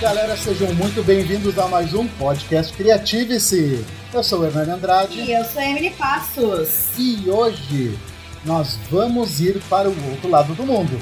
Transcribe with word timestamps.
galera, 0.00 0.34
sejam 0.34 0.72
muito 0.72 1.04
bem-vindos 1.04 1.58
a 1.58 1.68
mais 1.68 1.92
um 1.92 2.08
podcast 2.08 2.72
Criative-se. 2.72 3.84
Eu 4.14 4.24
sou 4.24 4.40
o 4.40 4.46
Hernani 4.46 4.70
Andrade. 4.70 5.20
E 5.20 5.30
eu 5.30 5.44
sou 5.44 5.60
a 5.60 5.66
Emily 5.66 5.90
Passos. 5.90 6.98
E 6.98 7.28
hoje 7.28 7.98
nós 8.42 8.78
vamos 8.90 9.40
ir 9.40 9.60
para 9.68 9.90
o 9.90 10.10
outro 10.10 10.30
lado 10.30 10.54
do 10.54 10.64
mundo. 10.64 10.98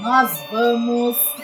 Nós 0.00 0.40
vamos 0.52 1.35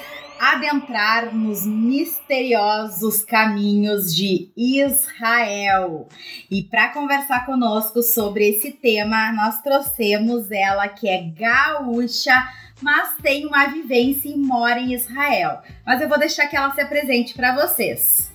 adentrar 0.53 1.35
nos 1.35 1.65
misteriosos 1.65 3.23
caminhos 3.23 4.15
de 4.15 4.51
Israel. 4.55 6.09
E 6.51 6.63
para 6.63 6.89
conversar 6.89 7.47
conosco 7.47 8.03
sobre 8.03 8.51
esse 8.51 8.71
tema, 8.71 9.33
nós 9.33 9.63
trouxemos 9.63 10.51
ela 10.51 10.89
que 10.89 11.09
é 11.09 11.23
gaúcha, 11.23 12.35
mas 12.83 13.17
tem 13.23 13.47
uma 13.47 13.67
vivência 13.67 14.29
e 14.29 14.37
mora 14.37 14.79
em 14.79 14.93
Israel. 14.93 15.63
Mas 15.87 16.03
eu 16.03 16.09
vou 16.09 16.19
deixar 16.19 16.47
que 16.47 16.57
ela 16.57 16.75
se 16.75 16.81
apresente 16.83 17.33
para 17.33 17.55
vocês. 17.55 18.31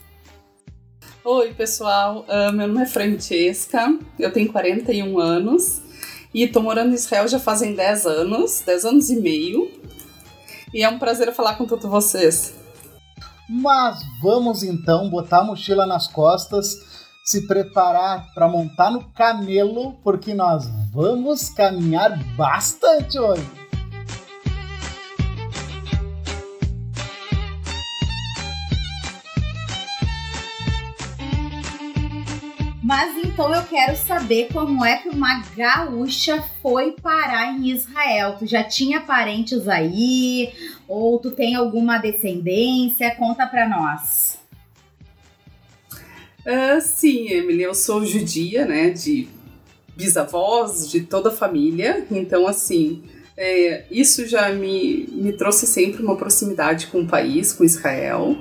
Oi, 1.23 1.53
pessoal. 1.53 2.25
Uh, 2.27 2.51
meu 2.51 2.67
nome 2.67 2.81
é 2.81 2.85
Francesca, 2.87 3.95
eu 4.17 4.31
tenho 4.31 4.51
41 4.51 5.19
anos 5.19 5.81
e 6.33 6.47
tô 6.47 6.61
morando 6.61 6.91
em 6.91 6.95
Israel 6.95 7.27
já 7.27 7.39
fazem 7.39 7.75
10 7.75 8.05
anos, 8.07 8.63
10 8.65 8.85
anos 8.85 9.09
e 9.09 9.17
meio. 9.17 9.69
E 10.73 10.83
é 10.83 10.89
um 10.89 10.99
prazer 10.99 11.33
falar 11.33 11.55
com 11.55 11.65
todos 11.65 11.89
vocês. 11.89 12.55
Mas 13.49 14.01
vamos 14.21 14.63
então 14.63 15.09
botar 15.09 15.39
a 15.39 15.43
mochila 15.43 15.85
nas 15.85 16.07
costas, 16.07 16.75
se 17.23 17.47
preparar 17.47 18.33
para 18.33 18.47
montar 18.47 18.91
no 18.91 19.09
camelo, 19.11 19.93
porque 20.03 20.33
nós 20.33 20.67
vamos 20.91 21.49
caminhar 21.49 22.17
bastante 22.35 23.17
hoje. 23.17 23.66
Mas 32.87 33.17
então 33.17 33.53
eu 33.53 33.63
quero 33.63 33.97
saber 33.97 34.47
como 34.53 34.85
é 34.85 34.99
que 34.99 35.09
uma 35.09 35.43
gaúcha 35.57 36.41
foi 36.61 36.93
parar 36.93 37.51
em 37.51 37.69
Israel. 37.69 38.37
Tu 38.39 38.45
já 38.45 38.63
tinha 38.63 39.01
parentes 39.01 39.67
aí? 39.67 40.53
Ou 40.87 41.19
tu 41.19 41.31
tem 41.31 41.53
alguma 41.53 41.97
descendência? 41.97 43.13
Conta 43.15 43.45
pra 43.45 43.67
nós. 43.67 44.39
Uh, 46.45 46.79
sim, 46.79 47.27
Emily, 47.27 47.63
eu 47.63 47.75
sou 47.75 48.05
judia, 48.05 48.65
né? 48.65 48.91
De 48.91 49.27
bisavós, 49.93 50.89
de 50.89 51.01
toda 51.01 51.27
a 51.27 51.33
família. 51.33 52.07
Então, 52.09 52.47
assim, 52.47 53.03
é, 53.35 53.83
isso 53.91 54.25
já 54.25 54.49
me, 54.53 55.09
me 55.11 55.33
trouxe 55.33 55.67
sempre 55.67 56.01
uma 56.01 56.15
proximidade 56.15 56.87
com 56.87 57.01
o 57.01 57.05
país, 57.05 57.51
com 57.51 57.65
Israel. 57.65 58.37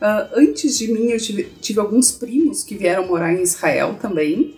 Uh, 0.00 0.32
antes 0.34 0.78
de 0.78 0.90
mim, 0.90 1.10
eu 1.10 1.18
tive, 1.18 1.44
tive, 1.60 1.78
alguns 1.78 2.10
primos 2.10 2.64
que 2.64 2.74
vieram 2.74 3.06
morar 3.06 3.34
em 3.34 3.42
Israel 3.42 3.98
também. 4.00 4.56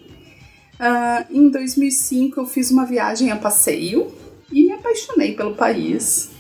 Uh, 0.75 1.27
em 1.31 1.49
2005, 1.51 2.41
eu 2.41 2.47
fiz 2.47 2.71
uma 2.71 2.87
viagem 2.87 3.33
a 3.33 3.37
passeio 3.37 4.13
e 4.53 4.67
me 4.67 4.73
apaixonei 4.73 5.35
pelo 5.35 5.57
país. 5.57 6.31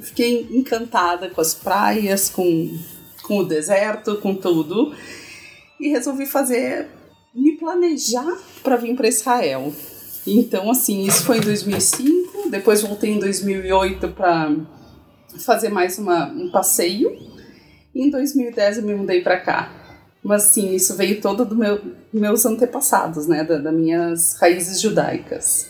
Fiquei 0.00 0.46
encantada 0.52 1.28
com 1.28 1.40
as 1.40 1.54
praias, 1.54 2.28
com, 2.28 2.78
com 3.24 3.38
o 3.38 3.44
deserto, 3.44 4.16
com 4.18 4.36
tudo. 4.36 4.94
E 5.80 5.88
resolvi 5.88 6.24
fazer, 6.24 6.86
me 7.34 7.56
planejar 7.56 8.38
para 8.62 8.76
vir 8.76 8.94
para 8.94 9.08
Israel. 9.08 9.74
Então, 10.24 10.70
assim, 10.70 11.04
isso 11.04 11.24
foi 11.24 11.38
em 11.38 11.40
2005. 11.40 12.48
Depois 12.48 12.80
voltei 12.80 13.10
em 13.10 13.18
2008 13.18 14.08
para 14.10 14.54
fazer 15.44 15.68
mais 15.68 15.98
uma, 15.98 16.26
um 16.26 16.48
passeio 16.52 17.31
e 17.94 18.02
em 18.02 18.10
2010 18.10 18.78
eu 18.78 18.84
me 18.84 18.94
mudei 18.94 19.20
para 19.20 19.40
cá. 19.40 19.72
Mas 20.22 20.44
sim, 20.44 20.74
isso 20.74 20.94
veio 20.94 21.20
todo 21.20 21.44
dos 21.44 21.58
meu, 21.58 21.80
meus 22.12 22.46
antepassados, 22.46 23.26
né? 23.26 23.42
Das 23.42 23.62
da 23.62 23.72
minhas 23.72 24.34
raízes 24.34 24.80
judaicas. 24.80 25.66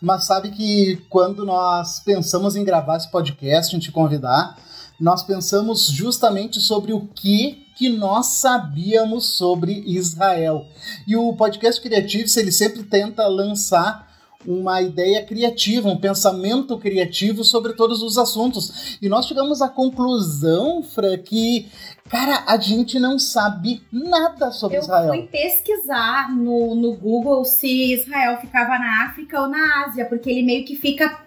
Mas 0.00 0.24
sabe 0.24 0.50
que 0.50 1.02
quando 1.08 1.44
nós 1.44 2.00
pensamos 2.00 2.56
em 2.56 2.64
gravar 2.64 2.96
esse 2.96 3.10
podcast, 3.10 3.74
em 3.74 3.78
te 3.78 3.92
convidar, 3.92 4.58
nós 5.00 5.22
pensamos 5.22 5.86
justamente 5.86 6.60
sobre 6.60 6.92
o 6.92 7.06
que 7.14 7.64
que 7.76 7.88
nós 7.88 8.26
sabíamos 8.26 9.36
sobre 9.36 9.82
Israel. 9.84 10.64
E 11.06 11.16
o 11.16 11.34
podcast 11.34 11.80
Criativo, 11.82 12.28
ele 12.36 12.52
sempre 12.52 12.84
tenta 12.84 13.26
lançar 13.26 14.13
uma 14.46 14.82
ideia 14.82 15.24
criativa, 15.24 15.88
um 15.88 15.96
pensamento 15.96 16.78
criativo 16.78 17.44
sobre 17.44 17.72
todos 17.72 18.02
os 18.02 18.18
assuntos. 18.18 18.98
E 19.00 19.08
nós 19.08 19.26
chegamos 19.26 19.62
à 19.62 19.68
conclusão, 19.68 20.82
Fra, 20.82 21.16
que, 21.18 21.68
cara, 22.08 22.44
a 22.46 22.56
gente 22.56 22.98
não 22.98 23.18
sabe 23.18 23.82
nada 23.90 24.50
sobre 24.50 24.76
eu 24.76 24.82
Israel. 24.82 25.14
Eu 25.14 25.20
fui 25.20 25.28
pesquisar 25.28 26.34
no, 26.34 26.74
no 26.74 26.94
Google 26.94 27.44
se 27.44 27.92
Israel 27.94 28.38
ficava 28.40 28.78
na 28.78 29.06
África 29.06 29.40
ou 29.40 29.48
na 29.48 29.84
Ásia, 29.86 30.04
porque 30.04 30.30
ele 30.30 30.42
meio 30.42 30.64
que 30.64 30.76
fica 30.76 31.20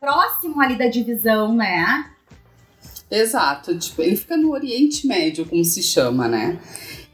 próximo 0.00 0.60
ali 0.60 0.76
da 0.76 0.86
divisão, 0.86 1.54
né? 1.54 2.10
Exato, 3.10 3.76
tipo, 3.78 4.02
ele 4.02 4.16
fica 4.16 4.36
no 4.36 4.52
Oriente 4.52 5.06
Médio, 5.06 5.46
como 5.46 5.64
se 5.64 5.82
chama, 5.82 6.28
né? 6.28 6.58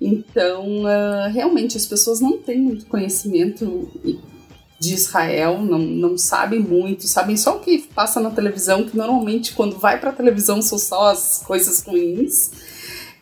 Então, 0.01 0.83
uh, 0.83 1.33
realmente, 1.33 1.77
as 1.77 1.87
pessoas 1.87 2.21
não 2.21 2.39
têm 2.39 2.59
muito 2.61 2.87
conhecimento 2.87 3.91
de 4.85 4.95
Israel, 4.95 5.61
não, 5.63 5.79
não 5.79 6.19
sabem 6.19 6.61
muito, 6.61 7.07
sabem 7.07 7.37
só 7.37 7.57
o 7.57 7.61
que 7.61 7.79
passa 7.95 8.21
na 8.21 8.31
televisão, 8.31 8.85
que 8.85 8.97
normalmente 8.97 9.53
quando 9.55 9.79
vai 9.79 9.99
para 9.99 10.11
a 10.11 10.15
televisão 10.15 10.61
são 10.61 10.79
só 10.79 11.11
as 11.11 11.43
coisas 11.47 11.83
ruins. 11.83 12.51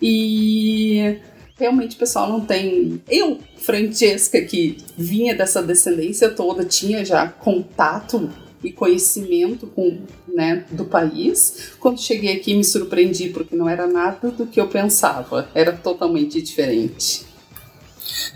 E 0.01 1.19
realmente 1.57 1.95
o 1.95 1.99
pessoal 1.99 2.29
não 2.29 2.41
tem. 2.41 3.01
Eu, 3.09 3.39
Francesca, 3.59 4.41
que 4.43 4.79
vinha 4.97 5.35
dessa 5.35 5.63
descendência 5.63 6.29
toda, 6.29 6.65
tinha 6.65 7.05
já 7.05 7.29
contato 7.29 8.29
e 8.65 8.73
conhecimento 8.73 9.67
com, 9.67 10.01
né, 10.27 10.65
do 10.71 10.85
país. 10.85 11.73
Quando 11.79 12.01
cheguei 12.01 12.37
aqui 12.37 12.55
me 12.55 12.65
surpreendi 12.65 13.29
porque 13.29 13.57
não 13.57 13.69
era 13.69 13.87
nada 13.87 14.31
do 14.31 14.47
que 14.47 14.61
eu 14.61 14.69
pensava, 14.69 15.49
era 15.55 15.73
totalmente 15.73 16.41
diferente. 16.41 17.32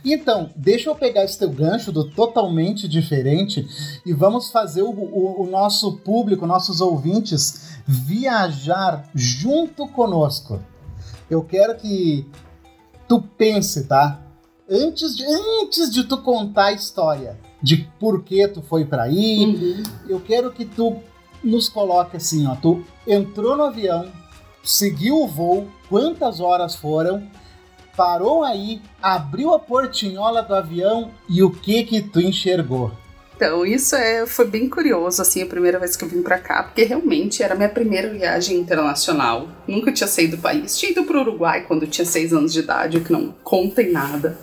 Então, 0.04 0.50
deixa 0.56 0.90
eu 0.90 0.94
pegar 0.94 1.24
esse 1.24 1.38
teu 1.38 1.50
gancho 1.50 1.92
do 1.92 2.10
totalmente 2.10 2.88
diferente 2.88 3.66
e 4.04 4.12
vamos 4.12 4.50
fazer 4.50 4.82
o, 4.82 4.90
o, 4.90 5.42
o 5.42 5.50
nosso 5.50 5.98
público, 5.98 6.46
nossos 6.46 6.80
ouvintes, 6.80 7.78
viajar 7.86 9.08
junto 9.14 9.86
conosco. 9.88 10.60
Eu 11.30 11.42
quero 11.42 11.76
que 11.76 12.26
tu 13.08 13.20
pense, 13.20 13.84
tá? 13.84 14.20
Antes 14.68 15.16
de, 15.16 15.24
antes 15.24 15.90
de 15.90 16.04
tu 16.04 16.18
contar 16.18 16.66
a 16.66 16.72
história 16.72 17.38
de 17.62 17.88
por 17.98 18.22
que 18.22 18.46
tu 18.48 18.62
foi 18.62 18.84
para 18.84 19.04
aí, 19.04 19.44
uhum. 19.44 19.82
eu 20.08 20.20
quero 20.20 20.52
que 20.52 20.64
tu 20.64 20.96
nos 21.42 21.68
coloque 21.68 22.16
assim, 22.16 22.46
ó. 22.46 22.54
Tu 22.56 22.84
entrou 23.06 23.56
no 23.56 23.64
avião, 23.64 24.06
seguiu 24.64 25.22
o 25.22 25.28
voo, 25.28 25.68
quantas 25.88 26.40
horas 26.40 26.74
foram 26.74 27.22
parou 27.96 28.44
aí, 28.44 28.80
abriu 29.00 29.54
a 29.54 29.58
portinhola 29.58 30.42
do 30.42 30.54
avião 30.54 31.10
e 31.28 31.42
o 31.42 31.50
que 31.50 31.82
que 31.84 32.02
tu 32.02 32.20
enxergou? 32.20 32.92
Então, 33.36 33.66
isso 33.66 33.94
é, 33.94 34.24
foi 34.26 34.46
bem 34.46 34.66
curioso, 34.66 35.20
assim, 35.20 35.42
a 35.42 35.46
primeira 35.46 35.78
vez 35.78 35.94
que 35.94 36.02
eu 36.02 36.08
vim 36.08 36.22
para 36.22 36.38
cá, 36.38 36.62
porque 36.62 36.84
realmente 36.84 37.42
era 37.42 37.54
minha 37.54 37.68
primeira 37.68 38.08
viagem 38.08 38.56
internacional. 38.56 39.48
Nunca 39.68 39.92
tinha 39.92 40.06
saído 40.06 40.36
do 40.36 40.42
país. 40.42 40.78
Tinha 40.78 40.92
ido 40.92 41.04
pro 41.04 41.20
Uruguai 41.20 41.64
quando 41.68 41.86
tinha 41.86 42.06
seis 42.06 42.32
anos 42.32 42.54
de 42.54 42.60
idade, 42.60 42.96
o 42.96 43.04
que 43.04 43.12
não 43.12 43.34
conta 43.44 43.82
em 43.82 43.92
nada. 43.92 44.38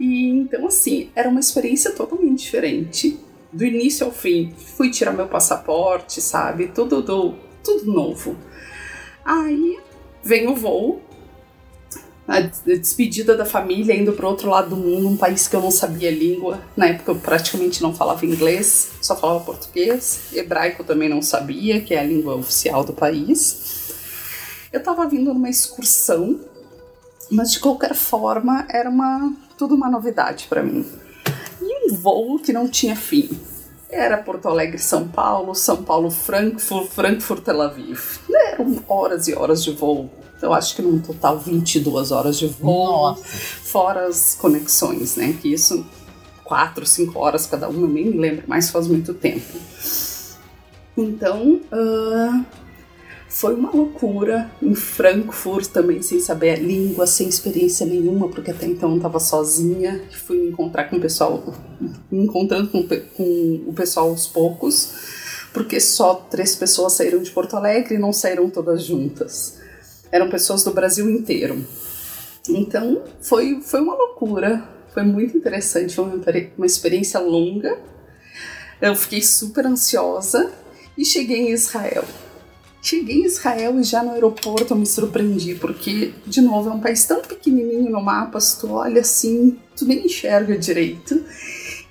E 0.00 0.30
então, 0.30 0.66
assim, 0.66 1.10
era 1.14 1.28
uma 1.28 1.38
experiência 1.38 1.92
totalmente 1.92 2.40
diferente. 2.40 3.20
Do 3.52 3.64
início 3.64 4.04
ao 4.04 4.10
fim, 4.10 4.52
fui 4.76 4.90
tirar 4.90 5.12
meu 5.12 5.28
passaporte, 5.28 6.20
sabe? 6.20 6.66
Tudo, 6.74 7.02
do, 7.02 7.34
tudo 7.62 7.92
novo. 7.92 8.36
Aí 9.24 9.78
vem 10.24 10.48
o 10.48 10.56
voo, 10.56 11.00
a 12.26 12.40
despedida 12.40 13.36
da 13.36 13.44
família, 13.44 13.94
indo 13.94 14.12
para 14.14 14.26
outro 14.26 14.48
lado 14.48 14.70
do 14.70 14.76
mundo, 14.76 15.08
um 15.08 15.16
país 15.16 15.46
que 15.46 15.54
eu 15.54 15.60
não 15.60 15.70
sabia 15.70 16.10
língua. 16.10 16.60
Na 16.74 16.86
época 16.86 17.10
eu 17.10 17.16
praticamente 17.16 17.82
não 17.82 17.94
falava 17.94 18.24
inglês, 18.24 18.92
só 19.00 19.14
falava 19.14 19.44
português. 19.44 20.32
Hebraico 20.32 20.82
também 20.84 21.08
não 21.08 21.20
sabia, 21.20 21.80
que 21.80 21.94
é 21.94 22.00
a 22.00 22.04
língua 22.04 22.34
oficial 22.34 22.82
do 22.82 22.94
país. 22.94 23.92
Eu 24.72 24.78
estava 24.78 25.06
vindo 25.06 25.34
numa 25.34 25.50
excursão, 25.50 26.40
mas 27.30 27.52
de 27.52 27.60
qualquer 27.60 27.94
forma 27.94 28.66
era 28.70 28.88
uma 28.88 29.32
tudo 29.58 29.74
uma 29.74 29.90
novidade 29.90 30.46
para 30.48 30.62
mim. 30.62 30.84
E 31.60 31.92
um 31.92 31.94
voo 31.94 32.38
que 32.38 32.52
não 32.52 32.66
tinha 32.66 32.96
fim. 32.96 33.30
Era 33.88 34.16
Porto 34.16 34.48
Alegre, 34.48 34.78
São 34.78 35.06
Paulo, 35.06 35.54
São 35.54 35.84
Paulo, 35.84 36.10
Frankfurt, 36.10 36.88
Frankfurt, 36.88 37.44
Tel 37.44 37.62
Aviv. 37.62 38.18
Eram 38.52 38.82
horas 38.88 39.28
e 39.28 39.34
horas 39.34 39.62
de 39.62 39.70
voo 39.70 40.10
eu 40.42 40.52
acho 40.52 40.76
que 40.76 40.82
num 40.82 40.98
total 40.98 41.38
22 41.38 42.10
horas 42.10 42.38
de 42.38 42.46
voo, 42.46 43.08
Nossa. 43.08 43.24
fora 43.24 44.06
as 44.06 44.34
conexões, 44.34 45.16
né? 45.16 45.36
Que 45.40 45.52
isso, 45.52 45.84
4, 46.44 46.84
5 46.84 47.18
horas 47.18 47.46
cada 47.46 47.68
uma, 47.68 47.82
eu 47.82 47.88
nem 47.88 48.06
me 48.06 48.18
lembro, 48.18 48.44
mas 48.46 48.70
faz 48.70 48.86
muito 48.86 49.14
tempo. 49.14 49.58
Então, 50.96 51.60
ah, 51.72 52.44
foi 53.34 53.54
uma 53.54 53.72
loucura 53.72 54.48
em 54.62 54.76
Frankfurt 54.76 55.66
também, 55.66 56.00
sem 56.02 56.20
saber 56.20 56.50
a 56.50 56.56
língua, 56.56 57.04
sem 57.04 57.28
experiência 57.28 57.84
nenhuma, 57.84 58.28
porque 58.28 58.52
até 58.52 58.64
então 58.64 58.90
eu 58.90 58.96
estava 58.96 59.18
sozinha. 59.18 60.04
Fui 60.24 60.36
me 60.38 60.50
encontrar 60.50 60.84
com 60.84 60.96
o 60.96 61.00
pessoal, 61.00 61.42
me 62.10 62.24
encontrando 62.24 62.68
com, 62.68 62.86
com 62.86 63.64
o 63.66 63.72
pessoal 63.72 64.10
aos 64.10 64.28
poucos, 64.28 64.92
porque 65.52 65.80
só 65.80 66.14
três 66.14 66.54
pessoas 66.54 66.92
saíram 66.92 67.20
de 67.20 67.30
Porto 67.32 67.56
Alegre 67.56 67.96
e 67.96 67.98
não 67.98 68.12
saíram 68.12 68.48
todas 68.48 68.84
juntas. 68.84 69.58
Eram 70.14 70.30
pessoas 70.30 70.62
do 70.62 70.70
Brasil 70.70 71.10
inteiro. 71.10 71.66
Então 72.48 73.02
foi, 73.20 73.60
foi 73.60 73.80
uma 73.80 73.96
loucura, 73.96 74.62
foi 74.92 75.02
muito 75.02 75.36
interessante, 75.36 75.92
foi 75.92 76.04
uma, 76.04 76.22
uma 76.56 76.66
experiência 76.66 77.18
longa. 77.18 77.76
Eu 78.80 78.94
fiquei 78.94 79.20
super 79.20 79.66
ansiosa 79.66 80.52
e 80.96 81.04
cheguei 81.04 81.48
em 81.48 81.50
Israel. 81.50 82.04
Cheguei 82.80 83.22
em 83.22 83.24
Israel 83.24 83.80
e 83.80 83.82
já 83.82 84.04
no 84.04 84.12
aeroporto 84.12 84.72
eu 84.72 84.76
me 84.76 84.86
surpreendi, 84.86 85.56
porque, 85.56 86.12
de 86.24 86.40
novo, 86.40 86.70
é 86.70 86.72
um 86.72 86.80
país 86.80 87.04
tão 87.04 87.20
pequenininho 87.20 87.90
no 87.90 88.00
mapa, 88.00 88.38
se 88.38 88.60
tu 88.60 88.70
olha 88.70 89.00
assim, 89.00 89.58
tu 89.74 89.84
nem 89.84 90.06
enxerga 90.06 90.56
direito. 90.56 91.24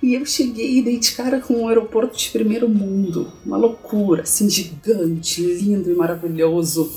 E 0.02 0.14
eu 0.14 0.24
cheguei 0.24 0.78
e 0.78 0.82
dei 0.82 0.98
de 0.98 1.12
cara 1.12 1.40
com 1.40 1.54
um 1.54 1.68
aeroporto 1.68 2.16
de 2.16 2.30
primeiro 2.30 2.70
mundo, 2.70 3.30
uma 3.44 3.58
loucura, 3.58 4.22
assim, 4.22 4.48
gigante, 4.48 5.42
lindo 5.42 5.90
e 5.90 5.94
maravilhoso. 5.94 6.90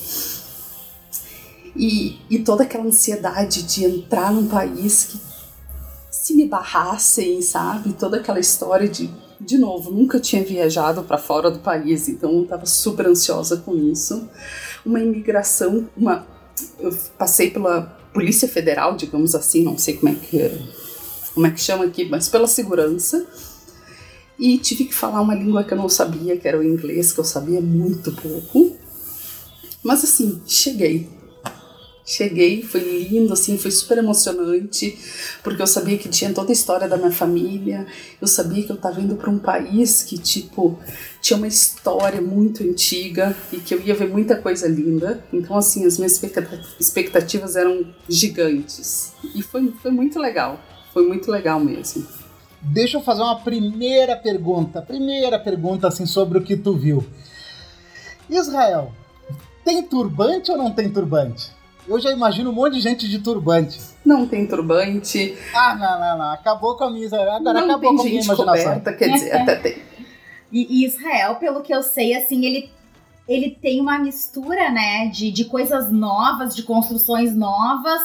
E, 1.78 2.20
e 2.30 2.40
toda 2.40 2.64
aquela 2.64 2.86
ansiedade 2.86 3.64
de 3.64 3.86
entrar 3.86 4.32
num 4.32 4.48
país 4.48 5.04
que 5.06 5.20
se 6.10 6.34
me 6.34 6.48
barrassem, 6.48 7.42
sabe? 7.42 7.94
Toda 7.94 8.18
aquela 8.18 8.40
história 8.40 8.88
de, 8.88 9.10
de 9.40 9.58
novo, 9.58 9.92
nunca 9.92 10.20
tinha 10.20 10.44
viajado 10.44 11.04
para 11.04 11.18
fora 11.18 11.52
do 11.52 11.60
país, 11.60 12.10
então 12.10 12.32
eu 12.34 12.44
estava 12.44 12.66
super 12.66 13.08
ansiosa 13.08 13.58
com 13.58 13.76
isso. 13.76 14.28
Uma 14.86 15.00
imigração, 15.00 15.88
uma 15.96 16.26
eu 16.80 16.92
passei 17.18 17.52
pela 17.52 17.84
Polícia 18.14 18.48
Federal, 18.48 18.96
digamos 18.96 19.36
assim, 19.36 19.64
não 19.64 19.78
sei 19.78 19.96
como 19.96 20.12
é 20.12 20.16
que 20.16 20.88
como 21.34 21.46
é 21.46 21.52
que 21.52 21.62
chama 21.62 21.86
aqui, 21.86 22.10
mas 22.10 22.28
pela 22.28 22.48
segurança. 22.48 23.28
E 24.40 24.58
tive 24.58 24.86
que 24.86 24.94
falar 24.94 25.22
uma 25.22 25.36
língua 25.36 25.64
que 25.64 25.72
eu 25.72 25.78
não 25.78 25.88
sabia, 25.88 26.36
que 26.36 26.48
era 26.48 26.58
o 26.58 26.64
inglês, 26.64 27.14
que 27.14 27.20
eu 27.20 27.24
sabia 27.24 27.62
muito 27.62 28.12
pouco. 28.12 28.76
Mas 29.84 30.04
assim, 30.04 30.42
cheguei. 30.48 31.08
Cheguei, 32.10 32.64
foi 32.64 32.80
lindo, 32.80 33.34
assim, 33.34 33.58
foi 33.58 33.70
super 33.70 33.98
emocionante, 33.98 34.98
porque 35.44 35.62
eu 35.62 35.68
sabia 35.68 35.98
que 35.98 36.08
tinha 36.08 36.34
toda 36.34 36.50
a 36.50 36.54
história 36.54 36.88
da 36.88 36.96
minha 36.96 37.12
família, 37.12 37.86
eu 38.22 38.26
sabia 38.26 38.64
que 38.64 38.72
eu 38.72 38.78
estava 38.78 39.02
indo 39.02 39.18
para 39.18 39.30
um 39.30 39.38
país 39.38 40.04
que, 40.04 40.18
tipo, 40.18 40.80
tinha 41.22 41.36
uma 41.36 41.48
história 41.48 42.22
muito 42.22 42.64
antiga 42.64 43.36
e 43.52 43.58
que 43.58 43.74
eu 43.74 43.82
ia 43.82 43.94
ver 43.94 44.08
muita 44.08 44.38
coisa 44.38 44.70
linda. 44.70 45.22
Então, 45.34 45.58
assim, 45.58 45.86
as 45.86 45.98
minhas 45.98 46.14
expecta- 46.14 46.62
expectativas 46.80 47.58
eram 47.58 47.94
gigantes. 48.08 49.12
E 49.36 49.42
foi, 49.42 49.74
foi 49.82 49.92
muito 49.92 50.18
legal, 50.18 50.62
foi 50.94 51.06
muito 51.06 51.30
legal 51.30 51.60
mesmo. 51.60 52.08
Deixa 52.62 52.96
eu 52.96 53.02
fazer 53.02 53.22
uma 53.22 53.42
primeira 53.42 54.16
pergunta. 54.16 54.82
Primeira 54.82 55.38
pergunta, 55.38 55.90
assim, 55.90 56.06
sobre 56.06 56.38
o 56.38 56.42
que 56.42 56.56
tu 56.56 56.74
viu. 56.74 57.06
Israel, 58.30 58.94
tem 59.66 59.84
turbante 59.84 60.50
ou 60.52 60.58
não 60.58 60.72
tem 60.72 60.90
turbante? 60.90 61.57
Eu 61.88 62.00
já 62.00 62.12
imagino 62.12 62.50
um 62.50 62.54
monte 62.54 62.74
de 62.74 62.82
gente 62.82 63.08
de 63.08 63.20
turbante. 63.20 63.80
Não 64.04 64.28
tem 64.28 64.46
turbante, 64.46 65.38
Ah, 65.54 65.76
não, 65.76 66.00
não, 66.00 66.18
não. 66.18 66.32
Acabou 66.34 66.76
com 66.76 66.84
a 66.84 66.92
minha. 66.92 67.08
Agora 67.08 67.40
não 67.40 67.52
acabou 67.64 67.80
tem 67.80 67.96
com 67.96 68.02
a 68.02 68.06
minha 68.06 68.22
imaginação. 68.22 68.46
coberta, 68.46 68.94
quer 68.94 69.10
dizer, 69.10 69.32
até 69.34 69.56
tem. 69.56 69.78
E, 70.52 70.82
e 70.82 70.86
Israel, 70.86 71.36
pelo 71.36 71.62
que 71.62 71.74
eu 71.74 71.82
sei, 71.84 72.16
assim, 72.16 72.46
ele, 72.46 72.70
ele 73.28 73.52
tem 73.62 73.80
uma 73.82 73.98
mistura, 74.00 74.70
né, 74.72 75.08
de, 75.08 75.32
de 75.32 75.46
coisas 75.46 75.92
novas, 75.92 76.56
de 76.56 76.64
construções 76.64 77.36
novas, 77.36 78.02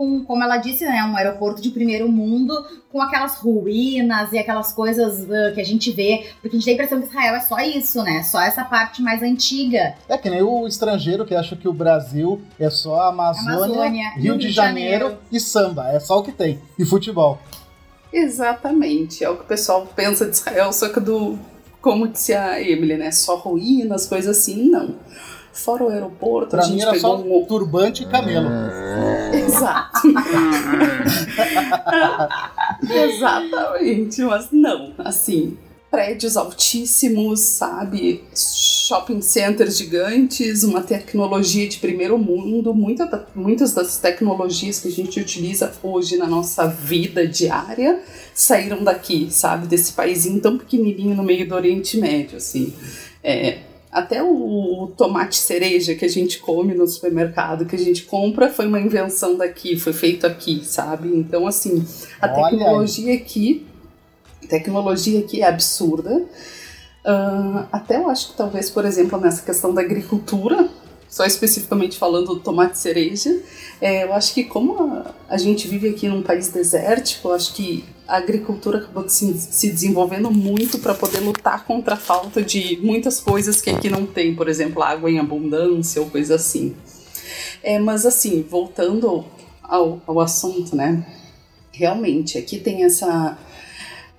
com, 0.00 0.24
como 0.24 0.42
ela 0.42 0.56
disse, 0.56 0.82
né, 0.86 1.04
um 1.04 1.14
aeroporto 1.14 1.60
de 1.60 1.68
primeiro 1.68 2.10
mundo, 2.10 2.64
com 2.90 3.02
aquelas 3.02 3.36
ruínas 3.36 4.32
e 4.32 4.38
aquelas 4.38 4.72
coisas 4.72 5.24
uh, 5.24 5.54
que 5.54 5.60
a 5.60 5.64
gente 5.64 5.92
vê, 5.92 6.26
porque 6.40 6.56
a 6.56 6.58
gente 6.58 6.64
tem 6.64 6.72
a 6.72 6.74
impressão 6.76 7.02
que 7.02 7.08
Israel 7.08 7.34
é 7.34 7.40
só 7.40 7.58
isso, 7.60 8.02
né, 8.02 8.22
só 8.22 8.40
essa 8.40 8.64
parte 8.64 9.02
mais 9.02 9.22
antiga. 9.22 9.94
É 10.08 10.16
que 10.16 10.30
nem 10.30 10.40
o 10.40 10.66
estrangeiro 10.66 11.26
que 11.26 11.34
acha 11.34 11.54
que 11.54 11.68
o 11.68 11.72
Brasil 11.74 12.40
é 12.58 12.70
só 12.70 13.10
Amazônia, 13.10 13.56
Amazônia, 13.56 14.10
Rio, 14.16 14.38
de, 14.38 14.50
Janeiro, 14.50 15.18
e 15.30 15.38
samba. 15.38 15.90
É 15.90 16.00
só 16.00 16.18
o 16.18 16.22
que 16.22 16.32
tem. 16.32 16.58
E 16.78 16.84
futebol. 16.86 17.38
Exatamente, 18.10 19.22
é 19.22 19.28
o 19.28 19.36
que 19.36 19.42
o 19.42 19.46
pessoal 19.46 19.86
pensa 19.94 20.24
de 20.24 20.30
Israel, 20.30 20.72
só 20.72 20.88
que 20.88 20.98
do, 20.98 21.38
como 21.82 22.08
disse 22.08 22.32
a 22.32 22.58
Emily, 22.58 22.96
né, 22.96 23.10
só 23.10 23.36
ruínas, 23.36 24.06
coisas 24.06 24.38
assim, 24.38 24.70
não. 24.70 24.94
Fora 25.52 25.84
o 25.84 25.88
aeroporto, 25.88 26.50
Pra 26.50 26.64
a 26.64 26.66
mim 26.66 26.72
gente 26.72 26.82
era 26.82 26.92
pegou 26.92 27.18
só 27.18 27.22
um... 27.22 27.44
turbante 27.44 28.04
e 28.04 28.06
camelo. 28.06 28.48
Exato. 29.34 30.00
Exatamente, 32.88 34.22
mas 34.22 34.48
não, 34.52 34.92
assim, 34.98 35.56
prédios 35.90 36.36
altíssimos, 36.36 37.40
sabe? 37.40 38.22
Shopping 38.34 39.20
centers 39.20 39.76
gigantes, 39.76 40.62
uma 40.62 40.82
tecnologia 40.82 41.68
de 41.68 41.78
primeiro 41.78 42.16
mundo, 42.16 42.72
muita, 42.72 43.26
muitas 43.34 43.74
das 43.74 43.98
tecnologias 43.98 44.78
que 44.78 44.88
a 44.88 44.92
gente 44.92 45.20
utiliza 45.20 45.72
hoje 45.82 46.16
na 46.16 46.26
nossa 46.26 46.66
vida 46.66 47.26
diária 47.26 48.00
saíram 48.32 48.84
daqui, 48.84 49.28
sabe? 49.30 49.66
Desse 49.66 49.92
paísinho 49.92 50.40
tão 50.40 50.56
pequenininho 50.56 51.14
no 51.14 51.22
meio 51.22 51.46
do 51.48 51.54
Oriente 51.54 51.98
Médio, 51.98 52.38
assim. 52.38 52.72
É, 53.22 53.58
até 53.90 54.22
o, 54.22 54.84
o 54.84 54.86
tomate 54.88 55.36
cereja 55.36 55.94
que 55.94 56.04
a 56.04 56.08
gente 56.08 56.38
come 56.38 56.74
no 56.74 56.86
supermercado, 56.86 57.66
que 57.66 57.74
a 57.74 57.78
gente 57.78 58.04
compra, 58.04 58.48
foi 58.48 58.66
uma 58.66 58.80
invenção 58.80 59.36
daqui, 59.36 59.76
foi 59.76 59.92
feito 59.92 60.26
aqui, 60.26 60.64
sabe? 60.64 61.08
Então, 61.08 61.46
assim, 61.46 61.84
a 62.20 62.32
Olha 62.32 62.50
tecnologia 62.50 63.14
aqui, 63.14 63.66
tecnologia 64.48 65.20
aqui 65.20 65.42
é 65.42 65.48
absurda. 65.48 66.24
Ah, 67.04 67.66
até 67.72 67.96
eu 67.96 68.08
acho 68.08 68.30
que 68.30 68.36
talvez, 68.36 68.70
por 68.70 68.84
exemplo, 68.84 69.18
nessa 69.18 69.42
questão 69.42 69.74
da 69.74 69.80
agricultura, 69.80 70.68
só 71.10 71.24
especificamente 71.24 71.98
falando 71.98 72.34
do 72.34 72.40
tomate 72.40 72.78
cereja, 72.78 73.42
é, 73.80 74.04
eu 74.04 74.12
acho 74.12 74.32
que 74.32 74.44
como 74.44 74.80
a, 74.80 75.14
a 75.28 75.36
gente 75.36 75.66
vive 75.66 75.88
aqui 75.88 76.08
num 76.08 76.22
país 76.22 76.48
desértico, 76.50 77.28
eu 77.28 77.34
acho 77.34 77.52
que 77.52 77.84
a 78.06 78.16
agricultura 78.16 78.78
acabou 78.78 79.08
se, 79.08 79.34
se 79.34 79.70
desenvolvendo 79.70 80.30
muito 80.30 80.78
para 80.78 80.94
poder 80.94 81.18
lutar 81.18 81.64
contra 81.64 81.94
a 81.94 81.98
falta 81.98 82.40
de 82.40 82.78
muitas 82.80 83.20
coisas 83.20 83.60
que 83.60 83.70
aqui 83.70 83.90
não 83.90 84.06
tem, 84.06 84.34
por 84.34 84.48
exemplo, 84.48 84.82
água 84.82 85.10
em 85.10 85.18
abundância 85.18 86.00
ou 86.00 86.08
coisa 86.08 86.36
assim. 86.36 86.76
É, 87.62 87.78
mas 87.78 88.06
assim, 88.06 88.42
voltando 88.48 89.24
ao, 89.62 90.00
ao 90.06 90.20
assunto, 90.20 90.76
né? 90.76 91.04
Realmente, 91.72 92.38
aqui 92.38 92.58
tem 92.58 92.84
essa. 92.84 93.38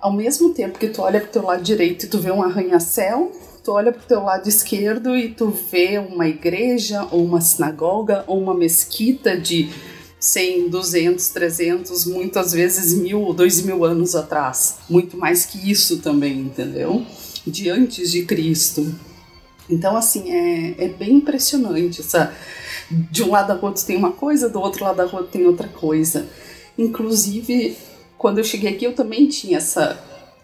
Ao 0.00 0.12
mesmo 0.12 0.52
tempo 0.52 0.78
que 0.78 0.88
tu 0.88 1.02
olha 1.02 1.20
pro 1.20 1.30
teu 1.30 1.42
lado 1.42 1.62
direito 1.62 2.06
e 2.06 2.08
tu 2.08 2.18
vê 2.18 2.30
um 2.30 2.42
arranha-céu, 2.42 3.30
tu 3.62 3.72
olha 3.72 3.92
pro 3.92 4.02
teu 4.02 4.22
lado 4.22 4.48
esquerdo 4.48 5.16
e 5.16 5.28
tu 5.28 5.50
vê 5.50 5.98
uma 5.98 6.28
igreja, 6.28 7.06
ou 7.10 7.24
uma 7.24 7.40
sinagoga, 7.40 8.24
ou 8.26 8.40
uma 8.40 8.54
mesquita 8.54 9.36
de 9.36 9.70
100, 10.18 10.68
200, 10.68 11.28
300, 11.28 12.06
muitas 12.06 12.52
vezes 12.52 12.94
mil 12.94 13.20
ou 13.22 13.32
dois 13.32 13.62
mil 13.62 13.84
anos 13.84 14.14
atrás. 14.14 14.78
Muito 14.88 15.16
mais 15.16 15.46
que 15.46 15.70
isso 15.70 15.98
também, 15.98 16.40
entendeu? 16.40 17.04
De 17.46 17.70
antes 17.70 18.10
de 18.10 18.24
Cristo. 18.24 18.94
Então, 19.70 19.96
assim, 19.96 20.30
é, 20.30 20.84
é 20.84 20.88
bem 20.88 21.14
impressionante. 21.14 22.00
Essa, 22.00 22.34
de 22.90 23.22
um 23.22 23.30
lado 23.30 23.48
da 23.48 23.54
rua 23.54 23.72
tu 23.72 23.84
tem 23.84 23.96
uma 23.96 24.12
coisa, 24.12 24.48
do 24.48 24.60
outro 24.60 24.84
lado 24.84 24.96
da 24.96 25.04
rua 25.04 25.22
tem 25.24 25.46
outra 25.46 25.68
coisa. 25.68 26.26
Inclusive, 26.76 27.76
quando 28.18 28.38
eu 28.38 28.44
cheguei 28.44 28.70
aqui, 28.70 28.84
eu 28.84 28.94
também 28.94 29.28
tinha 29.28 29.58
essa 29.58 29.98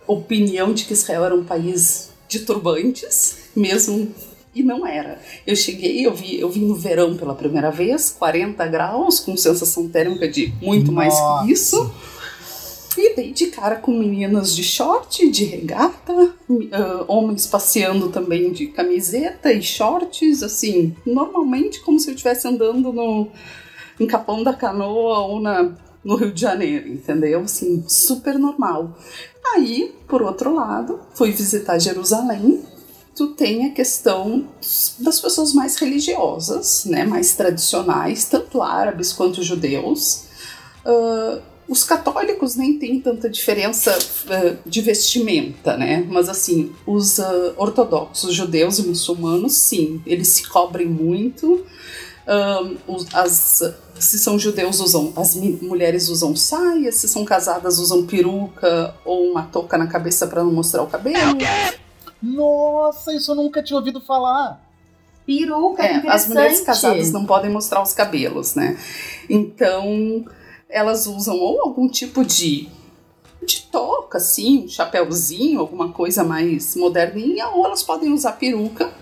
opinião 0.06 0.72
de 0.72 0.84
que 0.84 0.92
Israel 0.92 1.24
era 1.24 1.34
um 1.34 1.44
país 1.44 2.10
de 2.28 2.40
turbantes, 2.40 3.50
mesmo 3.56 4.12
e 4.54 4.62
não 4.62 4.86
era. 4.86 5.20
Eu 5.46 5.54
cheguei, 5.54 6.04
eu 6.06 6.14
vi, 6.14 6.38
eu 6.38 6.50
vim 6.50 6.66
no 6.66 6.74
verão 6.74 7.16
pela 7.16 7.34
primeira 7.34 7.70
vez, 7.70 8.10
40 8.10 8.66
graus, 8.66 9.20
com 9.20 9.36
sensação 9.36 9.88
térmica 9.88 10.28
de 10.28 10.52
muito 10.60 10.92
mais 10.92 11.14
Nossa. 11.14 11.46
que 11.46 11.52
isso. 11.52 11.94
E 12.96 13.14
dei 13.14 13.32
de 13.32 13.46
cara 13.46 13.76
com 13.76 13.92
meninas 13.92 14.56
de 14.56 14.64
short, 14.64 15.30
de 15.30 15.44
regata, 15.44 16.34
ah, 16.72 17.04
homens 17.06 17.46
passeando 17.46 18.08
também 18.08 18.50
de 18.50 18.66
camiseta 18.66 19.52
e 19.52 19.62
shorts, 19.62 20.42
assim, 20.42 20.96
normalmente 21.06 21.80
como 21.80 22.00
se 22.00 22.10
eu 22.10 22.14
estivesse 22.14 22.48
andando 22.48 22.92
no, 22.92 23.28
em 24.00 24.06
Capão 24.06 24.42
da 24.42 24.52
Canoa 24.52 25.20
ou 25.20 25.40
na, 25.40 25.76
no 26.02 26.16
Rio 26.16 26.32
de 26.32 26.40
Janeiro, 26.40 26.88
entendeu? 26.88 27.42
Assim, 27.42 27.84
super 27.86 28.36
normal. 28.36 28.98
Aí, 29.54 29.94
por 30.06 30.22
outro 30.22 30.54
lado, 30.54 31.00
fui 31.14 31.30
visitar 31.32 31.78
Jerusalém 31.78 32.62
tu 33.18 33.26
tem 33.26 33.66
a 33.66 33.72
questão 33.72 34.46
das 35.00 35.20
pessoas 35.20 35.52
mais 35.52 35.74
religiosas, 35.76 36.84
né, 36.84 37.04
mais 37.04 37.34
tradicionais, 37.34 38.26
tanto 38.26 38.62
árabes 38.62 39.12
quanto 39.12 39.42
judeus. 39.42 40.26
Uh, 40.86 41.42
os 41.68 41.82
católicos 41.82 42.54
nem 42.54 42.78
tem 42.78 43.00
tanta 43.00 43.28
diferença 43.28 43.98
uh, 43.98 44.56
de 44.64 44.80
vestimenta, 44.80 45.76
né? 45.76 46.06
Mas 46.08 46.28
assim, 46.28 46.72
os 46.86 47.18
uh, 47.18 47.54
ortodoxos, 47.56 48.32
judeus 48.32 48.78
e 48.78 48.86
muçulmanos, 48.86 49.54
sim, 49.54 50.00
eles 50.06 50.28
se 50.28 50.48
cobrem 50.48 50.86
muito. 50.86 51.66
Os, 52.86 53.06
as, 53.14 53.74
se 53.98 54.18
são 54.18 54.38
judeus, 54.38 54.80
usam 54.80 55.12
as 55.16 55.34
mulheres 55.34 56.08
usam 56.08 56.36
saia, 56.36 56.92
se 56.92 57.08
são 57.08 57.24
casadas, 57.24 57.78
usam 57.78 58.06
peruca 58.06 58.94
ou 59.04 59.30
uma 59.30 59.44
touca 59.44 59.78
na 59.78 59.86
cabeça 59.86 60.26
para 60.26 60.44
não 60.44 60.52
mostrar 60.52 60.82
o 60.82 60.86
cabelo. 60.86 61.38
Nossa, 62.22 63.14
isso 63.14 63.30
eu 63.32 63.36
nunca 63.36 63.62
tinha 63.62 63.78
ouvido 63.78 64.00
falar. 64.00 64.60
Peruca, 65.24 65.82
é, 65.82 66.02
as 66.08 66.26
mulheres 66.28 66.60
casadas 66.60 67.12
não 67.12 67.24
podem 67.24 67.50
mostrar 67.50 67.82
os 67.82 67.92
cabelos, 67.92 68.54
né? 68.54 68.78
Então, 69.28 70.24
elas 70.68 71.06
usam 71.06 71.36
ou 71.36 71.62
algum 71.62 71.88
tipo 71.88 72.24
de 72.24 72.68
de 73.40 73.62
toca, 73.62 74.18
assim, 74.18 74.64
um 74.64 74.68
chapéuzinho, 74.68 75.60
alguma 75.60 75.92
coisa 75.92 76.24
mais 76.24 76.74
moderninha, 76.74 77.48
ou 77.48 77.64
elas 77.64 77.82
podem 77.82 78.12
usar 78.12 78.32
peruca 78.32 78.92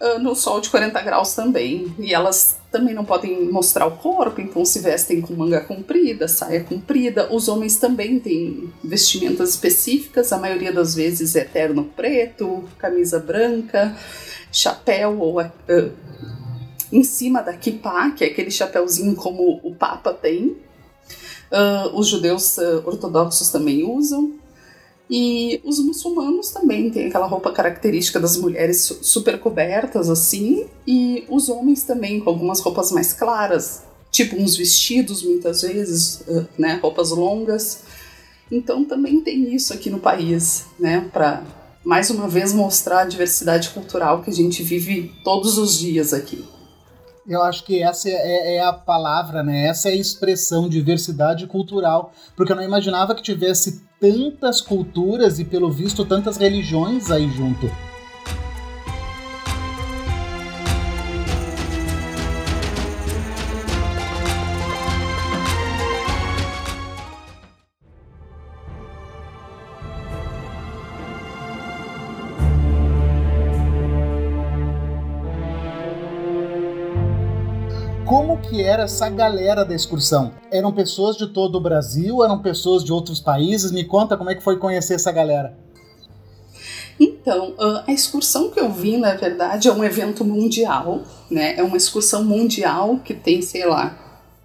uh, 0.00 0.18
no 0.18 0.34
sol 0.34 0.60
de 0.60 0.70
40 0.70 1.00
graus 1.02 1.34
também. 1.34 1.94
E 1.98 2.14
elas 2.14 2.58
também 2.70 2.94
não 2.94 3.04
podem 3.04 3.50
mostrar 3.50 3.86
o 3.86 3.96
corpo, 3.96 4.40
então 4.40 4.64
se 4.64 4.78
vestem 4.78 5.20
com 5.20 5.34
manga 5.34 5.60
comprida, 5.60 6.28
saia 6.28 6.62
comprida. 6.62 7.32
Os 7.32 7.48
homens 7.48 7.76
também 7.76 8.18
têm 8.18 8.72
vestimentas 8.82 9.50
específicas, 9.50 10.32
a 10.32 10.38
maioria 10.38 10.72
das 10.72 10.94
vezes 10.94 11.36
é 11.36 11.44
terno 11.44 11.84
preto, 11.84 12.64
camisa 12.78 13.18
branca, 13.18 13.96
chapéu 14.52 15.18
ou 15.18 15.40
uh, 15.40 15.92
em 16.92 17.04
cima 17.04 17.42
da 17.42 17.52
kippah, 17.52 18.10
que 18.12 18.24
é 18.24 18.28
aquele 18.28 18.50
chapéuzinho 18.50 19.14
como 19.14 19.60
o 19.62 19.74
Papa 19.74 20.12
tem, 20.12 20.56
Uh, 21.50 21.98
os 21.98 22.06
judeus 22.06 22.58
uh, 22.58 22.80
ortodoxos 22.86 23.50
também 23.50 23.82
usam. 23.82 24.34
E 25.10 25.60
os 25.64 25.80
muçulmanos 25.80 26.50
também 26.50 26.88
têm 26.88 27.08
aquela 27.08 27.26
roupa 27.26 27.50
característica 27.50 28.20
das 28.20 28.36
mulheres 28.36 28.96
super 29.02 29.40
cobertas, 29.40 30.08
assim, 30.08 30.68
e 30.86 31.24
os 31.28 31.48
homens 31.48 31.82
também 31.82 32.20
com 32.20 32.30
algumas 32.30 32.60
roupas 32.60 32.92
mais 32.92 33.12
claras, 33.12 33.82
tipo 34.12 34.40
uns 34.40 34.56
vestidos, 34.56 35.24
muitas 35.24 35.62
vezes, 35.62 36.20
uh, 36.28 36.46
né, 36.56 36.78
roupas 36.80 37.10
longas. 37.10 37.82
Então 38.52 38.84
também 38.84 39.20
tem 39.20 39.52
isso 39.52 39.74
aqui 39.74 39.90
no 39.90 39.98
país, 39.98 40.66
né, 40.78 41.08
para 41.12 41.42
mais 41.84 42.08
uma 42.10 42.28
vez 42.28 42.52
mostrar 42.52 43.00
a 43.00 43.04
diversidade 43.04 43.70
cultural 43.70 44.22
que 44.22 44.30
a 44.30 44.34
gente 44.34 44.62
vive 44.62 45.12
todos 45.24 45.58
os 45.58 45.76
dias 45.76 46.12
aqui. 46.12 46.44
Eu 47.26 47.42
acho 47.42 47.64
que 47.64 47.82
essa 47.82 48.08
é, 48.08 48.12
é, 48.12 48.54
é, 48.56 48.60
a 48.60 48.72
palavra, 48.72 49.42
né? 49.42 49.66
Essa 49.66 49.88
é 49.88 49.92
a 49.92 49.96
expressão 49.96 50.68
diversidade 50.68 51.46
cultural, 51.46 52.12
porque 52.34 52.50
eu 52.50 52.56
não 52.56 52.62
imaginava 52.62 53.14
que 53.14 53.22
tivesse 53.22 53.82
tantas 54.00 54.62
culturas 54.62 55.38
e, 55.38 55.44
pelo 55.44 55.70
visto, 55.70 56.06
tantas 56.06 56.38
religiões 56.38 57.10
aí 57.10 57.28
junto. 57.28 57.70
Que 78.50 78.60
era 78.60 78.82
essa 78.82 79.08
galera 79.08 79.64
da 79.64 79.74
excursão? 79.74 80.32
Eram 80.50 80.72
pessoas 80.72 81.16
de 81.16 81.28
todo 81.28 81.54
o 81.54 81.60
Brasil? 81.60 82.24
Eram 82.24 82.42
pessoas 82.42 82.82
de 82.82 82.92
outros 82.92 83.20
países? 83.20 83.70
Me 83.70 83.84
conta 83.84 84.16
como 84.16 84.28
é 84.28 84.34
que 84.34 84.42
foi 84.42 84.58
conhecer 84.58 84.94
essa 84.94 85.12
galera. 85.12 85.56
Então, 86.98 87.54
a 87.86 87.92
excursão 87.92 88.50
que 88.50 88.60
eu 88.60 88.70
vim, 88.70 88.98
na 88.98 89.14
verdade, 89.14 89.68
é 89.68 89.72
um 89.72 89.84
evento 89.84 90.24
mundial, 90.24 91.02
né? 91.30 91.54
É 91.56 91.62
uma 91.62 91.76
excursão 91.76 92.24
mundial 92.24 92.98
que 93.02 93.14
tem, 93.14 93.40
sei 93.40 93.64
lá, 93.64 93.96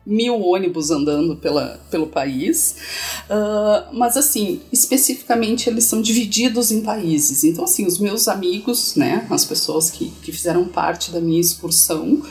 mil 0.05 0.39
ônibus 0.39 0.91
andando 0.91 1.35
pela, 1.35 1.79
pelo 1.89 2.07
país. 2.07 2.75
Uh, 3.27 3.93
mas, 3.93 4.15
assim, 4.15 4.61
especificamente, 4.71 5.67
eles 5.67 5.83
são 5.85 6.01
divididos 6.01 6.71
em 6.71 6.81
países. 6.81 7.43
Então, 7.43 7.63
assim, 7.65 7.85
os 7.85 7.97
meus 7.97 8.27
amigos, 8.27 8.95
né? 8.95 9.25
As 9.29 9.43
pessoas 9.43 9.89
que, 9.89 10.11
que 10.21 10.31
fizeram 10.31 10.65
parte 10.65 11.11
da 11.11 11.19
minha 11.19 11.41
excursão, 11.41 12.21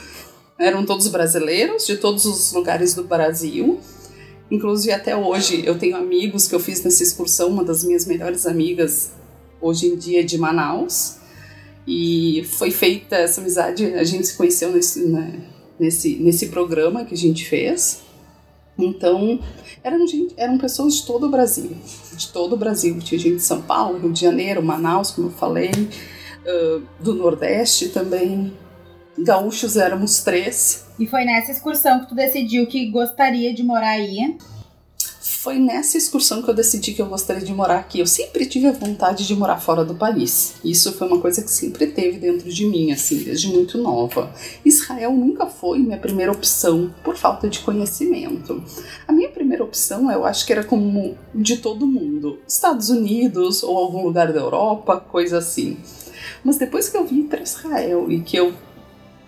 eram 0.57 0.85
todos 0.85 1.07
brasileiros, 1.07 1.85
de 1.85 1.97
todos 1.97 2.25
os 2.25 2.53
lugares 2.53 2.93
do 2.93 3.03
Brasil. 3.03 3.79
Inclusive, 4.49 4.93
até 4.93 5.15
hoje, 5.15 5.63
eu 5.65 5.77
tenho 5.77 5.97
amigos 5.97 6.47
que 6.47 6.55
eu 6.55 6.59
fiz 6.59 6.83
nessa 6.83 7.03
excursão. 7.03 7.49
Uma 7.49 7.63
das 7.63 7.83
minhas 7.83 8.05
melhores 8.05 8.45
amigas, 8.45 9.11
hoje 9.59 9.87
em 9.87 9.95
dia, 9.95 10.21
é 10.21 10.23
de 10.23 10.37
Manaus. 10.37 11.17
E 11.87 12.43
foi 12.57 12.71
feita 12.71 13.15
essa 13.15 13.41
amizade, 13.41 13.85
a 13.93 14.03
gente 14.03 14.25
se 14.25 14.35
conheceu 14.35 14.71
nesse, 14.71 15.05
né, 15.05 15.39
nesse, 15.79 16.15
nesse 16.15 16.47
programa 16.47 17.05
que 17.05 17.13
a 17.13 17.17
gente 17.17 17.45
fez. 17.45 18.01
Então, 18.77 19.39
eram, 19.83 20.07
gente, 20.07 20.33
eram 20.35 20.57
pessoas 20.57 20.95
de 20.95 21.05
todo 21.05 21.27
o 21.27 21.29
Brasil, 21.29 21.71
de 22.15 22.27
todo 22.29 22.53
o 22.53 22.57
Brasil. 22.57 22.97
Tinha 22.99 23.19
gente 23.19 23.35
de 23.35 23.41
São 23.41 23.61
Paulo, 23.61 23.99
Rio 23.99 24.11
de 24.11 24.21
Janeiro, 24.21 24.63
Manaus, 24.63 25.11
como 25.11 25.27
eu 25.27 25.31
falei, 25.31 25.71
uh, 25.71 26.81
do 26.99 27.13
Nordeste 27.13 27.89
também, 27.89 28.51
gaúchos 29.17 29.77
éramos 29.77 30.23
três. 30.23 30.85
E 30.99 31.05
foi 31.05 31.25
nessa 31.25 31.51
excursão 31.51 31.99
que 32.01 32.09
tu 32.09 32.15
decidiu 32.15 32.67
que 32.67 32.89
gostaria 32.89 33.53
de 33.53 33.63
morar 33.63 33.91
aí? 33.91 34.37
Foi 35.45 35.59
nessa 35.59 35.95
excursão 35.95 36.41
que 36.41 36.49
eu 36.49 36.55
decidi 36.55 36.91
que 36.91 37.01
eu 37.01 37.05
gostaria 37.05 37.43
de 37.43 37.53
morar 37.53 37.77
aqui. 37.77 37.99
Eu 37.99 38.07
sempre 38.07 38.47
tive 38.47 38.65
a 38.65 38.71
vontade 38.71 39.27
de 39.27 39.35
morar 39.35 39.57
fora 39.57 39.85
do 39.85 39.93
país. 39.93 40.55
Isso 40.63 40.91
foi 40.93 41.07
uma 41.07 41.21
coisa 41.21 41.43
que 41.43 41.51
sempre 41.51 41.85
teve 41.85 42.17
dentro 42.17 42.51
de 42.51 42.65
mim, 42.65 42.91
assim, 42.91 43.23
desde 43.23 43.49
muito 43.49 43.77
nova. 43.77 44.33
Israel 44.65 45.11
nunca 45.11 45.45
foi 45.45 45.77
minha 45.77 45.99
primeira 45.99 46.31
opção, 46.31 46.91
por 47.03 47.15
falta 47.15 47.47
de 47.47 47.59
conhecimento. 47.59 48.63
A 49.07 49.13
minha 49.13 49.29
primeira 49.29 49.63
opção, 49.63 50.11
eu 50.11 50.25
acho 50.25 50.47
que 50.47 50.51
era 50.51 50.63
como 50.63 51.15
de 51.35 51.57
todo 51.57 51.85
mundo: 51.85 52.39
Estados 52.47 52.89
Unidos 52.89 53.61
ou 53.61 53.77
algum 53.77 54.03
lugar 54.03 54.33
da 54.33 54.39
Europa, 54.39 54.99
coisa 54.99 55.37
assim. 55.37 55.77
Mas 56.43 56.57
depois 56.57 56.89
que 56.89 56.97
eu 56.97 57.05
vim 57.05 57.27
para 57.27 57.43
Israel 57.43 58.11
e 58.11 58.19
que 58.21 58.35
eu 58.35 58.51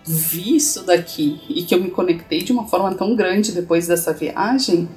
vi 0.07 0.55
isso 0.55 0.83
daqui 0.83 1.41
e 1.49 1.63
que 1.63 1.75
eu 1.75 1.81
me 1.81 1.91
conectei 1.91 2.41
de 2.41 2.51
uma 2.51 2.65
forma 2.65 2.93
tão 2.95 3.15
grande 3.15 3.51
depois 3.51 3.87
dessa 3.87 4.13
viagem, 4.13 4.87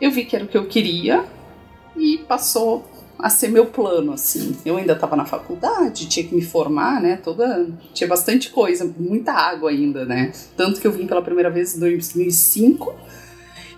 eu 0.00 0.10
vi 0.10 0.24
que 0.24 0.34
era 0.34 0.44
o 0.44 0.48
que 0.48 0.58
eu 0.58 0.66
queria 0.66 1.24
e 1.96 2.18
passou 2.26 2.84
a 3.18 3.30
ser 3.30 3.48
meu 3.48 3.66
plano, 3.66 4.12
assim. 4.12 4.56
Eu 4.64 4.76
ainda 4.76 4.94
estava 4.94 5.14
na 5.14 5.24
faculdade, 5.24 6.08
tinha 6.08 6.26
que 6.26 6.34
me 6.34 6.42
formar, 6.42 7.00
né? 7.00 7.16
Toda 7.22 7.68
tinha 7.94 8.08
bastante 8.08 8.50
coisa, 8.50 8.92
muita 8.98 9.32
água 9.32 9.70
ainda, 9.70 10.04
né? 10.04 10.32
Tanto 10.56 10.80
que 10.80 10.86
eu 10.86 10.90
vim 10.92 11.06
pela 11.06 11.22
primeira 11.22 11.48
vez 11.48 11.76
em 11.76 11.80
2005 11.80 12.92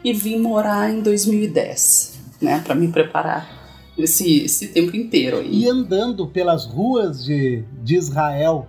e 0.03 0.13
vim 0.13 0.39
morar 0.39 0.91
em 0.91 1.01
2010, 1.01 2.21
né, 2.41 2.63
para 2.65 2.75
me 2.75 2.89
preparar 2.89 3.49
esse, 3.97 4.45
esse 4.45 4.69
tempo 4.69 4.95
inteiro 4.95 5.39
aí. 5.39 5.63
E 5.63 5.69
andando 5.69 6.27
pelas 6.27 6.67
ruas 6.67 7.25
de, 7.25 7.65
de 7.83 7.97
Israel, 7.97 8.69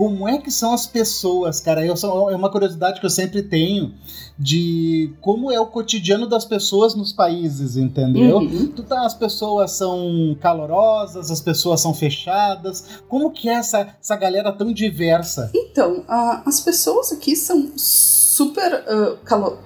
como 0.00 0.26
é 0.26 0.38
que 0.38 0.50
são 0.50 0.72
as 0.72 0.86
pessoas, 0.86 1.60
cara? 1.60 1.84
Eu, 1.84 1.94
é 2.30 2.34
uma 2.34 2.50
curiosidade 2.50 3.00
que 3.00 3.04
eu 3.04 3.10
sempre 3.10 3.42
tenho 3.42 3.92
de 4.38 5.12
como 5.20 5.52
é 5.52 5.60
o 5.60 5.66
cotidiano 5.66 6.26
das 6.26 6.46
pessoas 6.46 6.94
nos 6.94 7.12
países, 7.12 7.76
entendeu? 7.76 8.38
Uhum. 8.38 8.72
Tá, 8.88 9.04
as 9.04 9.12
pessoas 9.12 9.72
são 9.72 10.34
calorosas, 10.40 11.30
as 11.30 11.42
pessoas 11.42 11.82
são 11.82 11.92
fechadas. 11.92 12.82
Como 13.10 13.30
que 13.30 13.50
é 13.50 13.56
essa, 13.56 13.94
essa 14.02 14.16
galera 14.16 14.50
tão 14.50 14.72
diversa? 14.72 15.50
Então, 15.54 15.98
uh, 15.98 16.40
as 16.46 16.60
pessoas 16.60 17.12
aqui 17.12 17.36
são 17.36 17.70
super 17.76 18.82
uh, 18.88 19.18
calor 19.22 19.58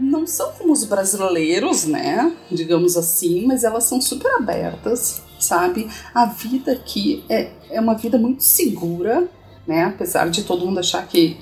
não 0.00 0.26
são 0.26 0.52
como 0.52 0.72
os 0.72 0.84
brasileiros, 0.84 1.84
né? 1.84 2.36
Digamos 2.52 2.96
assim, 2.96 3.46
mas 3.46 3.64
elas 3.64 3.84
são 3.84 4.00
super 4.00 4.30
abertas, 4.36 5.22
sabe? 5.38 5.88
A 6.14 6.26
vida 6.26 6.72
aqui 6.72 7.24
é, 7.28 7.50
é 7.70 7.80
uma 7.80 7.94
vida 7.94 8.18
muito 8.18 8.42
segura, 8.42 9.28
né? 9.66 9.84
Apesar 9.84 10.28
de 10.30 10.44
todo 10.44 10.64
mundo 10.64 10.80
achar 10.80 11.06
que 11.06 11.36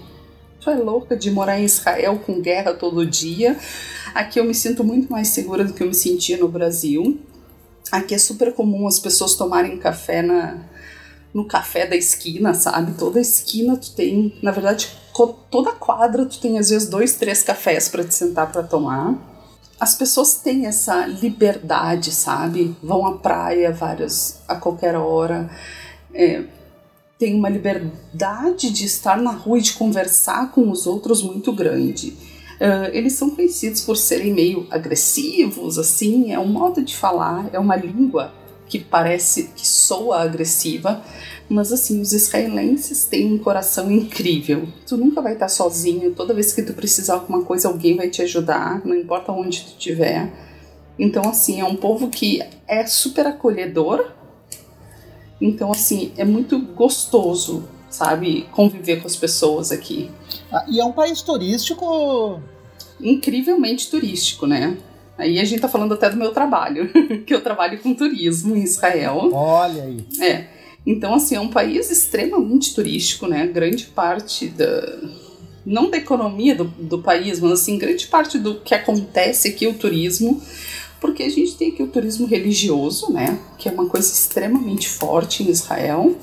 tu 0.60 0.70
é 0.70 0.74
louca 0.74 1.16
de 1.16 1.30
morar 1.30 1.60
em 1.60 1.64
Israel 1.64 2.18
com 2.26 2.40
guerra 2.40 2.74
todo 2.74 3.06
dia. 3.06 3.56
Aqui 4.14 4.40
eu 4.40 4.44
me 4.44 4.54
sinto 4.54 4.82
muito 4.82 5.10
mais 5.10 5.28
segura 5.28 5.64
do 5.64 5.72
que 5.72 5.82
eu 5.82 5.86
me 5.86 5.94
sentia 5.94 6.36
no 6.36 6.48
Brasil. 6.48 7.20
Aqui 7.92 8.14
é 8.14 8.18
super 8.18 8.52
comum 8.52 8.86
as 8.88 8.98
pessoas 8.98 9.36
tomarem 9.36 9.78
café 9.78 10.22
na, 10.22 10.58
no 11.32 11.44
café 11.44 11.86
da 11.86 11.94
esquina, 11.94 12.52
sabe? 12.52 12.92
Toda 12.98 13.20
esquina 13.20 13.76
tu 13.76 13.94
tem, 13.94 14.36
na 14.42 14.50
verdade, 14.50 14.88
toda 15.50 15.70
quadra 15.72 16.26
tu 16.26 16.40
tem 16.40 16.58
às 16.58 16.70
vezes 16.70 16.88
dois, 16.88 17.14
três 17.14 17.42
cafés 17.42 17.88
para 17.88 18.02
te 18.02 18.14
sentar 18.14 18.50
para 18.50 18.62
tomar. 18.62 19.35
As 19.78 19.94
pessoas 19.94 20.36
têm 20.36 20.66
essa 20.66 21.06
liberdade, 21.06 22.10
sabe? 22.10 22.74
Vão 22.82 23.06
à 23.06 23.18
praia 23.18 23.72
várias 23.72 24.40
a 24.48 24.56
qualquer 24.56 24.94
hora. 24.96 25.50
É, 26.14 26.44
tem 27.18 27.34
uma 27.34 27.48
liberdade 27.48 28.70
de 28.70 28.84
estar 28.84 29.16
na 29.18 29.30
rua 29.30 29.58
e 29.58 29.62
de 29.62 29.74
conversar 29.74 30.50
com 30.50 30.70
os 30.70 30.86
outros 30.86 31.22
muito 31.22 31.52
grande. 31.52 32.16
Uh, 32.56 32.88
eles 32.92 33.12
são 33.12 33.30
conhecidos 33.30 33.82
por 33.82 33.96
serem 33.96 34.32
meio 34.32 34.66
agressivos, 34.70 35.76
assim, 35.76 36.32
é 36.32 36.38
um 36.38 36.48
modo 36.48 36.82
de 36.82 36.96
falar, 36.96 37.50
é 37.52 37.58
uma 37.58 37.76
língua 37.76 38.32
que 38.66 38.78
parece 38.78 39.50
que 39.54 39.66
soa 39.66 40.22
agressiva, 40.22 41.02
mas 41.48 41.72
assim, 41.72 42.00
os 42.00 42.12
israelenses 42.12 43.04
têm 43.04 43.32
um 43.32 43.38
coração 43.38 43.90
incrível. 43.90 44.66
Tu 44.86 44.96
nunca 44.96 45.20
vai 45.20 45.34
estar 45.34 45.48
sozinho, 45.48 46.14
toda 46.14 46.34
vez 46.34 46.52
que 46.52 46.62
tu 46.62 46.72
precisar 46.72 47.14
de 47.14 47.20
alguma 47.20 47.42
coisa, 47.42 47.68
alguém 47.68 47.96
vai 47.96 48.08
te 48.08 48.22
ajudar, 48.22 48.84
não 48.84 48.94
importa 48.94 49.32
onde 49.32 49.62
tu 49.62 49.68
estiver. 49.68 50.32
Então, 50.98 51.28
assim, 51.28 51.60
é 51.60 51.64
um 51.64 51.76
povo 51.76 52.08
que 52.08 52.42
é 52.66 52.86
super 52.86 53.26
acolhedor. 53.26 54.12
Então, 55.40 55.70
assim, 55.70 56.12
é 56.16 56.24
muito 56.24 56.58
gostoso, 56.58 57.68
sabe, 57.90 58.48
conviver 58.52 59.00
com 59.00 59.06
as 59.06 59.16
pessoas 59.16 59.70
aqui. 59.70 60.10
Ah, 60.50 60.64
e 60.68 60.80
é 60.80 60.84
um 60.84 60.92
país 60.92 61.20
turístico. 61.20 62.40
Incrivelmente 62.98 63.90
turístico, 63.90 64.46
né? 64.46 64.78
Aí 65.18 65.38
a 65.38 65.44
gente 65.44 65.60
tá 65.60 65.68
falando 65.68 65.94
até 65.94 66.10
do 66.10 66.16
meu 66.16 66.32
trabalho, 66.32 66.90
que 67.24 67.34
eu 67.34 67.42
trabalho 67.42 67.78
com 67.80 67.94
turismo 67.94 68.56
em 68.56 68.62
Israel. 68.62 69.30
Olha 69.32 69.84
aí. 69.84 70.04
É. 70.20 70.55
Então, 70.86 71.14
assim, 71.14 71.34
é 71.34 71.40
um 71.40 71.48
país 71.48 71.90
extremamente 71.90 72.72
turístico, 72.72 73.26
né? 73.26 73.46
Grande 73.46 73.86
parte 73.86 74.46
da. 74.46 74.98
Não 75.64 75.90
da 75.90 75.96
economia 75.96 76.54
do, 76.54 76.64
do 76.64 77.02
país, 77.02 77.40
mas 77.40 77.50
assim, 77.50 77.76
grande 77.76 78.06
parte 78.06 78.38
do 78.38 78.60
que 78.60 78.72
acontece 78.72 79.48
aqui 79.48 79.64
é 79.64 79.68
o 79.68 79.74
turismo, 79.74 80.40
porque 81.00 81.24
a 81.24 81.28
gente 81.28 81.56
tem 81.56 81.72
aqui 81.72 81.82
o 81.82 81.88
turismo 81.88 82.24
religioso, 82.24 83.12
né? 83.12 83.36
Que 83.58 83.68
é 83.68 83.72
uma 83.72 83.88
coisa 83.88 84.06
extremamente 84.06 84.88
forte 84.88 85.42
em 85.42 85.50
Israel. 85.50 86.14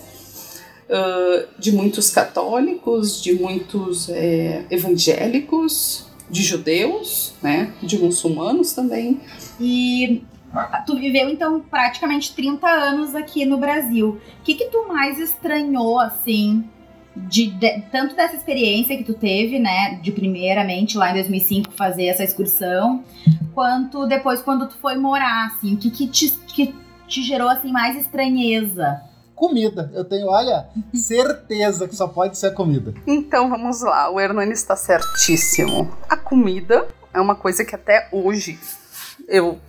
Uh, 0.83 1.47
de 1.59 1.71
muitos 1.71 2.09
católicos, 2.11 3.21
de 3.21 3.33
muitos 3.33 4.09
é, 4.09 4.63
evangélicos, 4.69 6.05
de 6.29 6.43
judeus, 6.43 7.33
né? 7.41 7.73
De 7.81 7.97
muçulmanos 7.97 8.71
também. 8.73 9.19
E 9.59 10.21
Tu 10.85 10.95
viveu, 10.95 11.29
então, 11.29 11.59
praticamente 11.61 12.33
30 12.35 12.67
anos 12.67 13.15
aqui 13.15 13.45
no 13.45 13.57
Brasil. 13.57 14.21
O 14.39 14.43
que, 14.43 14.55
que 14.55 14.65
tu 14.65 14.87
mais 14.87 15.19
estranhou, 15.19 15.99
assim, 15.99 16.69
de, 17.15 17.47
de, 17.51 17.81
tanto 17.91 18.15
dessa 18.15 18.35
experiência 18.35 18.97
que 18.97 19.03
tu 19.03 19.13
teve, 19.13 19.59
né, 19.59 19.99
de 20.01 20.11
primeiramente 20.11 20.97
lá 20.97 21.11
em 21.11 21.13
2005 21.15 21.71
fazer 21.73 22.05
essa 22.05 22.23
excursão, 22.23 23.03
quanto 23.53 24.05
depois 24.07 24.41
quando 24.41 24.67
tu 24.67 24.77
foi 24.77 24.95
morar, 24.95 25.47
assim, 25.47 25.73
o 25.75 25.77
que, 25.77 25.89
que, 25.89 26.07
te, 26.07 26.31
que 26.31 26.75
te 27.07 27.23
gerou, 27.23 27.49
assim, 27.49 27.71
mais 27.71 27.95
estranheza? 27.95 29.01
Comida. 29.35 29.91
Eu 29.93 30.05
tenho, 30.05 30.27
olha, 30.27 30.67
certeza 30.93 31.87
que 31.87 31.95
só 31.95 32.07
pode 32.07 32.37
ser 32.37 32.47
a 32.47 32.51
comida. 32.51 32.93
Então 33.05 33.49
vamos 33.49 33.81
lá, 33.81 34.09
o 34.09 34.19
Hernani 34.19 34.53
está 34.53 34.75
certíssimo. 34.75 35.91
A 36.07 36.15
comida 36.15 36.87
é 37.13 37.19
uma 37.19 37.35
coisa 37.35 37.65
que 37.65 37.75
até 37.75 38.07
hoje 38.11 38.59
eu 39.27 39.59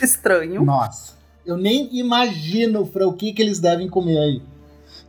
estranho. 0.00 0.64
Nossa, 0.64 1.12
eu 1.44 1.56
nem 1.56 1.88
imagino 1.96 2.86
para 2.86 3.06
o 3.06 3.12
que, 3.12 3.32
que 3.32 3.42
eles 3.42 3.58
devem 3.58 3.88
comer 3.88 4.18
aí. 4.18 4.42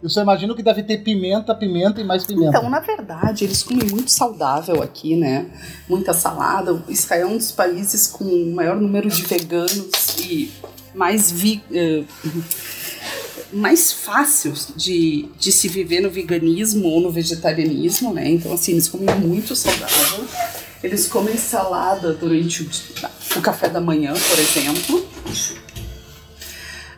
Eu 0.03 0.09
só 0.09 0.21
imagino 0.21 0.53
que 0.53 0.61
deve 0.61 0.83
ter 0.83 0.97
pimenta, 0.97 1.55
pimenta 1.55 2.01
e 2.01 2.03
mais 2.03 2.25
pimenta. 2.25 2.57
Então, 2.57 2.69
na 2.69 2.81
verdade, 2.81 3.45
eles 3.45 3.63
comem 3.63 3.87
muito 3.89 4.11
saudável 4.11 4.83
aqui, 4.83 5.15
né? 5.15 5.49
Muita 5.87 6.13
salada. 6.13 6.83
Israel 6.89 7.29
é 7.29 7.31
um 7.31 7.37
dos 7.37 7.53
países 7.53 8.07
com 8.07 8.25
o 8.25 8.53
maior 8.53 8.75
número 8.75 9.07
de 9.07 9.21
veganos 9.21 10.17
e 10.19 10.51
mais 10.93 11.31
vi, 11.31 11.63
uh, 11.71 12.05
mais 13.53 13.91
fáceis 13.91 14.67
de, 14.75 15.29
de 15.37 15.51
se 15.51 15.67
viver 15.67 16.01
no 16.01 16.09
veganismo 16.09 16.87
ou 16.87 17.01
no 17.01 17.11
vegetarianismo, 17.11 18.13
né? 18.13 18.29
Então, 18.29 18.53
assim, 18.53 18.73
eles 18.73 18.87
comem 18.87 19.13
muito 19.15 19.55
saudável. 19.55 20.25
Eles 20.83 21.07
comem 21.07 21.37
salada 21.37 22.13
durante 22.13 22.63
o, 22.63 22.69
o 23.37 23.41
café 23.41 23.69
da 23.69 23.79
manhã, 23.79 24.13
por 24.13 24.39
exemplo. 24.39 25.07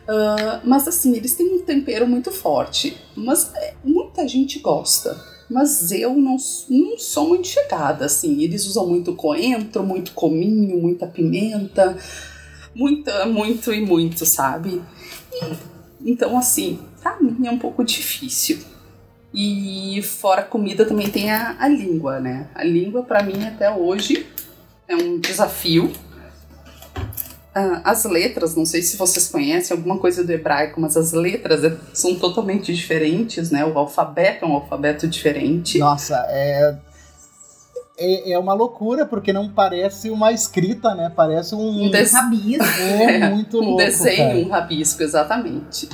Uh, 0.08 0.60
mas 0.64 0.86
assim, 0.86 1.16
eles 1.16 1.34
têm 1.34 1.54
um 1.54 1.60
tempero 1.60 2.06
muito 2.06 2.32
forte. 2.32 2.96
Mas 3.14 3.52
é, 3.54 3.74
muita 3.84 4.26
gente 4.26 4.58
gosta. 4.58 5.20
Mas 5.48 5.92
eu 5.92 6.14
não, 6.14 6.36
não 6.68 6.98
sou 6.98 7.28
muito 7.28 7.46
chegada, 7.46 8.06
assim. 8.06 8.42
Eles 8.42 8.66
usam 8.66 8.86
muito 8.86 9.14
coentro, 9.14 9.84
muito 9.84 10.12
cominho, 10.12 10.80
muita 10.80 11.06
pimenta. 11.06 11.96
Muita, 12.74 13.26
muito 13.26 13.72
e 13.72 13.80
muito, 13.80 14.26
sabe? 14.26 14.82
E, 15.32 15.75
então, 16.04 16.36
assim, 16.36 16.80
pra 17.02 17.18
mim 17.20 17.46
é 17.46 17.50
um 17.50 17.58
pouco 17.58 17.84
difícil. 17.84 18.58
E 19.34 20.00
fora 20.02 20.42
comida 20.42 20.86
também 20.86 21.10
tem 21.10 21.30
a, 21.30 21.56
a 21.58 21.68
língua, 21.68 22.20
né? 22.20 22.48
A 22.54 22.64
língua, 22.64 23.02
para 23.02 23.22
mim, 23.22 23.44
até 23.46 23.70
hoje, 23.70 24.26
é 24.88 24.96
um 24.96 25.18
desafio 25.18 25.92
ah, 27.58 27.80
as 27.84 28.04
letras, 28.04 28.54
não 28.54 28.66
sei 28.66 28.82
se 28.82 28.98
vocês 28.98 29.28
conhecem 29.28 29.74
alguma 29.74 29.96
coisa 29.96 30.22
do 30.22 30.30
hebraico, 30.30 30.78
mas 30.78 30.94
as 30.94 31.14
letras 31.14 31.64
é, 31.64 31.74
são 31.94 32.14
totalmente 32.14 32.74
diferentes, 32.74 33.50
né? 33.50 33.64
O 33.64 33.78
alfabeto 33.78 34.44
é 34.44 34.48
um 34.48 34.52
alfabeto 34.52 35.08
diferente. 35.08 35.78
Nossa, 35.78 36.22
é. 36.28 36.76
É, 37.98 38.32
é 38.32 38.38
uma 38.38 38.52
loucura, 38.52 39.06
porque 39.06 39.32
não 39.32 39.48
parece 39.48 40.10
uma 40.10 40.30
escrita, 40.30 40.94
né? 40.94 41.10
Parece 41.14 41.54
um. 41.54 41.86
Um 41.86 41.90
des... 41.90 42.12
rabisco. 42.12 42.64
É, 42.80 43.20
é, 43.20 43.30
muito 43.30 43.58
louco. 43.58 43.74
Um 43.74 43.76
desenho, 43.76 44.16
cara. 44.16 44.38
um 44.38 44.48
rabisco, 44.48 45.02
exatamente. 45.02 45.88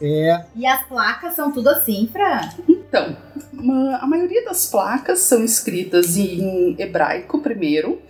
É. 0.00 0.44
E 0.54 0.66
as 0.66 0.84
placas 0.86 1.34
são 1.34 1.50
tudo 1.50 1.68
assim, 1.68 2.08
Fra? 2.12 2.52
Então, 2.68 3.16
uma, 3.52 3.96
a 3.96 4.06
maioria 4.06 4.44
das 4.44 4.66
placas 4.66 5.20
são 5.20 5.42
escritas 5.42 6.16
em 6.16 6.76
hebraico 6.78 7.38
primeiro, 7.40 8.02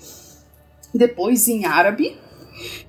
depois 0.92 1.46
em 1.46 1.64
árabe 1.64 2.18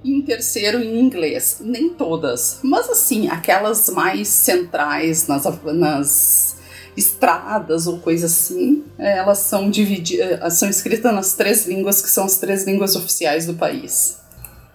e 0.04 0.12
em 0.12 0.22
terceiro 0.22 0.80
em 0.80 1.00
inglês. 1.00 1.62
Nem 1.64 1.90
todas, 1.90 2.60
mas 2.64 2.90
assim, 2.90 3.28
aquelas 3.28 3.90
mais 3.90 4.28
centrais 4.28 5.28
nas, 5.28 5.44
nas 5.66 6.58
estradas 6.96 7.88
ou 7.88 8.00
coisa 8.00 8.28
assim, 8.28 8.84
elas 8.98 9.40
são 9.40 9.70
divididas, 9.70 10.54
são 10.54 10.70
escritas 10.70 11.14
nas 11.14 11.34
três 11.34 11.68
línguas 11.68 12.02
que 12.02 12.10
são 12.10 12.26
as 12.26 12.38
três 12.38 12.66
línguas 12.66 12.96
oficiais 12.96 13.46
do 13.46 13.54
país. 13.56 14.18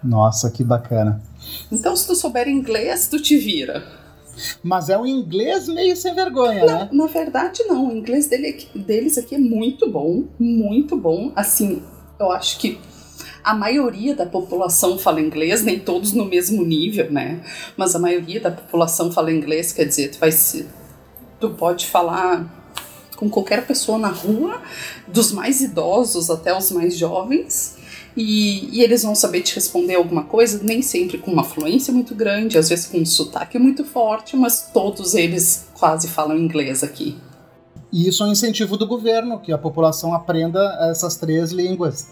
Nossa, 0.03 0.49
que 0.49 0.63
bacana. 0.63 1.21
Então, 1.71 1.95
se 1.95 2.07
tu 2.07 2.15
souber 2.15 2.47
inglês, 2.47 3.07
tu 3.07 3.19
te 3.19 3.37
vira. 3.37 3.83
Mas 4.63 4.89
é 4.89 4.97
um 4.97 5.05
inglês 5.05 5.67
meio 5.67 5.95
sem 5.95 6.15
vergonha, 6.15 6.65
não, 6.65 6.79
né? 6.79 6.89
Na 6.91 7.07
verdade, 7.07 7.63
não. 7.67 7.89
O 7.89 7.97
inglês 7.97 8.27
dele, 8.27 8.67
deles 8.73 9.17
aqui 9.17 9.35
é 9.35 9.39
muito 9.39 9.89
bom, 9.89 10.25
muito 10.39 10.95
bom. 10.95 11.31
Assim, 11.35 11.83
eu 12.19 12.31
acho 12.31 12.57
que 12.59 12.79
a 13.43 13.53
maioria 13.53 14.15
da 14.15 14.25
população 14.25 14.97
fala 14.97 15.21
inglês, 15.21 15.63
nem 15.63 15.79
todos 15.79 16.13
no 16.13 16.25
mesmo 16.25 16.63
nível, 16.63 17.11
né? 17.11 17.41
Mas 17.75 17.95
a 17.95 17.99
maioria 17.99 18.39
da 18.39 18.51
população 18.51 19.11
fala 19.11 19.31
inglês, 19.31 19.71
quer 19.71 19.85
dizer, 19.85 20.11
tu 20.11 20.19
vai 20.19 20.31
se, 20.31 20.67
tu 21.41 21.49
pode 21.49 21.87
falar 21.87 22.45
com 23.17 23.29
qualquer 23.29 23.67
pessoa 23.67 23.97
na 23.97 24.07
rua, 24.07 24.61
dos 25.07 25.31
mais 25.31 25.61
idosos 25.61 26.29
até 26.29 26.55
os 26.55 26.71
mais 26.71 26.97
jovens. 26.97 27.77
E, 28.15 28.77
e, 28.77 28.83
eles 28.83 29.03
vão 29.03 29.15
saber 29.15 29.41
te 29.41 29.55
responder 29.55 29.95
alguma 29.95 30.23
coisa, 30.23 30.61
nem 30.63 30.81
sempre 30.81 31.17
com 31.17 31.31
uma 31.31 31.43
fluência 31.43 31.93
muito 31.93 32.13
grande, 32.13 32.57
às 32.57 32.67
vezes 32.67 32.87
com 32.87 32.97
um 32.97 33.05
sotaque 33.05 33.57
muito 33.57 33.85
forte, 33.85 34.35
mas 34.35 34.69
todos 34.73 35.15
eles 35.15 35.67
quase 35.79 36.09
falam 36.09 36.37
inglês 36.37 36.83
aqui. 36.83 37.17
E 37.91 38.07
isso 38.07 38.23
é 38.23 38.25
um 38.27 38.31
incentivo 38.31 38.75
do 38.75 38.85
governo, 38.85 39.39
que 39.39 39.51
a 39.51 39.57
população 39.57 40.13
aprenda 40.13 40.89
essas 40.89 41.15
três 41.15 41.51
línguas. 41.51 42.09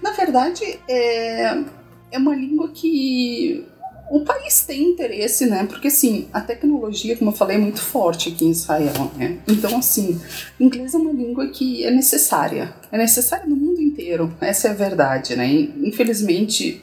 Na 0.00 0.12
verdade, 0.12 0.78
é, 0.88 1.64
é 2.12 2.18
uma 2.18 2.34
língua 2.34 2.68
que 2.68 3.66
o 4.10 4.20
país 4.20 4.64
tem 4.66 4.90
interesse, 4.90 5.46
né? 5.46 5.64
Porque, 5.66 5.88
assim, 5.88 6.28
a 6.32 6.40
tecnologia, 6.40 7.16
como 7.16 7.30
eu 7.30 7.34
falei, 7.34 7.56
é 7.56 7.60
muito 7.60 7.80
forte 7.80 8.28
aqui 8.28 8.44
em 8.44 8.50
Israel, 8.50 9.10
né? 9.16 9.38
Então, 9.48 9.78
assim, 9.78 10.20
inglês 10.60 10.94
é 10.94 10.98
uma 10.98 11.12
língua 11.12 11.48
que 11.48 11.84
é 11.84 11.90
necessária. 11.90 12.74
É 12.92 12.98
necessária 12.98 13.46
no 13.46 13.56
mundo 13.56 13.80
inteiro. 13.80 14.32
Essa 14.40 14.68
é 14.68 14.70
a 14.70 14.74
verdade, 14.74 15.34
né? 15.34 15.46
Infelizmente, 15.82 16.82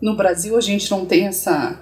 no 0.00 0.16
Brasil 0.16 0.56
a 0.56 0.60
gente 0.60 0.90
não 0.90 1.04
tem 1.04 1.26
essa 1.26 1.78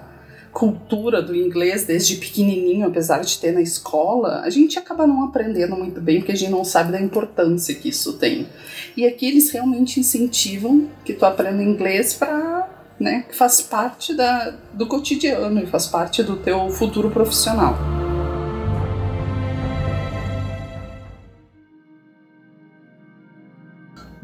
cultura 0.57 1.21
do 1.21 1.35
inglês 1.35 1.85
desde 1.85 2.15
pequenininho, 2.15 2.87
apesar 2.87 3.21
de 3.21 3.37
ter 3.37 3.51
na 3.51 3.61
escola, 3.61 4.41
a 4.41 4.49
gente 4.49 4.79
acaba 4.79 5.05
não 5.05 5.23
aprendendo 5.23 5.75
muito 5.75 6.01
bem 6.01 6.17
porque 6.17 6.31
a 6.31 6.35
gente 6.35 6.49
não 6.49 6.65
sabe 6.65 6.91
da 6.91 6.99
importância 6.99 7.75
que 7.75 7.89
isso 7.89 8.13
tem. 8.13 8.47
E 8.95 9.05
aqui 9.05 9.27
eles 9.27 9.51
realmente 9.51 9.99
incentivam 9.99 10.87
que 11.05 11.13
tu 11.13 11.25
aprenda 11.25 11.61
inglês 11.61 12.15
para, 12.15 12.56
né, 12.99 13.25
que 13.27 13.35
faz 13.35 13.61
parte 13.61 14.13
da, 14.13 14.55
do 14.73 14.87
cotidiano 14.87 15.59
e 15.61 15.67
faz 15.67 15.87
parte 15.87 16.23
do 16.23 16.37
teu 16.37 16.69
futuro 16.69 17.09
profissional. 17.11 17.75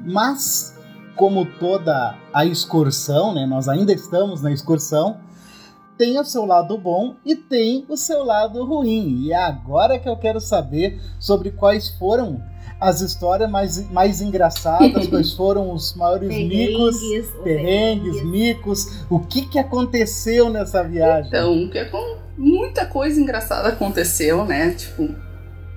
Mas 0.06 0.78
como 1.16 1.46
toda 1.46 2.18
a 2.34 2.46
excursão, 2.46 3.34
né, 3.34 3.46
nós 3.46 3.68
ainda 3.68 3.94
estamos 3.94 4.42
na 4.42 4.52
excursão, 4.52 5.18
tem 5.98 6.20
o 6.20 6.26
seu 6.26 6.46
lado 6.46 6.78
bom 6.78 7.16
e 7.24 7.36
tem 7.36 7.86
o 7.88 7.96
seu 7.96 8.24
lado 8.24 8.66
ruim. 8.66 9.22
E 9.22 9.32
é 9.32 9.38
agora 9.38 10.00
que 10.00 10.10
eu 10.10 10.18
quero 10.18 10.42
saber 10.42 11.00
sobre 11.20 11.52
quais 11.52 11.90
foram 11.90 12.42
as 12.84 13.00
histórias 13.00 13.50
mais, 13.50 13.90
mais 13.90 14.20
engraçadas, 14.22 15.08
quais 15.08 15.32
foram 15.34 15.72
os 15.72 15.96
maiores 15.96 16.28
micos, 16.28 16.98
perrengues, 17.42 18.22
micos, 18.26 19.06
o 19.10 19.20
que, 19.20 19.44
que 19.44 19.58
aconteceu 19.58 20.50
nessa 20.50 20.84
viagem? 20.84 21.30
Então, 21.30 21.70
que 21.70 21.90
muita 22.38 22.86
coisa 22.86 23.22
engraçada 23.22 23.70
aconteceu, 23.70 24.44
né? 24.44 24.72
Tipo, 24.72 25.10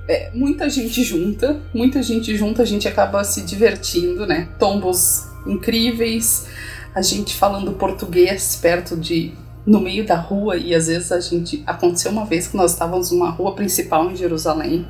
é, 0.08 0.32
muita 0.34 0.68
gente 0.68 1.04
junta, 1.04 1.60
muita 1.72 2.02
gente 2.02 2.36
junta, 2.36 2.62
a 2.62 2.66
gente 2.66 2.88
acaba 2.88 3.22
se 3.22 3.42
divertindo, 3.42 4.26
né? 4.26 4.48
Tombos 4.58 5.28
incríveis, 5.46 6.48
a 6.92 7.02
gente 7.02 7.36
falando 7.36 7.72
português 7.74 8.58
perto 8.60 8.96
de 8.96 9.32
no 9.64 9.80
meio 9.80 10.04
da 10.04 10.16
rua 10.16 10.56
e 10.56 10.74
às 10.74 10.88
vezes 10.88 11.12
a 11.12 11.20
gente 11.20 11.62
aconteceu 11.66 12.10
uma 12.10 12.24
vez 12.24 12.48
que 12.48 12.56
nós 12.56 12.72
estávamos 12.72 13.12
numa 13.12 13.30
rua 13.30 13.54
principal 13.54 14.10
em 14.10 14.16
Jerusalém 14.16 14.86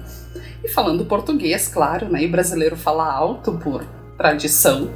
e 0.66 0.68
falando 0.68 1.06
português, 1.06 1.68
claro, 1.68 2.10
né? 2.10 2.24
E 2.24 2.26
o 2.26 2.30
brasileiro 2.30 2.76
fala 2.76 3.10
alto 3.10 3.52
por 3.52 3.86
tradição. 4.18 4.90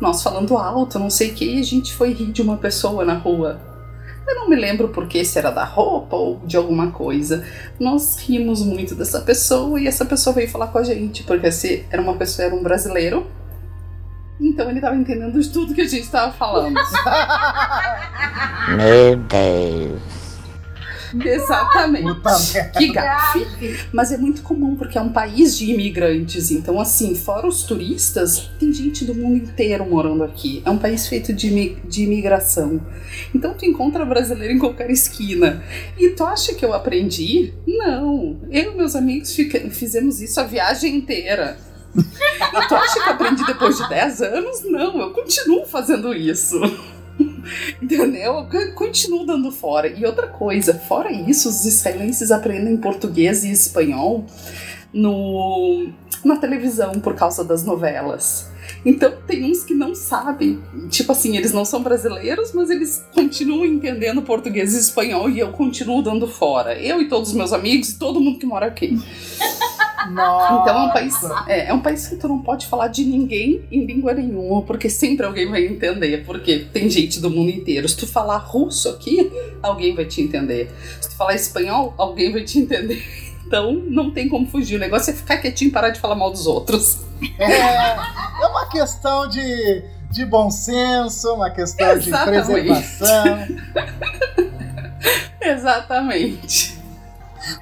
Nós 0.00 0.22
falando 0.22 0.58
alto, 0.58 0.98
não 0.98 1.08
sei 1.08 1.30
o 1.30 1.34
que, 1.34 1.56
e 1.56 1.60
a 1.60 1.62
gente 1.62 1.94
foi 1.94 2.12
rir 2.12 2.32
de 2.32 2.42
uma 2.42 2.56
pessoa 2.56 3.04
na 3.04 3.14
rua. 3.14 3.60
Eu 4.26 4.34
não 4.34 4.48
me 4.48 4.56
lembro 4.56 4.88
porque 4.88 5.24
se 5.24 5.38
era 5.38 5.50
da 5.50 5.64
roupa 5.64 6.16
ou 6.16 6.40
de 6.44 6.56
alguma 6.56 6.90
coisa. 6.90 7.46
Nós 7.78 8.18
rimos 8.18 8.62
muito 8.62 8.94
dessa 8.94 9.20
pessoa 9.20 9.80
e 9.80 9.86
essa 9.86 10.04
pessoa 10.04 10.34
veio 10.34 10.48
falar 10.48 10.68
com 10.68 10.78
a 10.78 10.82
gente, 10.82 11.22
porque 11.22 11.52
se 11.52 11.84
era 11.90 12.02
uma 12.02 12.16
pessoa, 12.16 12.46
era 12.46 12.54
um 12.54 12.62
brasileiro. 12.62 13.26
Então 14.40 14.68
ele 14.68 14.78
estava 14.78 14.96
entendendo 14.96 15.40
de 15.40 15.48
tudo 15.48 15.74
que 15.74 15.82
a 15.82 15.86
gente 15.86 16.02
estava 16.02 16.32
falando. 16.32 16.74
Meu 18.76 19.16
Deus. 19.16 20.13
Exatamente. 21.24 22.20
que 22.76 22.92
gafe. 22.92 23.46
Mas 23.92 24.12
é 24.12 24.16
muito 24.16 24.42
comum, 24.42 24.76
porque 24.76 24.98
é 24.98 25.00
um 25.00 25.10
país 25.12 25.56
de 25.56 25.70
imigrantes. 25.70 26.50
Então, 26.50 26.80
assim, 26.80 27.14
fora 27.14 27.46
os 27.46 27.62
turistas, 27.62 28.50
tem 28.58 28.72
gente 28.72 29.04
do 29.04 29.14
mundo 29.14 29.36
inteiro 29.36 29.84
morando 29.88 30.24
aqui. 30.24 30.62
É 30.64 30.70
um 30.70 30.78
país 30.78 31.06
feito 31.06 31.32
de, 31.32 31.76
de 31.84 32.04
imigração. 32.04 32.80
Então, 33.34 33.54
tu 33.54 33.64
encontra 33.64 34.04
brasileiro 34.04 34.54
em 34.54 34.58
qualquer 34.58 34.90
esquina. 34.90 35.62
E 35.98 36.10
tu 36.10 36.24
acha 36.24 36.54
que 36.54 36.64
eu 36.64 36.72
aprendi? 36.72 37.54
Não. 37.66 38.40
Eu 38.50 38.72
e 38.72 38.76
meus 38.76 38.94
amigos 38.94 39.34
fica, 39.34 39.58
fizemos 39.70 40.20
isso 40.20 40.40
a 40.40 40.44
viagem 40.44 40.96
inteira. 40.96 41.56
E 41.96 42.68
tu 42.68 42.74
acha 42.74 42.94
que 42.94 43.08
eu 43.08 43.12
aprendi 43.12 43.44
depois 43.46 43.76
de 43.76 43.88
10 43.88 44.22
anos? 44.22 44.64
Não, 44.64 45.00
eu 45.00 45.10
continuo 45.10 45.64
fazendo 45.64 46.12
isso. 46.12 46.60
Entendeu? 47.80 48.46
Eu 48.52 48.74
continuo 48.74 49.24
dando 49.26 49.50
fora. 49.50 49.88
E 49.88 50.04
outra 50.04 50.26
coisa, 50.26 50.74
fora 50.74 51.12
isso, 51.12 51.48
os 51.48 51.64
israelenses 51.64 52.30
aprendem 52.30 52.76
português 52.76 53.44
e 53.44 53.50
espanhol 53.50 54.26
no, 54.92 55.88
na 56.24 56.36
televisão 56.36 56.92
por 57.00 57.14
causa 57.14 57.44
das 57.44 57.64
novelas. 57.64 58.52
Então 58.84 59.12
tem 59.26 59.50
uns 59.50 59.64
que 59.64 59.74
não 59.74 59.94
sabem, 59.94 60.62
tipo 60.90 61.12
assim, 61.12 61.36
eles 61.36 61.52
não 61.52 61.64
são 61.64 61.82
brasileiros, 61.82 62.52
mas 62.52 62.70
eles 62.70 63.04
continuam 63.12 63.64
entendendo 63.64 64.22
português 64.22 64.74
e 64.74 64.78
espanhol 64.78 65.30
e 65.30 65.38
eu 65.38 65.52
continuo 65.52 66.02
dando 66.02 66.26
fora. 66.28 66.78
Eu 66.78 67.00
e 67.00 67.08
todos 67.08 67.30
os 67.30 67.34
meus 67.34 67.52
amigos 67.52 67.90
e 67.90 67.98
todo 67.98 68.20
mundo 68.20 68.38
que 68.38 68.46
mora 68.46 68.66
aqui. 68.66 68.98
Nossa. 70.10 70.62
Então 70.62 70.82
é 70.82 70.86
um 70.86 70.90
país, 70.90 71.14
é, 71.46 71.68
é, 71.68 71.74
um 71.74 71.80
país 71.80 72.06
que 72.06 72.16
tu 72.16 72.28
não 72.28 72.40
pode 72.40 72.66
falar 72.66 72.88
de 72.88 73.04
ninguém 73.04 73.66
em 73.70 73.84
língua 73.84 74.12
nenhuma, 74.14 74.62
porque 74.62 74.88
sempre 74.88 75.24
alguém 75.26 75.48
vai 75.48 75.64
entender, 75.64 76.24
porque 76.24 76.60
tem 76.72 76.88
gente 76.88 77.20
do 77.20 77.30
mundo 77.30 77.50
inteiro. 77.50 77.88
Se 77.88 77.96
tu 77.96 78.06
falar 78.06 78.38
russo 78.38 78.88
aqui, 78.88 79.30
alguém 79.62 79.94
vai 79.94 80.04
te 80.04 80.20
entender. 80.20 80.70
Se 81.00 81.10
tu 81.10 81.16
falar 81.16 81.34
espanhol, 81.34 81.94
alguém 81.96 82.32
vai 82.32 82.42
te 82.42 82.58
entender. 82.58 83.02
Então 83.46 83.74
não 83.74 84.10
tem 84.10 84.26
como 84.26 84.46
fugir. 84.46 84.76
O 84.76 84.78
negócio 84.78 85.10
é 85.10 85.14
ficar 85.14 85.36
quietinho 85.36 85.68
e 85.68 85.70
parar 85.70 85.90
de 85.90 86.00
falar 86.00 86.14
mal 86.14 86.30
dos 86.30 86.46
outros. 86.46 87.02
É, 87.38 88.42
é 88.42 88.46
uma 88.46 88.66
questão 88.70 89.28
de, 89.28 89.84
de 90.10 90.24
bom 90.24 90.50
senso, 90.50 91.34
uma 91.34 91.50
questão 91.50 91.90
Exatamente. 91.92 92.46
de 92.46 92.52
preservação. 92.52 93.48
Exatamente. 95.42 96.83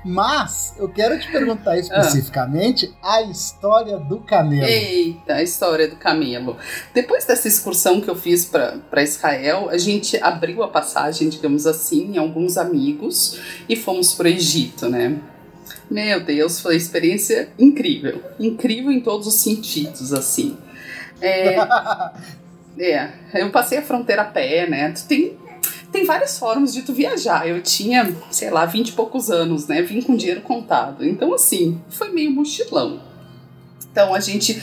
Mas 0.05 0.75
eu 0.79 0.88
quero 0.88 1.18
te 1.18 1.31
perguntar 1.31 1.79
especificamente 1.79 2.92
ah. 3.03 3.16
a 3.16 3.23
história 3.23 3.99
do 3.99 4.21
camelo. 4.21 4.64
Eita, 4.64 5.35
a 5.35 5.42
história 5.42 5.88
do 5.88 5.97
camelo. 5.97 6.57
Depois 6.95 7.25
dessa 7.25 7.49
excursão 7.49 8.01
que 8.01 8.09
eu 8.09 8.16
fiz 8.16 8.45
para 8.45 9.03
Israel, 9.03 9.68
a 9.71 9.79
gente 9.79 10.16
abriu 10.23 10.62
a 10.62 10.68
passagem, 10.68 11.29
digamos 11.29 11.66
assim, 11.66 12.14
em 12.14 12.18
alguns 12.18 12.57
amigos 12.57 13.38
e 13.68 13.77
fomos 13.77 14.14
para 14.14 14.27
o 14.27 14.29
Egito, 14.29 14.88
né? 14.88 15.18
Meu 15.90 16.21
Deus, 16.21 16.61
foi 16.61 16.75
uma 16.75 16.79
experiência 16.79 17.51
incrível. 17.59 18.23
Incrível 18.40 18.90
em 18.90 19.01
todos 19.01 19.27
os 19.27 19.35
sentidos, 19.35 20.12
assim. 20.12 20.57
É, 21.21 21.57
é, 22.79 23.12
eu 23.35 23.51
passei 23.51 23.79
a 23.79 23.83
fronteira 23.83 24.23
a 24.23 24.25
pé, 24.27 24.66
né? 24.68 24.90
Tu 24.92 25.07
tem 25.07 25.38
tem 25.92 26.07
várias 26.07 26.38
formas 26.38 26.72
de 26.72 26.83
tu 26.83 26.92
viajar. 26.92 27.46
Eu 27.46 27.62
tinha, 27.62 28.16
sei 28.31 28.50
lá, 28.50 28.64
vinte 28.64 28.88
e 28.88 28.92
poucos 28.92 29.31
anos, 29.31 29.66
né? 29.66 29.83
Vim 29.83 30.00
com 30.00 30.16
dinheiro 30.16 30.40
contado. 30.40 31.05
Então, 31.05 31.35
assim, 31.35 31.81
foi 31.90 32.11
meio 32.11 32.31
mochilão. 32.31 33.00
Então, 33.90 34.14
a 34.14 34.20
gente 34.20 34.61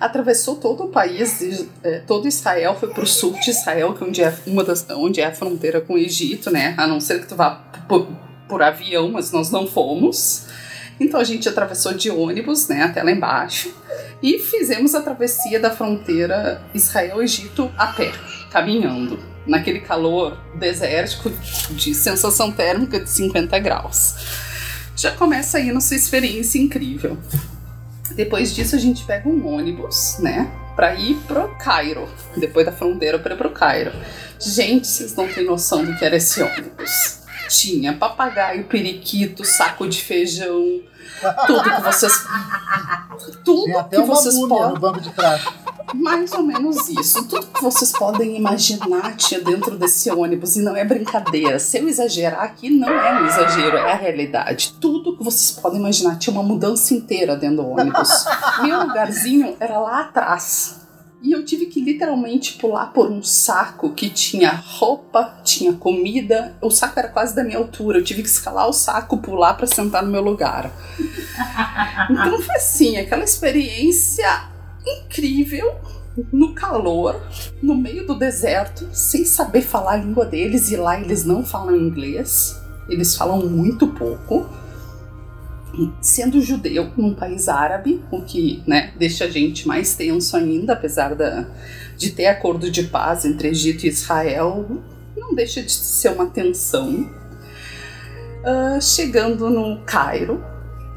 atravessou 0.00 0.56
todo 0.56 0.84
o 0.84 0.88
país, 0.88 1.68
é, 1.84 1.98
todo 1.98 2.26
Israel, 2.26 2.74
foi 2.80 2.88
pro 2.88 3.06
sul 3.06 3.32
de 3.34 3.50
Israel, 3.50 3.92
que 3.92 4.02
é 4.02 4.06
onde 4.06 4.22
é, 4.22 4.34
uma 4.46 4.64
das, 4.64 4.86
onde 4.90 5.20
é 5.20 5.26
a 5.26 5.34
fronteira 5.34 5.82
com 5.82 5.92
o 5.92 5.98
Egito, 5.98 6.50
né? 6.50 6.74
A 6.78 6.86
não 6.86 6.98
ser 6.98 7.20
que 7.20 7.26
tu 7.26 7.36
vá 7.36 7.50
por, 7.86 8.08
por 8.48 8.62
avião, 8.62 9.10
mas 9.10 9.30
nós 9.30 9.50
não 9.50 9.66
fomos. 9.66 10.46
Então 10.98 11.20
a 11.20 11.24
gente 11.24 11.48
atravessou 11.48 11.94
de 11.94 12.10
ônibus, 12.10 12.68
né, 12.68 12.82
até 12.82 13.02
lá 13.02 13.10
embaixo, 13.10 13.74
e 14.22 14.38
fizemos 14.38 14.94
a 14.94 15.00
travessia 15.00 15.58
da 15.58 15.70
fronteira 15.70 16.62
Israel-Egito 16.74 17.72
a 17.78 17.86
pé, 17.86 18.12
caminhando 18.50 19.18
naquele 19.46 19.80
calor 19.80 20.38
desértico 20.54 21.30
de 21.70 21.94
sensação 21.94 22.52
térmica 22.52 23.00
de 23.00 23.08
50 23.08 23.58
graus. 23.58 24.14
Já 24.96 25.12
começa 25.12 25.58
aí 25.58 25.72
nossa 25.72 25.94
experiência 25.94 26.58
incrível. 26.58 27.16
Depois 28.14 28.54
disso 28.54 28.76
a 28.76 28.78
gente 28.78 29.04
pega 29.04 29.28
um 29.28 29.46
ônibus, 29.46 30.16
né, 30.18 30.50
para 30.76 30.94
ir 30.94 31.14
pro 31.26 31.48
Cairo, 31.56 32.08
depois 32.36 32.66
da 32.66 32.72
fronteira 32.72 33.18
para 33.18 33.36
pro 33.36 33.50
Cairo. 33.50 33.92
Gente, 34.38 34.86
vocês 34.86 35.14
não 35.14 35.28
têm 35.28 35.44
noção 35.44 35.84
do 35.84 35.96
que 35.96 36.04
era 36.04 36.16
esse 36.16 36.42
ônibus. 36.42 37.19
Tinha 37.50 37.92
papagaio, 37.92 38.64
periquito, 38.64 39.44
saco 39.44 39.88
de 39.88 40.00
feijão, 40.00 40.80
tudo 41.46 41.62
que 41.62 41.80
vocês. 41.82 42.12
Tudo 43.44 43.78
até 43.78 43.96
que 43.96 44.02
uma 44.02 44.14
vocês 44.14 44.38
podem. 44.38 44.68
no 44.68 44.78
banco 44.78 45.00
de 45.00 45.10
trás. 45.10 45.42
Mais 45.94 46.32
ou 46.32 46.44
menos 46.44 46.88
isso. 46.88 47.24
Tudo 47.26 47.46
que 47.48 47.60
vocês 47.60 47.90
podem 47.90 48.36
imaginar 48.36 49.16
tinha 49.16 49.40
dentro 49.40 49.76
desse 49.76 50.10
ônibus. 50.10 50.56
E 50.56 50.62
não 50.62 50.76
é 50.76 50.84
brincadeira. 50.84 51.58
Se 51.58 51.78
eu 51.78 51.88
exagerar 51.88 52.42
aqui, 52.44 52.70
não 52.70 52.88
é 52.88 53.20
um 53.20 53.26
exagero, 53.26 53.76
é 53.76 53.92
a 53.92 53.96
realidade. 53.96 54.74
Tudo 54.80 55.16
que 55.16 55.24
vocês 55.24 55.50
podem 55.50 55.80
imaginar 55.80 56.16
tinha 56.16 56.32
uma 56.32 56.44
mudança 56.44 56.94
inteira 56.94 57.36
dentro 57.36 57.56
do 57.56 57.70
ônibus. 57.70 58.24
Meu 58.62 58.80
lugarzinho 58.86 59.56
era 59.58 59.78
lá 59.78 60.02
atrás. 60.02 60.80
E 61.22 61.32
eu 61.32 61.44
tive 61.44 61.66
que 61.66 61.82
literalmente 61.82 62.54
pular 62.54 62.86
por 62.94 63.10
um 63.10 63.22
saco 63.22 63.92
que 63.92 64.08
tinha 64.08 64.50
roupa, 64.50 65.40
tinha 65.44 65.74
comida. 65.74 66.56
O 66.62 66.70
saco 66.70 66.98
era 66.98 67.08
quase 67.08 67.36
da 67.36 67.44
minha 67.44 67.58
altura. 67.58 67.98
Eu 67.98 68.04
tive 68.04 68.22
que 68.22 68.28
escalar 68.28 68.66
o 68.66 68.72
saco, 68.72 69.18
pular 69.18 69.52
para 69.54 69.66
sentar 69.66 70.02
no 70.02 70.10
meu 70.10 70.22
lugar. 70.22 70.70
Então 72.10 72.40
foi 72.40 72.56
assim, 72.56 72.96
aquela 72.96 73.22
experiência 73.22 74.48
incrível 74.84 75.76
no 76.32 76.54
calor, 76.54 77.20
no 77.62 77.76
meio 77.76 78.06
do 78.06 78.18
deserto, 78.18 78.88
sem 78.92 79.24
saber 79.24 79.62
falar 79.62 79.92
a 79.92 79.96
língua 79.96 80.24
deles 80.24 80.70
e 80.70 80.76
lá 80.76 81.00
eles 81.00 81.24
não 81.24 81.44
falam 81.44 81.76
inglês. 81.76 82.60
Eles 82.88 83.14
falam 83.14 83.46
muito 83.46 83.86
pouco 83.86 84.48
sendo 86.00 86.40
judeu 86.40 86.90
num 86.96 87.14
país 87.14 87.48
árabe, 87.48 88.02
o 88.10 88.22
que 88.22 88.62
né, 88.66 88.92
deixa 88.98 89.24
a 89.24 89.30
gente 89.30 89.66
mais 89.66 89.94
tenso 89.94 90.36
ainda, 90.36 90.72
apesar 90.72 91.14
da, 91.14 91.46
de 91.96 92.10
ter 92.10 92.26
acordo 92.26 92.70
de 92.70 92.84
paz 92.84 93.24
entre 93.24 93.48
Egito 93.48 93.84
e 93.84 93.88
Israel, 93.88 94.82
não 95.16 95.34
deixa 95.34 95.62
de 95.62 95.70
ser 95.70 96.10
uma 96.10 96.26
tensão. 96.26 97.10
Uh, 98.40 98.80
chegando 98.80 99.50
no 99.50 99.82
Cairo, 99.82 100.42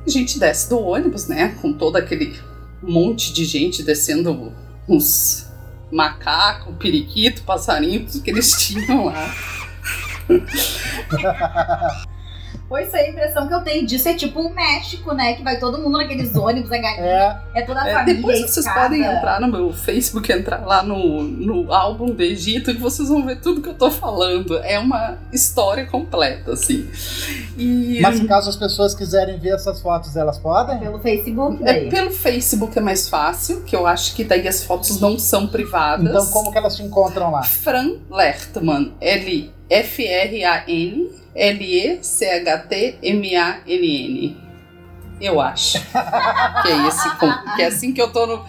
a 0.06 0.10
gente 0.10 0.40
desce 0.40 0.70
do 0.70 0.80
ônibus, 0.80 1.28
né, 1.28 1.58
com 1.62 1.74
todo 1.74 1.98
aquele 1.98 2.34
monte 2.82 3.34
de 3.34 3.46
gente 3.46 3.84
descendo 3.84 4.52
uns 4.88 5.48
macaco, 5.92 6.74
periquito, 6.74 7.44
passarinho, 7.44 8.06
tudo 8.06 8.24
que 8.24 8.32
eles 8.32 8.52
tinham 8.58 9.06
lá. 9.06 9.36
Pois 12.74 12.92
é, 12.92 13.02
a 13.02 13.10
impressão 13.12 13.48
que 13.48 13.54
eu 13.54 13.62
tenho 13.62 13.86
disso 13.86 14.10
é 14.10 14.16
tipo 14.16 14.42
o 14.42 14.52
México, 14.52 15.14
né? 15.14 15.34
Que 15.34 15.44
vai 15.44 15.60
todo 15.60 15.78
mundo 15.78 15.96
naqueles 15.96 16.36
ônibus, 16.36 16.72
a 16.72 16.80
galinha. 16.80 17.40
É, 17.54 17.60
é 17.60 17.62
toda 17.62 17.80
a 17.80 17.88
é, 17.88 17.94
família. 17.94 18.16
Depois 18.16 18.40
vocês 18.40 18.66
escada. 18.66 18.82
podem 18.82 19.04
entrar 19.04 19.40
no 19.40 19.48
meu 19.48 19.72
Facebook, 19.72 20.32
entrar 20.32 20.66
lá 20.66 20.82
no, 20.82 21.22
no 21.22 21.72
álbum 21.72 22.08
do 22.08 22.24
Egito 22.24 22.72
e 22.72 22.74
vocês 22.74 23.10
vão 23.10 23.24
ver 23.28 23.40
tudo 23.42 23.62
que 23.62 23.70
eu 23.70 23.76
tô 23.76 23.92
falando. 23.92 24.58
É 24.64 24.80
uma 24.80 25.20
história 25.32 25.86
completa, 25.86 26.54
assim. 26.54 26.90
E, 27.56 28.00
Mas 28.02 28.20
caso 28.26 28.50
as 28.50 28.56
pessoas 28.56 28.96
quiserem 28.96 29.38
ver 29.38 29.54
essas 29.54 29.80
fotos, 29.80 30.16
elas 30.16 30.40
podem? 30.40 30.80
Pelo 30.80 30.98
Facebook, 30.98 31.64
é, 31.64 31.88
pelo 31.92 32.10
Facebook 32.10 32.76
é 32.76 32.82
mais 32.82 33.08
fácil, 33.08 33.62
que 33.62 33.76
eu 33.76 33.86
acho 33.86 34.16
que 34.16 34.24
daí 34.24 34.48
as 34.48 34.64
fotos 34.64 35.00
não 35.00 35.20
são 35.20 35.46
privadas. 35.46 36.10
Então 36.10 36.26
como 36.32 36.52
que 36.52 36.58
elas 36.58 36.76
te 36.76 36.82
encontram 36.82 37.30
lá? 37.30 37.44
Fran 37.44 37.98
Lertman, 38.10 38.94
L-F-R-A-N 39.00 39.62
L-E-C-H-T-M-A-N-N. 41.36 42.04
Eu 45.20 45.40
acho. 45.40 45.80
que, 46.62 46.68
é 46.68 46.88
esse, 46.88 47.18
que 47.18 47.62
é 47.62 47.66
assim 47.66 47.94
que 47.94 48.02
eu 48.02 48.12
tô 48.12 48.26
no. 48.28 48.46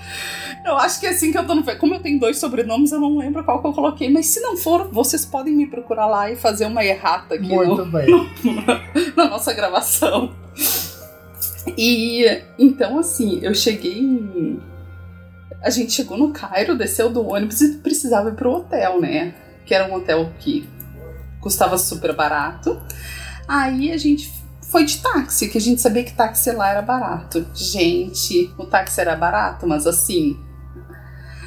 Eu 0.64 0.76
acho 0.76 0.98
que 0.98 1.06
é 1.06 1.10
assim 1.10 1.30
que 1.30 1.38
eu 1.38 1.46
tô 1.46 1.54
no. 1.54 1.62
Como 1.76 1.94
eu 1.94 2.00
tenho 2.00 2.18
dois 2.18 2.38
sobrenomes, 2.38 2.90
eu 2.90 3.00
não 3.00 3.18
lembro 3.18 3.44
qual 3.44 3.60
que 3.60 3.66
eu 3.66 3.72
coloquei. 3.72 4.10
Mas 4.10 4.26
se 4.26 4.40
não 4.40 4.56
for, 4.56 4.88
vocês 4.90 5.24
podem 5.24 5.54
me 5.54 5.66
procurar 5.66 6.06
lá 6.06 6.30
e 6.30 6.36
fazer 6.36 6.66
uma 6.66 6.84
errata 6.84 7.34
aqui 7.34 7.46
Muito 7.46 7.84
no, 7.84 7.86
bem. 7.86 8.06
na 9.16 9.28
nossa 9.28 9.52
gravação. 9.52 10.34
E 11.78 12.42
então, 12.58 12.98
assim, 12.98 13.40
eu 13.42 13.54
cheguei 13.54 13.98
em. 13.98 14.60
A 15.62 15.70
gente 15.70 15.92
chegou 15.92 16.18
no 16.18 16.30
Cairo, 16.30 16.76
desceu 16.76 17.08
do 17.08 17.26
ônibus 17.26 17.60
e 17.60 17.76
precisava 17.78 18.28
ir 18.30 18.34
pro 18.34 18.52
hotel, 18.52 19.00
né? 19.00 19.34
Que 19.64 19.74
era 19.74 19.88
um 19.90 19.94
hotel 19.94 20.30
que 20.38 20.68
custava 21.44 21.76
super 21.76 22.16
barato. 22.16 22.80
Aí 23.46 23.92
a 23.92 23.98
gente 23.98 24.32
foi 24.62 24.84
de 24.84 24.96
táxi, 24.98 25.48
que 25.48 25.58
a 25.58 25.60
gente 25.60 25.80
sabia 25.80 26.02
que 26.02 26.14
táxi 26.14 26.50
lá 26.50 26.70
era 26.70 26.82
barato. 26.82 27.46
Gente, 27.54 28.52
o 28.58 28.64
táxi 28.64 29.00
era 29.00 29.14
barato, 29.14 29.66
mas 29.66 29.86
assim. 29.86 30.40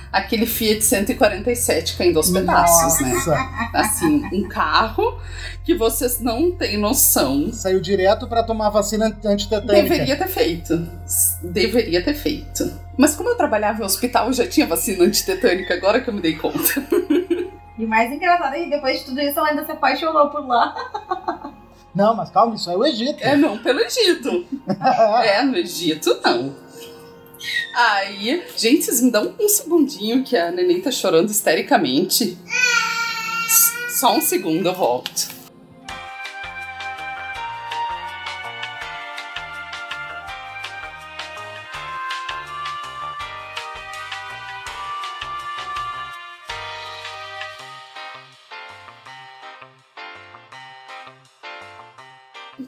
Aquele 0.10 0.46
Fiat 0.46 0.82
147 0.82 1.98
caindo 1.98 2.18
aos 2.18 2.30
pedaços, 2.30 3.02
né? 3.02 3.14
Nossa. 3.14 3.36
Assim, 3.74 4.24
um 4.32 4.48
carro 4.48 5.20
que 5.66 5.76
vocês 5.76 6.22
não 6.22 6.52
têm 6.52 6.78
noção. 6.78 7.52
Saiu 7.52 7.82
direto 7.82 8.26
pra 8.28 8.42
tomar 8.42 8.70
vacina 8.70 9.08
antitetânica. 9.26 9.90
Deveria 9.90 10.16
ter 10.16 10.28
feito. 10.30 10.90
Deveria 11.44 12.02
ter 12.02 12.14
feito. 12.14 12.72
Mas 12.98 13.16
como 13.16 13.30
eu 13.30 13.36
trabalhava 13.36 13.82
em 13.82 13.86
hospital, 13.86 14.28
eu 14.28 14.34
já 14.34 14.48
tinha 14.48 14.66
vacina 14.66 15.04
antitetânica, 15.04 15.74
agora 15.74 16.00
que 16.00 16.10
eu 16.10 16.14
me 16.14 16.22
dei 16.22 16.36
conta. 16.36 16.58
E 17.78 17.86
o 17.86 17.88
mais 17.88 18.12
engraçado 18.12 18.56
é 18.56 18.64
que 18.64 18.70
depois 18.70 19.00
de 19.00 19.06
tudo 19.06 19.22
isso 19.22 19.38
ela 19.38 19.50
ainda 19.50 19.66
se 19.66 19.72
apaixonou 19.72 20.30
por 20.30 20.46
lá. 20.48 21.54
Não, 21.94 22.16
mas 22.16 22.30
calma, 22.30 22.56
isso 22.56 22.70
é 22.70 22.78
o 22.78 22.86
Egito. 22.86 23.24
É, 23.24 23.36
não, 23.36 23.58
pelo 23.58 23.80
Egito. 23.80 24.46
É, 25.24 25.44
no 25.44 25.56
Egito, 25.56 26.20
não. 26.24 26.56
Aí, 27.76 28.44
gente, 28.56 28.84
vocês 28.84 29.02
me 29.02 29.12
dão 29.12 29.34
um 29.40 29.48
segundinho 29.48 30.24
que 30.24 30.36
a 30.36 30.52
neném 30.52 30.82
tá 30.82 30.92
chorando 30.92 31.30
histericamente. 31.30 32.38
Só 34.00 34.16
um 34.16 34.22
segundo, 34.22 34.68
eu 34.68 34.74
volto. 34.74 35.37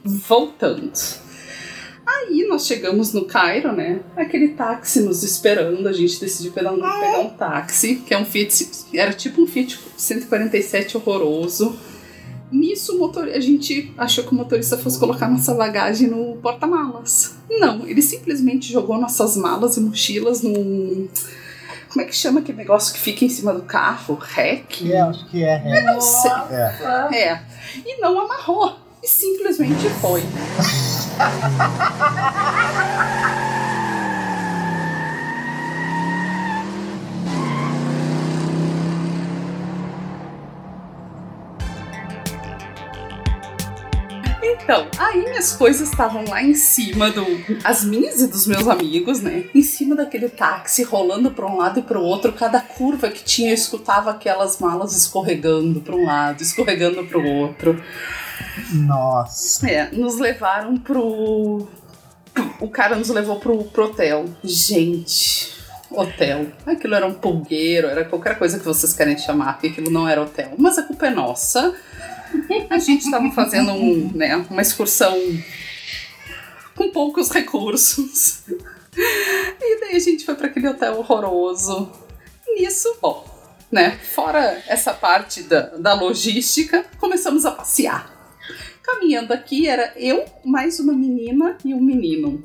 Voltando. 0.04 0.92
Aí 2.06 2.46
nós 2.48 2.66
chegamos 2.66 3.12
no 3.12 3.24
Cairo, 3.24 3.72
né? 3.72 4.00
Aquele 4.16 4.48
táxi 4.48 5.00
nos 5.00 5.22
esperando. 5.22 5.86
A 5.86 5.92
gente 5.92 6.18
decidiu 6.18 6.52
pegar 6.52 6.72
um, 6.72 6.76
pegar 6.76 7.20
um 7.20 7.30
táxi, 7.30 7.96
que 7.96 8.12
é 8.12 8.18
um 8.18 8.24
Fiat. 8.24 8.68
Era 8.92 9.12
tipo 9.12 9.42
um 9.42 9.46
Fiat 9.46 9.78
147 9.96 10.96
horroroso. 10.96 11.78
Nisso, 12.50 12.96
o 12.96 12.98
motor, 12.98 13.28
a 13.28 13.38
gente 13.38 13.94
achou 13.96 14.24
que 14.24 14.32
o 14.32 14.34
motorista 14.34 14.76
fosse 14.76 14.98
colocar 14.98 15.28
nossa 15.28 15.54
bagagem 15.54 16.08
no 16.08 16.36
porta-malas. 16.38 17.36
Não, 17.48 17.86
ele 17.86 18.02
simplesmente 18.02 18.72
jogou 18.72 18.98
nossas 18.98 19.36
malas 19.36 19.76
e 19.76 19.80
mochilas 19.80 20.42
num. 20.42 21.08
Como 21.88 22.02
é 22.02 22.04
que 22.04 22.14
chama 22.14 22.40
aquele 22.40 22.58
negócio 22.58 22.92
que 22.92 23.00
fica 23.00 23.24
em 23.24 23.28
cima 23.28 23.52
do 23.52 23.62
carro? 23.62 24.16
Rec? 24.16 24.82
É, 24.84 25.00
acho 25.00 25.28
que 25.28 25.44
é. 25.44 25.62
é. 25.64 25.82
Não 25.82 26.00
sei. 26.00 26.30
É. 26.50 27.16
É. 27.16 27.42
E 27.86 28.00
não 28.00 28.18
amarrou. 28.18 28.89
Simplesmente 29.10 29.90
foi. 30.00 30.22
Então, 44.42 44.86
aí 44.96 45.24
minhas 45.24 45.54
coisas 45.54 45.90
estavam 45.90 46.24
lá 46.28 46.40
em 46.40 46.54
cima 46.54 47.10
do. 47.10 47.26
As 47.64 47.82
minhas 47.82 48.20
e 48.20 48.28
dos 48.28 48.46
meus 48.46 48.68
amigos, 48.68 49.20
né? 49.20 49.46
Em 49.52 49.62
cima 49.62 49.96
daquele 49.96 50.28
táxi, 50.28 50.84
rolando 50.84 51.32
para 51.32 51.44
um 51.46 51.56
lado 51.56 51.80
e 51.80 51.82
para 51.82 51.98
o 51.98 52.04
outro. 52.04 52.32
Cada 52.32 52.60
curva 52.60 53.10
que 53.10 53.24
tinha, 53.24 53.50
eu 53.50 53.54
escutava 53.54 54.12
aquelas 54.12 54.60
malas 54.60 54.96
escorregando 54.96 55.80
para 55.80 55.96
um 55.96 56.04
lado, 56.04 56.40
escorregando 56.40 57.04
para 57.04 57.18
o 57.18 57.26
outro. 57.26 57.82
Nossa. 58.72 59.68
É, 59.68 59.90
nos 59.90 60.18
levaram 60.18 60.76
pro. 60.76 61.68
O 62.60 62.68
cara 62.68 62.96
nos 62.96 63.08
levou 63.08 63.40
pro, 63.40 63.64
pro 63.64 63.86
hotel. 63.86 64.26
Gente, 64.42 65.52
hotel. 65.90 66.46
Aquilo 66.66 66.94
era 66.94 67.06
um 67.06 67.14
pulgueiro, 67.14 67.88
era 67.88 68.04
qualquer 68.04 68.38
coisa 68.38 68.58
que 68.58 68.64
vocês 68.64 68.92
querem 68.94 69.18
chamar, 69.18 69.54
porque 69.54 69.68
aquilo 69.68 69.90
não 69.90 70.08
era 70.08 70.22
hotel. 70.22 70.52
Mas 70.58 70.78
a 70.78 70.82
culpa 70.82 71.06
é 71.06 71.10
nossa. 71.10 71.74
A 72.70 72.78
gente 72.78 73.04
estava 73.04 73.28
fazendo 73.32 73.72
um, 73.72 74.10
né, 74.14 74.36
uma 74.48 74.62
excursão 74.62 75.18
com 76.76 76.90
poucos 76.90 77.30
recursos. 77.30 78.42
E 78.96 79.80
daí 79.80 79.96
a 79.96 80.00
gente 80.00 80.24
foi 80.24 80.34
para 80.34 80.46
aquele 80.46 80.68
hotel 80.68 80.98
horroroso. 80.98 81.90
Nisso, 82.46 82.96
bom, 83.00 83.24
né? 83.70 83.98
Fora 84.14 84.62
essa 84.66 84.92
parte 84.92 85.42
da, 85.42 85.62
da 85.76 85.94
logística, 85.94 86.84
começamos 86.98 87.44
a 87.44 87.52
passear. 87.52 88.19
Caminhando 88.90 89.32
aqui 89.32 89.68
era 89.68 89.92
eu, 89.94 90.24
mais 90.44 90.80
uma 90.80 90.92
menina 90.92 91.56
e 91.64 91.72
um 91.72 91.80
menino. 91.80 92.42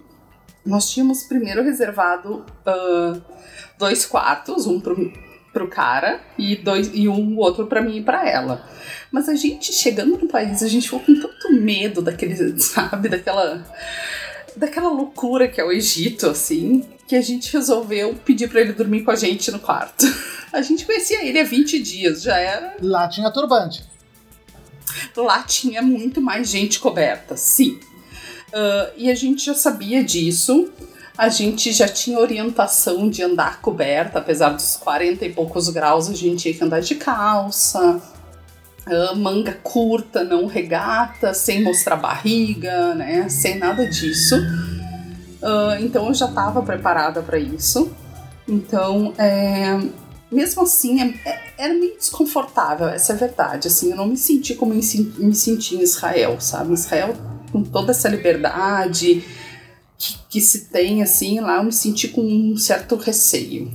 Nós 0.64 0.92
tínhamos 0.92 1.24
primeiro 1.24 1.64
reservado 1.64 2.46
ah, 2.64 3.20
dois 3.80 4.06
quartos, 4.06 4.68
um 4.68 4.80
pro, 4.80 5.12
pro 5.52 5.68
cara 5.68 6.22
e, 6.38 6.56
dois, 6.56 6.92
e 6.94 7.10
um 7.10 7.36
outro 7.40 7.66
para 7.66 7.82
mim 7.82 7.98
e 7.98 8.04
para 8.04 8.30
ela. 8.30 8.64
Mas 9.12 9.28
a 9.28 9.34
gente, 9.34 9.74
chegando 9.74 10.20
no 10.20 10.28
país, 10.28 10.62
a 10.62 10.68
gente 10.68 10.84
ficou 10.84 11.00
com 11.00 11.20
tanto 11.20 11.52
medo 11.52 12.00
daquele, 12.00 12.36
sabe, 12.62 13.10
daquela 13.10 13.66
daquela 14.56 14.90
loucura 14.90 15.48
que 15.48 15.60
é 15.60 15.66
o 15.66 15.72
Egito, 15.72 16.28
assim, 16.28 16.86
que 17.08 17.16
a 17.16 17.22
gente 17.22 17.52
resolveu 17.52 18.16
pedir 18.24 18.48
para 18.50 18.62
ele 18.62 18.72
dormir 18.72 19.04
com 19.04 19.12
a 19.12 19.16
gente 19.16 19.52
no 19.52 19.60
quarto. 19.60 20.06
A 20.54 20.62
gente 20.62 20.86
conhecia 20.86 21.26
ele 21.26 21.38
há 21.38 21.44
20 21.44 21.80
dias, 21.80 22.22
já 22.22 22.38
era 22.38 22.78
Lá 22.82 23.10
tinha 23.10 23.30
turbante. 23.30 23.84
Lá 25.16 25.44
tinha 25.44 25.82
muito 25.82 26.22
mais 26.22 26.50
gente 26.50 26.80
coberta, 26.80 27.36
sim. 27.38 27.80
Ah, 28.56 28.90
e 28.96 29.12
a 29.12 29.16
gente 29.16 29.46
já 29.46 29.54
sabia 29.54 30.04
disso. 30.04 30.70
A 31.18 31.30
gente 31.30 31.72
já 31.72 31.88
tinha 31.88 32.20
orientação 32.20 33.10
de 33.10 33.24
andar 33.24 33.62
coberta, 33.62 34.20
apesar 34.20 34.50
dos 34.50 34.76
40 34.76 35.26
e 35.26 35.34
poucos 35.34 35.70
graus, 35.70 36.10
a 36.10 36.14
gente 36.14 36.42
tinha 36.42 36.54
que 36.54 36.64
andar 36.64 36.82
de 36.82 36.96
calça, 36.96 38.02
ah, 38.86 39.16
manga 39.16 39.54
curta, 39.64 40.24
não 40.24 40.46
regata, 40.46 41.34
sem 41.34 41.64
mostrar 41.64 41.96
barriga, 41.98 42.94
né? 42.96 43.28
Sem 43.30 43.58
nada 43.58 43.88
disso. 43.88 44.36
Ah, 45.44 45.78
então 45.80 46.08
eu 46.08 46.14
já 46.14 46.28
estava 46.28 46.62
preparada 46.62 47.22
para 47.22 47.38
isso. 47.38 47.92
Então, 48.48 49.14
é, 49.18 49.80
mesmo 50.32 50.64
assim, 50.64 51.02
é- 51.02 51.30
é- 51.30 51.54
era 51.58 51.74
meio 51.74 51.96
desconfortável, 51.98 52.88
essa 52.88 53.14
é 53.14 53.16
a 53.16 53.20
verdade. 53.20 53.68
Assim, 53.68 53.92
eu 53.92 53.98
não 53.98 54.08
me 54.08 54.18
senti 54.18 54.56
como 54.56 54.74
me, 54.74 54.82
me 55.18 55.36
senti 55.36 55.76
em 55.76 55.82
Israel, 55.82 56.40
sabe? 56.40 56.74
Israel, 56.74 57.16
com 57.52 57.64
toda 57.64 57.92
essa 57.92 58.10
liberdade 58.10 59.24
que, 59.98 60.18
que 60.30 60.42
se 60.42 60.66
tem, 60.66 61.02
assim, 61.02 61.40
lá 61.40 61.58
eu 61.58 61.64
me 61.64 61.72
senti 61.72 62.08
com 62.10 62.22
um 62.22 62.58
certo 62.58 62.96
receio. 62.96 63.72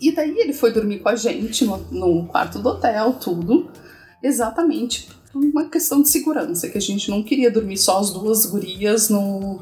E 0.00 0.10
daí 0.10 0.36
ele 0.38 0.52
foi 0.52 0.72
dormir 0.72 0.98
com 0.98 1.08
a 1.08 1.14
gente 1.16 1.64
no, 1.64 1.76
no 1.90 2.26
quarto 2.26 2.58
do 2.58 2.68
hotel, 2.68 3.12
tudo, 3.14 3.70
exatamente 4.22 5.08
por 5.32 5.42
uma 5.42 5.68
questão 5.68 6.02
de 6.02 6.08
segurança, 6.08 6.68
que 6.68 6.76
a 6.76 6.80
gente 6.80 7.10
não 7.10 7.22
queria 7.22 7.50
dormir 7.50 7.78
só 7.78 7.98
as 7.98 8.10
duas 8.10 8.44
gurias 8.46 9.08
no, 9.08 9.60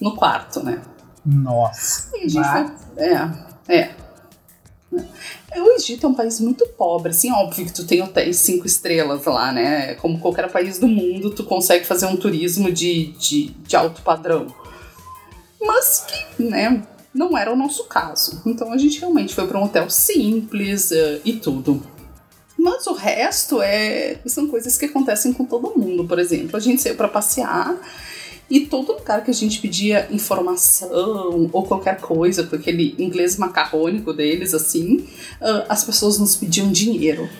no 0.00 0.16
quarto, 0.16 0.62
né? 0.62 0.82
Nossa. 1.24 2.10
E 2.16 2.24
a 2.24 2.28
gente 2.28 2.34
Bah. 2.34 2.74
foi. 2.96 3.04
É, 3.04 3.78
é. 3.80 3.94
O 5.54 5.70
Egito 5.72 6.06
é 6.06 6.08
um 6.08 6.14
país 6.14 6.40
muito 6.40 6.66
pobre, 6.66 7.10
assim, 7.10 7.30
óbvio 7.30 7.66
que 7.66 7.72
tu 7.72 7.86
tem 7.86 8.02
hotéis 8.02 8.38
cinco 8.38 8.66
estrelas 8.66 9.24
lá, 9.26 9.52
né? 9.52 9.94
Como 9.96 10.18
qualquer 10.18 10.50
país 10.50 10.78
do 10.78 10.88
mundo, 10.88 11.30
tu 11.30 11.44
consegue 11.44 11.84
fazer 11.84 12.06
um 12.06 12.16
turismo 12.16 12.72
de, 12.72 13.08
de, 13.12 13.50
de 13.50 13.76
alto 13.76 14.00
padrão. 14.02 14.46
Mas 15.60 16.06
que, 16.06 16.42
né, 16.42 16.82
não 17.14 17.36
era 17.36 17.52
o 17.52 17.56
nosso 17.56 17.84
caso. 17.84 18.42
Então 18.46 18.72
a 18.72 18.78
gente 18.78 18.98
realmente 18.98 19.34
foi 19.34 19.46
para 19.46 19.58
um 19.58 19.64
hotel 19.64 19.90
simples 19.90 20.90
uh, 20.90 21.20
e 21.24 21.34
tudo. 21.34 21.82
Mas 22.58 22.86
o 22.86 22.92
resto 22.92 23.60
é 23.60 24.20
são 24.26 24.46
coisas 24.48 24.78
que 24.78 24.86
acontecem 24.86 25.32
com 25.32 25.44
todo 25.44 25.78
mundo. 25.78 26.06
Por 26.06 26.18
exemplo, 26.18 26.56
a 26.56 26.60
gente 26.60 26.80
saiu 26.80 26.94
para 26.94 27.08
passear 27.08 27.76
e 28.52 28.66
todo 28.66 28.92
lugar 28.92 29.24
que 29.24 29.30
a 29.30 29.34
gente 29.34 29.58
pedia 29.60 30.06
informação 30.10 31.48
ou 31.50 31.62
qualquer 31.62 31.98
coisa, 31.98 32.42
com 32.42 32.54
aquele 32.54 32.94
inglês 32.98 33.38
macarrônico 33.38 34.12
deles, 34.12 34.52
assim, 34.52 35.08
uh, 35.40 35.64
as 35.70 35.82
pessoas 35.84 36.18
nos 36.18 36.36
pediam 36.36 36.70
dinheiro. 36.70 37.30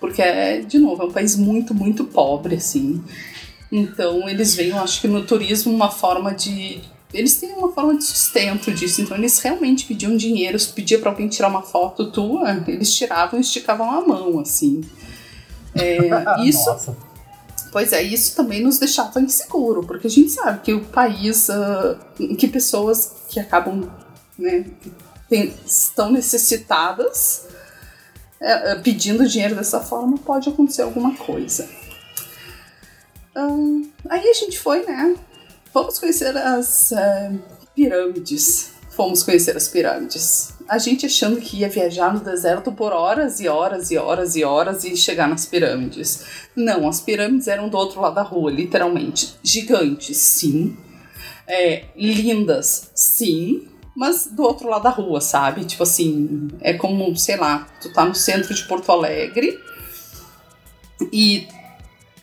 Porque, 0.00 0.22
é, 0.22 0.60
de 0.60 0.78
novo, 0.78 1.02
é 1.02 1.04
um 1.04 1.12
país 1.12 1.36
muito, 1.36 1.74
muito 1.74 2.06
pobre, 2.06 2.54
assim. 2.54 3.04
Então, 3.70 4.26
eles 4.26 4.54
veem, 4.54 4.70
eu 4.70 4.78
acho 4.78 5.02
que 5.02 5.06
no 5.06 5.22
turismo, 5.22 5.70
uma 5.70 5.90
forma 5.90 6.32
de. 6.32 6.80
Eles 7.12 7.36
têm 7.36 7.52
uma 7.52 7.70
forma 7.70 7.98
de 7.98 8.04
sustento 8.04 8.72
disso, 8.72 9.02
então 9.02 9.18
eles 9.18 9.38
realmente 9.40 9.84
pediam 9.84 10.16
dinheiro. 10.16 10.58
Se 10.58 10.72
pedia 10.72 10.98
para 10.98 11.10
alguém 11.10 11.28
tirar 11.28 11.48
uma 11.48 11.62
foto 11.62 12.10
tua, 12.10 12.64
eles 12.66 12.96
tiravam 12.96 13.38
e 13.38 13.42
esticavam 13.42 13.90
a 13.90 14.00
mão, 14.00 14.40
assim. 14.40 14.80
É, 15.74 15.98
isso. 16.42 16.70
Nossa 16.70 17.13
Pois 17.74 17.92
é, 17.92 18.00
isso 18.00 18.36
também 18.36 18.62
nos 18.62 18.78
deixava 18.78 19.20
inseguro, 19.20 19.84
porque 19.84 20.06
a 20.06 20.10
gente 20.10 20.30
sabe 20.30 20.60
que 20.60 20.72
o 20.72 20.84
país, 20.84 21.48
uh, 21.48 21.98
que 22.36 22.46
pessoas 22.46 23.24
que 23.28 23.40
acabam, 23.40 23.90
né, 24.38 24.64
tem, 25.28 25.52
estão 25.66 26.12
necessitadas, 26.12 27.48
uh, 28.40 28.80
pedindo 28.80 29.26
dinheiro 29.26 29.56
dessa 29.56 29.80
forma, 29.80 30.16
pode 30.18 30.48
acontecer 30.48 30.82
alguma 30.82 31.16
coisa. 31.16 31.68
Uh, 33.36 33.90
aí 34.08 34.28
a 34.28 34.34
gente 34.34 34.56
foi, 34.56 34.86
né, 34.86 35.16
vamos 35.72 35.98
conhecer 35.98 36.36
as 36.36 36.92
eh, 36.92 37.32
pirâmides. 37.74 38.70
Fomos 38.90 39.24
conhecer 39.24 39.56
as 39.56 39.66
pirâmides 39.66 40.53
a 40.68 40.78
gente 40.78 41.06
achando 41.06 41.40
que 41.40 41.58
ia 41.58 41.68
viajar 41.68 42.12
no 42.12 42.20
deserto 42.20 42.72
por 42.72 42.92
horas 42.92 43.40
e 43.40 43.48
horas 43.48 43.90
e 43.90 43.98
horas 43.98 44.34
e 44.36 44.44
horas 44.44 44.84
e 44.84 44.96
chegar 44.96 45.28
nas 45.28 45.46
pirâmides. 45.46 46.24
Não, 46.56 46.88
as 46.88 47.00
pirâmides 47.00 47.48
eram 47.48 47.68
do 47.68 47.76
outro 47.76 48.00
lado 48.00 48.14
da 48.14 48.22
rua, 48.22 48.50
literalmente. 48.50 49.34
Gigantes, 49.42 50.16
sim. 50.16 50.76
É, 51.46 51.84
lindas, 51.96 52.90
sim. 52.94 53.68
Mas 53.94 54.26
do 54.26 54.42
outro 54.42 54.68
lado 54.68 54.84
da 54.84 54.90
rua, 54.90 55.20
sabe? 55.20 55.64
Tipo 55.64 55.82
assim, 55.82 56.48
é 56.60 56.72
como, 56.72 57.14
sei 57.16 57.36
lá, 57.36 57.66
tu 57.80 57.92
tá 57.92 58.04
no 58.04 58.14
centro 58.14 58.54
de 58.54 58.64
Porto 58.64 58.90
Alegre 58.90 59.58
e 61.12 61.46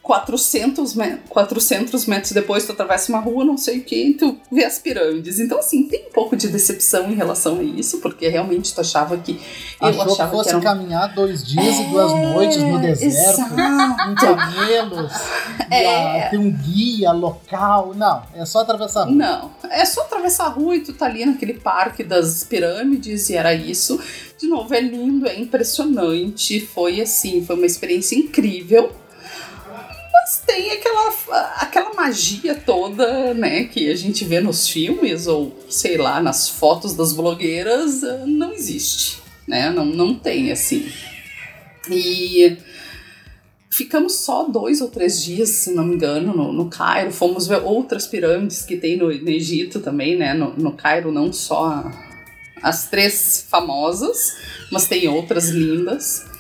400, 0.01 0.95
me 0.95 1.17
400 1.29 2.07
metros 2.07 2.31
depois 2.31 2.65
tu 2.65 2.71
atravessa 2.71 3.11
uma 3.11 3.21
rua, 3.21 3.45
não 3.45 3.55
sei 3.55 3.79
o 3.79 3.83
que, 3.83 3.95
e 3.95 4.13
tu 4.15 4.35
vê 4.51 4.65
as 4.65 4.79
pirâmides. 4.79 5.39
Então, 5.39 5.59
assim, 5.59 5.83
tem 5.83 6.07
um 6.07 6.11
pouco 6.11 6.35
de 6.35 6.47
decepção 6.47 7.11
em 7.11 7.15
relação 7.15 7.59
a 7.59 7.63
isso, 7.63 7.99
porque 7.99 8.27
realmente 8.27 8.73
tu 8.73 8.81
achava 8.81 9.15
que. 9.17 9.39
Achou 9.79 10.03
eu 10.03 10.11
achava 10.11 10.31
que 10.31 10.37
fosse 10.37 10.49
que 10.49 10.55
era... 10.55 10.63
caminhar 10.63 11.13
dois 11.13 11.43
dias 11.43 11.65
é, 11.65 11.81
e 11.83 11.85
duas 11.91 12.11
é, 12.11 12.33
noites 12.33 12.57
no 12.57 12.79
deserto, 12.79 13.49
com 13.49 14.15
camelos, 14.15 15.11
é, 15.69 16.29
tem 16.29 16.39
um 16.39 16.51
guia 16.51 17.11
local. 17.11 17.93
Não, 17.95 18.23
é 18.33 18.43
só 18.43 18.59
atravessar 18.59 19.01
a 19.01 19.05
rua. 19.05 19.15
Não, 19.15 19.51
é 19.69 19.85
só 19.85 20.01
atravessar 20.01 20.45
a 20.45 20.49
rua 20.49 20.75
e 20.77 20.81
tu 20.81 20.93
tá 20.93 21.05
ali 21.05 21.23
naquele 21.25 21.53
parque 21.53 22.03
das 22.03 22.43
pirâmides, 22.43 23.29
e 23.29 23.35
era 23.35 23.53
isso. 23.53 23.99
De 24.35 24.47
novo, 24.47 24.73
é 24.73 24.81
lindo, 24.81 25.27
é 25.27 25.39
impressionante. 25.39 26.59
Foi 26.59 26.99
assim, 26.99 27.45
foi 27.45 27.55
uma 27.55 27.67
experiência 27.67 28.15
incrível 28.15 28.91
mas 30.31 30.41
tem 30.45 30.71
aquela, 30.71 31.13
aquela 31.57 31.93
magia 31.93 32.55
toda, 32.55 33.33
né, 33.33 33.65
que 33.65 33.91
a 33.91 33.95
gente 33.95 34.23
vê 34.23 34.39
nos 34.39 34.65
filmes 34.65 35.27
ou, 35.27 35.53
sei 35.69 35.97
lá, 35.97 36.21
nas 36.21 36.47
fotos 36.47 36.93
das 36.93 37.11
blogueiras, 37.11 38.01
eh, 38.01 38.23
não 38.25 38.53
existe, 38.53 39.21
né, 39.45 39.69
não, 39.69 39.85
não 39.85 40.15
tem, 40.15 40.49
assim. 40.49 40.89
E 41.89 42.55
ficamos 43.69 44.15
só 44.15 44.47
dois 44.47 44.79
ou 44.79 44.87
três 44.87 45.21
dias, 45.21 45.49
se 45.49 45.73
não 45.73 45.83
me 45.83 45.95
engano, 45.95 46.33
no, 46.33 46.53
no 46.53 46.69
Cairo, 46.69 47.11
fomos 47.11 47.45
ver 47.45 47.61
outras 47.61 48.07
pirâmides 48.07 48.61
que 48.61 48.77
tem 48.77 48.95
no, 48.95 49.07
no 49.07 49.29
Egito 49.29 49.81
também, 49.81 50.17
né, 50.17 50.33
no, 50.33 50.53
no 50.53 50.71
Cairo 50.71 51.11
não 51.11 51.33
só 51.33 51.91
as 52.63 52.89
três 52.89 53.45
famosas, 53.49 54.37
mas 54.71 54.87
tem 54.87 55.09
outras 55.09 55.49
lindas. 55.49 56.30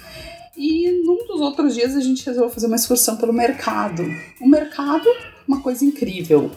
E 0.55 1.03
num 1.05 1.25
dos 1.27 1.39
outros 1.39 1.73
dias 1.73 1.95
a 1.95 2.01
gente 2.01 2.25
resolveu 2.25 2.49
fazer 2.49 2.67
uma 2.67 2.75
excursão 2.75 3.15
pelo 3.15 3.31
mercado. 3.31 4.03
O 4.39 4.47
mercado, 4.47 5.07
uma 5.47 5.61
coisa 5.61 5.85
incrível. 5.85 6.51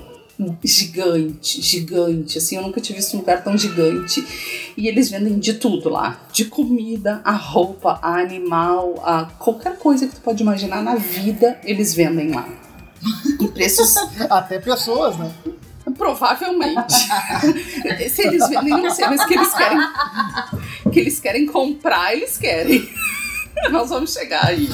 Gigante, 0.64 1.62
gigante, 1.62 2.38
assim, 2.38 2.57
eu 2.57 2.62
nunca 2.62 2.80
tinha 2.80 2.96
visto 2.96 3.14
um 3.14 3.20
lugar 3.20 3.44
tão 3.44 3.57
gigante. 3.57 4.26
E 4.76 4.88
eles 4.88 5.09
vendem 5.09 5.38
de 5.38 5.54
tudo 5.54 5.88
lá: 5.88 6.26
de 6.33 6.46
comida, 6.46 7.20
a 7.24 7.30
roupa, 7.30 8.00
a 8.02 8.18
animal, 8.18 9.00
a 9.04 9.26
qualquer 9.38 9.78
coisa 9.78 10.09
que 10.09 10.16
tu 10.16 10.20
pode 10.20 10.42
imaginar 10.42 10.83
na 10.83 10.96
vida, 10.96 11.61
eles 11.62 11.94
vendem 11.94 12.33
lá. 12.33 12.48
E 13.40 13.48
preços. 13.48 13.94
Até 14.30 14.59
pessoas, 14.59 15.16
né? 15.18 15.30
Provavelmente. 15.96 16.94
Se 18.11 18.26
eles 18.26 18.48
vendem, 18.48 18.70
não 18.70 18.90
sei, 18.90 19.07
mas 19.07 19.24
que 19.24 19.35
eles 19.35 19.52
querem. 19.52 19.78
Que 20.90 21.00
eles 21.00 21.20
querem 21.20 21.46
comprar, 21.46 22.14
eles 22.14 22.38
querem. 22.38 22.88
Nós 23.70 23.88
vamos 23.88 24.12
chegar 24.12 24.46
aí. 24.46 24.68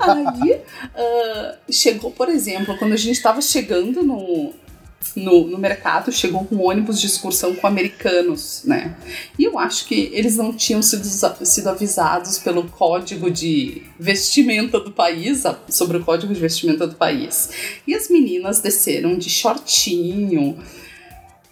Aí 0.00 0.52
uh, 0.52 1.72
chegou, 1.72 2.10
por 2.10 2.28
exemplo, 2.28 2.76
quando 2.78 2.92
a 2.92 2.96
gente 2.96 3.16
estava 3.16 3.40
chegando 3.40 4.02
no, 4.02 4.52
no, 5.14 5.46
no, 5.48 5.58
mercado, 5.58 6.12
chegou 6.12 6.46
um 6.50 6.62
ônibus 6.62 7.00
de 7.00 7.06
excursão 7.06 7.54
com 7.54 7.66
americanos, 7.66 8.62
né? 8.64 8.96
E 9.38 9.44
eu 9.44 9.58
acho 9.58 9.86
que 9.86 10.10
eles 10.12 10.36
não 10.36 10.52
tinham 10.52 10.82
sido, 10.82 11.04
sido 11.44 11.68
avisados 11.68 12.38
pelo 12.38 12.64
código 12.68 13.30
de 13.30 13.82
vestimenta 13.98 14.80
do 14.80 14.92
país, 14.92 15.44
sobre 15.68 15.98
o 15.98 16.04
código 16.04 16.32
de 16.32 16.40
vestimenta 16.40 16.86
do 16.86 16.94
país. 16.94 17.50
E 17.86 17.94
as 17.94 18.08
meninas 18.08 18.60
desceram 18.60 19.16
de 19.16 19.30
shortinho, 19.30 20.58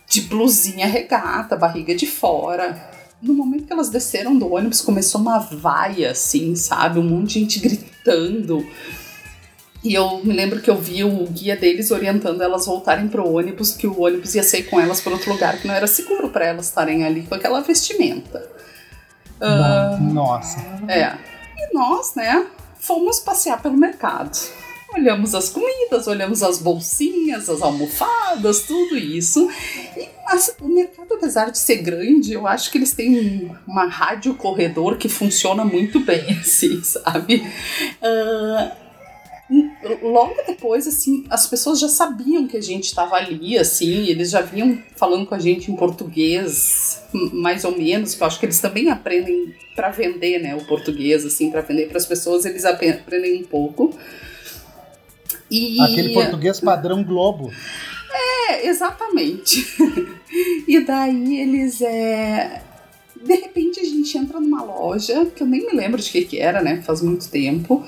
de 0.09 0.23
blusinha 0.23 0.87
regata, 0.87 1.57
barriga 1.57 1.95
de 1.95 2.07
fora 2.07 2.94
no 3.23 3.35
momento 3.35 3.67
que 3.67 3.73
elas 3.73 3.91
desceram 3.91 4.39
do 4.39 4.53
ônibus, 4.53 4.81
começou 4.81 5.21
uma 5.21 5.39
vaia, 5.39 6.11
assim, 6.11 6.55
sabe? 6.55 6.99
Um 6.99 7.05
monte 7.05 7.35
de 7.35 7.41
gente 7.41 7.61
gritando. 7.61 8.67
E 9.83 9.93
eu 9.93 10.25
me 10.25 10.33
lembro 10.33 10.63
que 10.63 10.71
eu 10.71 10.77
vi 10.77 11.05
o 11.05 11.27
guia 11.27 11.57
deles 11.57 11.91
orientando 11.91 12.43
elas 12.43 12.65
voltarem 12.65 13.07
pro 13.07 13.31
ônibus, 13.31 13.73
que 13.73 13.87
o 13.87 14.01
ônibus 14.01 14.35
ia 14.35 14.43
sair 14.43 14.65
com 14.65 14.81
elas 14.81 15.01
para 15.01 15.13
outro 15.13 15.31
lugar, 15.31 15.61
que 15.61 15.67
não 15.67 15.75
era 15.75 15.87
seguro 15.87 16.31
para 16.31 16.47
elas 16.47 16.67
estarem 16.67 17.05
ali 17.05 17.23
com 17.23 17.35
aquela 17.35 17.61
vestimenta. 17.61 18.49
Uh, 19.41 20.03
Nossa. 20.03 20.59
É. 20.89 21.17
E 21.59 21.75
nós, 21.75 22.15
né, 22.15 22.47
fomos 22.79 23.19
passear 23.21 23.61
pelo 23.61 23.77
mercado. 23.77 24.37
Olhamos 24.97 25.35
as 25.35 25.49
comidas, 25.51 26.07
olhamos 26.07 26.43
as 26.43 26.59
bolsinhas, 26.59 27.51
as 27.51 27.61
almofadas, 27.61 28.63
tudo 28.63 28.97
isso. 28.97 29.51
E 29.97 30.15
mas 30.25 30.57
o 30.61 30.69
mercado, 30.69 31.15
apesar 31.15 31.51
de 31.51 31.59
ser 31.59 31.77
grande, 31.77 32.33
eu 32.33 32.47
acho 32.47 32.71
que 32.71 32.79
eles 32.79 32.93
têm 32.93 33.55
uma 33.67 33.85
rádio 33.87 34.35
corredor 34.35 34.97
que 34.97 35.09
funciona 35.09 35.65
muito 35.65 36.01
bem, 36.01 36.25
assim, 36.41 36.83
sabe? 36.83 37.47
Uh, 38.03 38.85
logo 40.03 40.35
depois, 40.47 40.89
assim, 40.89 41.25
as 41.29 41.47
pessoas 41.47 41.79
já 41.79 41.89
sabiam 41.89 42.49
que 42.49 42.57
a 42.57 42.63
gente 42.63 42.85
estava 42.85 43.17
ali, 43.17 43.59
assim, 43.59 44.07
eles 44.07 44.31
já 44.31 44.41
vinham 44.41 44.83
falando 44.97 45.27
com 45.27 45.35
a 45.35 45.39
gente 45.39 45.71
em 45.71 45.77
português, 45.77 47.03
mais 47.33 47.65
ou 47.65 47.77
menos, 47.77 48.15
que 48.15 48.23
eu 48.23 48.27
acho 48.27 48.41
que 48.41 48.47
eles 48.47 48.59
também 48.59 48.89
aprendem 48.89 49.55
para 49.77 49.91
vender, 49.91 50.39
né, 50.39 50.55
o 50.55 50.65
português, 50.65 51.25
assim, 51.27 51.51
para 51.51 51.61
vender 51.61 51.89
para 51.89 51.99
as 51.99 52.07
pessoas, 52.07 52.47
eles 52.47 52.65
aprendem 52.65 53.43
um 53.43 53.45
pouco. 53.45 53.95
E... 55.55 55.81
Aquele 55.81 56.13
português 56.13 56.61
padrão 56.61 57.03
Globo. 57.03 57.53
É, 58.13 58.67
exatamente. 58.67 59.67
e 60.67 60.81
daí 60.81 61.41
eles 61.41 61.81
é. 61.81 62.63
De 63.17 63.35
repente 63.35 63.81
a 63.81 63.85
gente 63.85 64.19
entra 64.19 64.39
numa 64.39 64.63
loja, 64.63 65.27
que 65.27 65.43
eu 65.43 65.47
nem 65.47 65.67
me 65.67 65.73
lembro 65.75 66.01
de 66.01 66.11
que, 66.11 66.25
que 66.25 66.39
era, 66.39 66.61
né? 66.61 66.83
Faz 66.83 67.01
muito 67.01 67.29
tempo. 67.31 67.85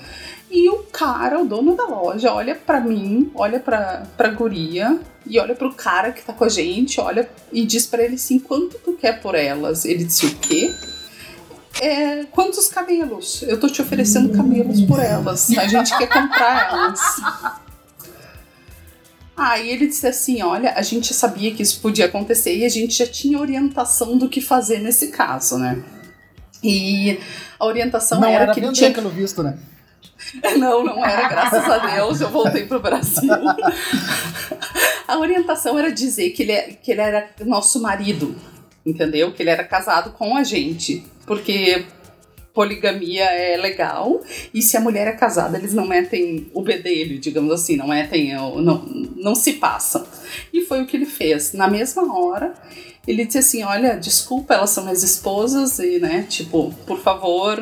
E 0.50 0.68
o 0.70 0.78
cara, 0.84 1.40
o 1.40 1.44
dono 1.44 1.74
da 1.74 1.86
loja, 1.86 2.32
olha 2.32 2.54
para 2.54 2.80
mim, 2.80 3.30
olha 3.34 3.58
pra, 3.58 4.06
pra 4.16 4.28
guria 4.30 4.98
e 5.26 5.38
olha 5.40 5.54
pro 5.54 5.74
cara 5.74 6.12
que 6.12 6.22
tá 6.22 6.32
com 6.32 6.44
a 6.44 6.48
gente, 6.48 7.00
olha 7.00 7.28
e 7.52 7.66
diz 7.66 7.86
para 7.86 8.04
ele 8.04 8.14
assim: 8.14 8.38
quanto 8.38 8.78
tu 8.78 8.92
quer 8.92 9.20
por 9.20 9.34
elas? 9.34 9.84
Ele 9.84 10.04
disse: 10.04 10.26
o 10.26 10.34
quê? 10.36 10.72
É, 11.80 12.24
quantos 12.24 12.68
camelos? 12.68 13.42
Eu 13.42 13.60
tô 13.60 13.68
te 13.68 13.82
oferecendo 13.82 14.34
camelos 14.34 14.80
por 14.82 14.98
elas. 14.98 15.50
A 15.56 15.66
gente 15.66 15.96
quer 15.96 16.08
comprar 16.08 16.70
elas. 16.70 17.00
Aí 19.36 19.68
ele 19.68 19.86
disse 19.86 20.06
assim: 20.06 20.42
olha, 20.42 20.72
a 20.72 20.82
gente 20.82 21.12
sabia 21.12 21.54
que 21.54 21.62
isso 21.62 21.80
podia 21.80 22.06
acontecer 22.06 22.56
e 22.56 22.64
a 22.64 22.68
gente 22.68 22.94
já 22.94 23.06
tinha 23.06 23.38
orientação 23.38 24.16
do 24.16 24.28
que 24.28 24.40
fazer 24.40 24.78
nesse 24.78 25.08
caso, 25.08 25.58
né? 25.58 25.82
E 26.64 27.20
a 27.58 27.66
orientação 27.66 28.20
não 28.20 28.28
era, 28.28 28.44
era 28.44 28.54
que 28.54 28.60
ele 28.60 28.72
tinha 28.72 28.92
pelo 28.92 29.10
visto, 29.10 29.42
né? 29.42 29.58
Não, 30.58 30.82
não 30.82 31.04
era, 31.04 31.28
graças 31.28 31.64
a 31.64 31.78
Deus, 31.78 32.20
eu 32.20 32.30
voltei 32.30 32.64
pro 32.64 32.80
Brasil. 32.80 33.30
A 35.06 35.18
orientação 35.18 35.78
era 35.78 35.92
dizer 35.92 36.30
que 36.30 36.42
ele, 36.42 36.52
é, 36.52 36.62
que 36.72 36.90
ele 36.90 37.00
era 37.00 37.30
nosso 37.44 37.80
marido, 37.80 38.34
entendeu? 38.86 39.32
Que 39.32 39.42
ele 39.42 39.50
era 39.50 39.64
casado 39.64 40.12
com 40.12 40.36
a 40.36 40.44
gente. 40.44 41.04
Porque 41.26 41.84
poligamia 42.56 43.24
é 43.24 43.58
legal, 43.58 44.22
e 44.54 44.62
se 44.62 44.78
a 44.78 44.80
mulher 44.80 45.06
é 45.06 45.12
casada, 45.12 45.58
eles 45.58 45.74
não 45.74 45.86
metem 45.86 46.50
o 46.54 46.62
bedelho, 46.62 47.18
digamos 47.18 47.52
assim, 47.52 47.76
não 47.76 47.88
metem, 47.88 48.32
não, 48.32 48.82
não 49.14 49.34
se 49.34 49.52
passam. 49.54 50.06
E 50.50 50.62
foi 50.62 50.80
o 50.80 50.86
que 50.86 50.96
ele 50.96 51.04
fez. 51.04 51.52
Na 51.52 51.68
mesma 51.68 52.18
hora, 52.18 52.54
ele 53.06 53.26
disse 53.26 53.38
assim: 53.38 53.62
Olha, 53.62 53.96
desculpa, 53.96 54.54
elas 54.54 54.70
são 54.70 54.84
minhas 54.84 55.02
esposas, 55.02 55.78
e, 55.78 55.98
né, 55.98 56.24
tipo, 56.26 56.74
por 56.86 56.98
favor, 56.98 57.58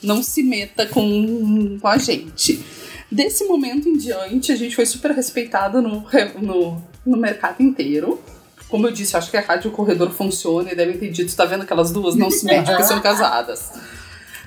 não 0.00 0.22
se 0.22 0.44
meta 0.44 0.86
com, 0.86 1.76
com 1.80 1.88
a 1.88 1.98
gente. 1.98 2.64
Desse 3.10 3.44
momento 3.44 3.88
em 3.88 3.96
diante, 3.96 4.52
a 4.52 4.56
gente 4.56 4.76
foi 4.76 4.86
super 4.86 5.10
respeitada 5.10 5.82
no, 5.82 6.06
no, 6.40 6.82
no 7.04 7.16
mercado 7.16 7.62
inteiro. 7.62 8.20
Como 8.68 8.86
eu 8.86 8.92
disse, 8.92 9.16
acho 9.16 9.30
que 9.30 9.36
a 9.36 9.40
Rádio 9.40 9.70
Corredor 9.70 10.10
funciona 10.10 10.72
e 10.72 10.76
devem 10.76 10.98
ter 10.98 11.10
dito: 11.10 11.34
tá 11.34 11.44
vendo 11.44 11.62
aquelas 11.62 11.90
duas? 11.92 12.14
Não 12.14 12.30
se 12.30 12.44
metem 12.44 12.64
porque 12.64 12.84
são 12.84 13.00
casadas 13.00 13.72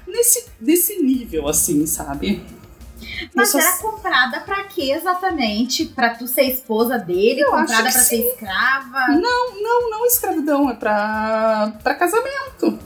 nesse, 0.10 0.46
nesse 0.60 1.02
nível, 1.02 1.48
assim, 1.48 1.86
sabe? 1.86 2.44
Mas 3.34 3.54
era 3.56 3.78
comprada 3.78 4.40
pra 4.42 4.64
quê 4.64 4.92
exatamente? 4.92 5.86
Pra 5.86 6.16
tu 6.16 6.28
ser 6.28 6.44
esposa 6.44 6.98
dele? 6.98 7.42
Eu 7.42 7.52
comprada 7.52 7.84
pra 7.84 7.92
sim. 7.92 8.22
ser 8.22 8.28
escrava? 8.30 9.08
Não, 9.10 9.62
não, 9.62 9.90
não 9.90 10.06
escravidão, 10.06 10.70
é 10.70 10.74
pra, 10.74 11.74
pra 11.84 11.96
casamento. 11.96 12.80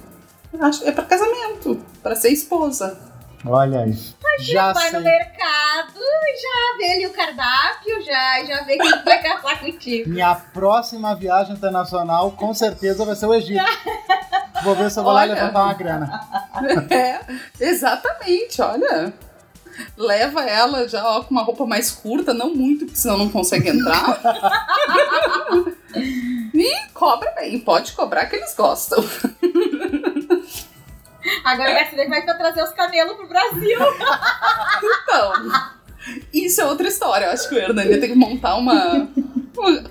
Acho, 0.59 0.85
é 0.85 0.91
pra 0.91 1.03
casamento, 1.05 1.81
pra 2.01 2.15
ser 2.15 2.29
esposa. 2.29 2.99
Olha 3.45 3.81
aí. 3.81 3.93
Já 4.39 4.71
vai 4.73 4.89
sei. 4.89 4.99
no 4.99 5.05
mercado, 5.05 5.93
já 5.93 6.77
vê 6.77 6.93
ali 6.93 7.07
o 7.07 7.13
cardápio, 7.13 8.01
já, 8.03 8.45
já 8.45 8.63
vê 8.63 8.77
quem 8.77 9.03
vai 9.03 9.21
casar 9.23 9.59
contigo. 9.59 10.09
Minha 10.09 10.35
próxima 10.35 11.15
viagem 11.15 11.53
internacional 11.53 12.31
com 12.31 12.53
certeza 12.53 13.05
vai 13.05 13.15
ser 13.15 13.25
o 13.25 13.33
Egito. 13.33 13.63
Vou 14.63 14.75
ver 14.75 14.89
se 14.89 14.97
eu 14.97 15.03
vou 15.03 15.11
olha, 15.11 15.33
lá 15.33 15.33
levantar 15.33 15.63
uma 15.63 15.73
grana. 15.73 16.21
É, 16.89 17.19
exatamente, 17.59 18.61
olha. 18.61 19.13
Leva 19.97 20.43
ela 20.43 20.87
já 20.87 21.03
ó, 21.03 21.21
com 21.23 21.31
uma 21.31 21.43
roupa 21.43 21.65
mais 21.65 21.91
curta, 21.91 22.33
não 22.33 22.55
muito, 22.55 22.85
porque 22.85 22.97
senão 22.97 23.17
não 23.17 23.27
consegue 23.27 23.69
entrar. 23.69 24.21
e 26.53 26.87
cobra 26.93 27.31
bem, 27.31 27.59
pode 27.59 27.91
cobrar 27.91 28.27
que 28.27 28.37
eles 28.37 28.55
gostam. 28.55 29.03
Agora 31.43 31.71
a 31.71 31.73
Garcia 31.73 32.09
vai 32.09 32.25
trazer 32.25 32.63
os 32.63 32.71
camelos 32.71 33.15
pro 33.15 33.27
Brasil. 33.27 33.79
então, 34.83 35.33
isso 36.33 36.61
é 36.61 36.65
outra 36.65 36.87
história. 36.87 37.25
Eu 37.25 37.31
acho 37.31 37.47
que 37.47 37.55
o 37.55 37.57
Hernani 37.57 37.97
tem 37.97 38.09
que 38.09 38.15
montar 38.15 38.55
uma. 38.55 39.07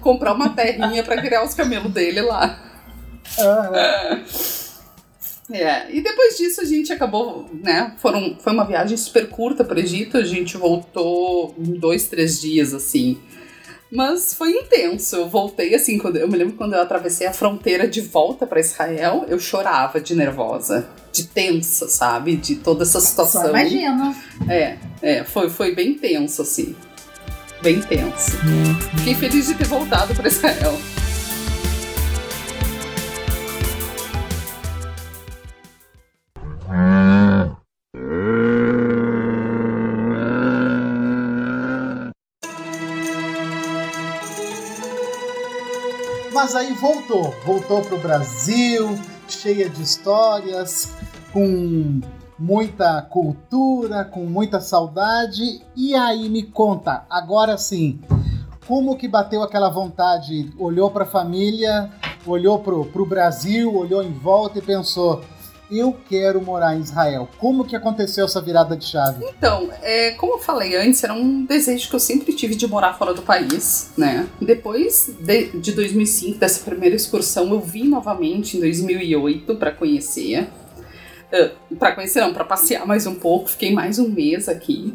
comprar 0.01 0.33
uma 0.35 0.51
terrinha 0.51 1.03
pra 1.03 1.21
criar 1.21 1.45
os 1.45 1.55
camelos 1.55 1.93
dele 1.93 2.23
lá. 2.23 2.59
Uhum. 3.39 4.25
É, 5.51 5.91
e 5.91 6.01
depois 6.01 6.39
disso 6.39 6.61
a 6.61 6.65
gente 6.65 6.93
acabou, 6.93 7.51
né? 7.53 7.95
Foram, 7.99 8.37
foi 8.41 8.53
uma 8.53 8.65
viagem 8.65 8.97
super 8.97 9.29
curta 9.29 9.65
para 9.65 9.77
o 9.77 9.81
Egito, 9.81 10.17
a 10.17 10.25
gente 10.25 10.57
voltou 10.57 11.55
em 11.59 11.73
dois, 11.73 12.07
três 12.07 12.41
dias, 12.41 12.73
assim. 12.73 13.21
Mas 13.93 14.33
foi 14.33 14.53
intenso. 14.53 15.17
Eu 15.17 15.29
voltei 15.29 15.75
assim, 15.75 15.99
quando 15.99 16.17
eu 16.17 16.27
me 16.27 16.39
lembro 16.39 16.55
quando 16.55 16.73
eu 16.73 16.81
atravessei 16.81 17.27
a 17.27 17.33
fronteira 17.33 17.87
de 17.87 18.01
volta 18.01 18.47
para 18.47 18.59
Israel, 18.59 19.27
eu 19.29 19.39
chorava 19.39 20.01
de 20.01 20.15
nervosa, 20.15 20.89
de 21.13 21.25
tensa, 21.25 21.87
sabe? 21.89 22.37
De 22.37 22.57
toda 22.57 22.85
essa 22.85 23.01
situação. 23.03 23.43
Só 23.43 23.51
imagino. 23.51 24.17
É, 24.49 24.79
é, 25.03 25.25
foi, 25.25 25.51
foi 25.51 25.75
bem 25.75 25.93
tenso, 25.93 26.41
assim. 26.41 26.75
Bem 27.61 27.83
tenso. 27.83 28.33
Hum. 28.39 28.99
Fiquei 28.99 29.15
feliz 29.15 29.47
de 29.47 29.55
ter 29.55 29.67
voltado 29.67 30.15
para 30.15 30.27
Israel. 30.27 30.73
Mas 46.43 46.57
aí 46.57 46.73
voltou, 46.75 47.33
voltou 47.47 47.83
para 47.83 47.95
o 47.95 48.01
Brasil, 48.01 48.99
cheia 49.29 49.69
de 49.69 49.81
histórias, 49.81 50.93
com 51.33 52.01
muita 52.37 53.01
cultura, 53.01 54.05
com 54.05 54.25
muita 54.25 54.61
saudade. 54.61 55.63
E 55.77 55.95
aí 55.95 56.29
me 56.29 56.43
conta, 56.43 57.07
agora 57.09 57.57
sim, 57.57 58.01
como 58.67 58.97
que 58.97 59.07
bateu 59.07 59.41
aquela 59.41 59.71
vontade? 59.71 60.53
Olhou 60.59 60.91
para 60.91 61.05
a 61.05 61.07
família, 61.07 61.89
olhou 62.27 62.59
para 62.59 62.75
o 62.75 63.07
Brasil, 63.07 63.73
olhou 63.73 64.03
em 64.03 64.13
volta 64.13 64.59
e 64.59 64.63
pensou: 64.63 65.23
eu 65.73 65.97
quero 66.09 66.43
morar 66.43 66.77
em 66.77 66.81
Israel. 66.81 67.29
Como 67.39 67.65
que 67.65 67.75
aconteceu 67.75 68.27
essa 68.27 68.41
virada 68.41 68.77
de 68.77 68.85
chave? 68.85 69.25
Então, 69.25 69.71
é, 69.83 70.11
como 70.13 70.35
eu 70.35 70.39
falei 70.39 70.77
antes, 70.77 71.03
era 71.03 71.15
um 71.15 71.45
desejo 71.47 71.89
que 71.89 71.97
eu 71.97 72.01
sempre 72.01 72.33
tive 72.35 72.55
de 72.55 72.67
morar 72.67 72.95
fora 72.95 73.15
do 73.15 73.23
país, 73.23 73.91
né? 73.97 74.29
Depois 74.41 75.11
de, 75.21 75.49
de 75.49 75.73
2005, 75.73 76.39
dessa 76.39 76.63
primeira 76.63 76.95
excursão, 76.95 77.51
eu 77.51 77.61
vim 77.61 77.89
novamente 77.89 78.57
em 78.57 78.61
2008 78.61 79.55
para 79.57 79.73
conhecer. 79.73 80.49
Uh, 81.33 81.77
para 81.77 81.93
conhecer 81.93 82.21
não, 82.21 82.35
para 82.35 82.45
passear 82.45 82.87
mais 82.87 83.07
um 83.07 83.15
pouco. 83.15 83.49
Fiquei 83.49 83.73
mais 83.73 83.99
um 83.99 84.09
mês 84.09 84.49
aqui. 84.49 84.95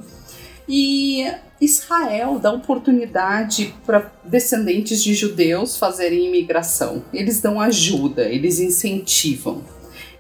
E 0.70 1.26
Israel 1.60 2.40
dá 2.40 2.52
oportunidade 2.52 3.74
para 3.86 4.12
descendentes 4.24 5.02
de 5.02 5.16
judeus 5.16 5.78
fazerem 5.78 6.28
imigração. 6.28 7.04
Eles 7.14 7.42
dão 7.42 7.60
ajuda, 7.60 8.24
eles 8.24 8.60
incentivam. 8.60 9.64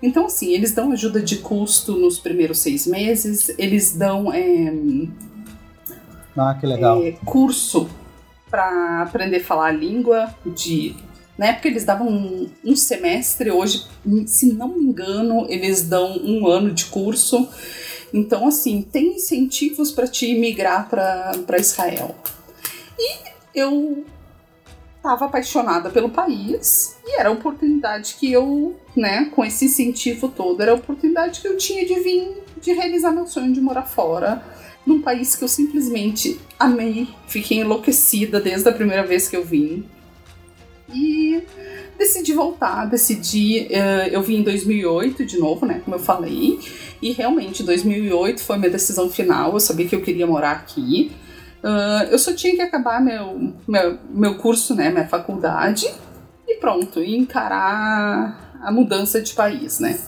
Então, 0.01 0.27
assim, 0.27 0.53
eles 0.53 0.73
dão 0.73 0.91
ajuda 0.91 1.21
de 1.21 1.37
custo 1.37 1.95
nos 1.95 2.19
primeiros 2.19 2.59
seis 2.59 2.85
meses, 2.85 3.51
eles 3.57 3.93
dão 3.93 4.31
é, 4.31 4.71
ah, 6.37 6.53
que 6.53 6.67
legal. 6.67 7.01
É, 7.03 7.13
curso 7.25 7.89
para 8.49 9.01
aprender 9.01 9.37
a 9.37 9.43
falar 9.43 9.67
a 9.67 9.71
língua 9.71 10.33
de. 10.45 10.95
Na 11.35 11.47
época 11.47 11.67
eles 11.67 11.83
davam 11.83 12.07
um, 12.07 12.49
um, 12.63 12.75
semestre, 12.75 13.51
hoje, 13.51 13.85
se 14.25 14.53
não 14.53 14.69
me 14.69 14.85
engano, 14.85 15.45
eles 15.49 15.83
dão 15.83 16.17
um 16.23 16.47
ano 16.47 16.71
de 16.71 16.85
curso. 16.85 17.47
Então, 18.13 18.47
assim, 18.47 18.81
tem 18.81 19.15
incentivos 19.15 19.91
para 19.91 20.07
te 20.07 20.33
migrar 20.35 20.89
para 20.89 21.59
Israel. 21.59 22.15
E 22.97 23.17
eu 23.53 24.05
estava 25.07 25.25
apaixonada 25.25 25.89
pelo 25.89 26.09
país 26.09 26.97
e 27.05 27.17
era 27.17 27.29
a 27.29 27.31
oportunidade 27.31 28.15
que 28.19 28.31
eu, 28.31 28.75
né, 28.93 29.31
com 29.33 29.45
esse 29.45 29.65
incentivo 29.65 30.27
todo, 30.27 30.61
era 30.61 30.73
a 30.73 30.75
oportunidade 30.75 31.39
que 31.39 31.47
eu 31.47 31.55
tinha 31.55 31.85
de 31.85 31.97
vir, 32.01 32.43
de 32.61 32.73
realizar 32.73 33.11
meu 33.11 33.25
sonho 33.25 33.53
de 33.53 33.61
morar 33.61 33.83
fora, 33.83 34.43
num 34.85 35.01
país 35.01 35.35
que 35.35 35.43
eu 35.43 35.47
simplesmente 35.47 36.39
amei, 36.59 37.07
fiquei 37.27 37.59
enlouquecida 37.59 38.41
desde 38.41 38.67
a 38.67 38.71
primeira 38.73 39.03
vez 39.03 39.29
que 39.29 39.37
eu 39.37 39.45
vim. 39.45 39.85
E 40.93 41.43
decidi 41.97 42.33
voltar, 42.33 42.85
decidi. 42.85 43.67
Uh, 43.69 44.07
eu 44.09 44.21
vim 44.21 44.37
em 44.37 44.43
2008 44.43 45.25
de 45.25 45.37
novo, 45.37 45.65
né? 45.65 45.81
Como 45.83 45.97
eu 45.97 45.99
falei. 45.99 46.59
E 47.01 47.11
realmente, 47.11 47.61
2008 47.61 48.41
foi 48.41 48.57
minha 48.57 48.69
decisão 48.69 49.09
final. 49.09 49.53
Eu 49.53 49.59
sabia 49.59 49.85
que 49.85 49.95
eu 49.95 50.01
queria 50.01 50.25
morar 50.25 50.51
aqui. 50.51 51.11
Uh, 51.63 52.03
eu 52.11 52.19
só 52.19 52.33
tinha 52.33 52.55
que 52.55 52.61
acabar 52.61 53.01
meu, 53.01 53.53
meu, 53.67 53.99
meu 54.09 54.35
curso, 54.35 54.75
né, 54.75 54.89
minha 54.89 55.07
faculdade, 55.07 55.91
e 56.47 56.55
pronto, 56.55 57.01
e 57.01 57.17
encarar 57.17 58.59
a 58.61 58.71
mudança 58.71 59.21
de 59.21 59.33
país, 59.33 59.79
né. 59.79 59.99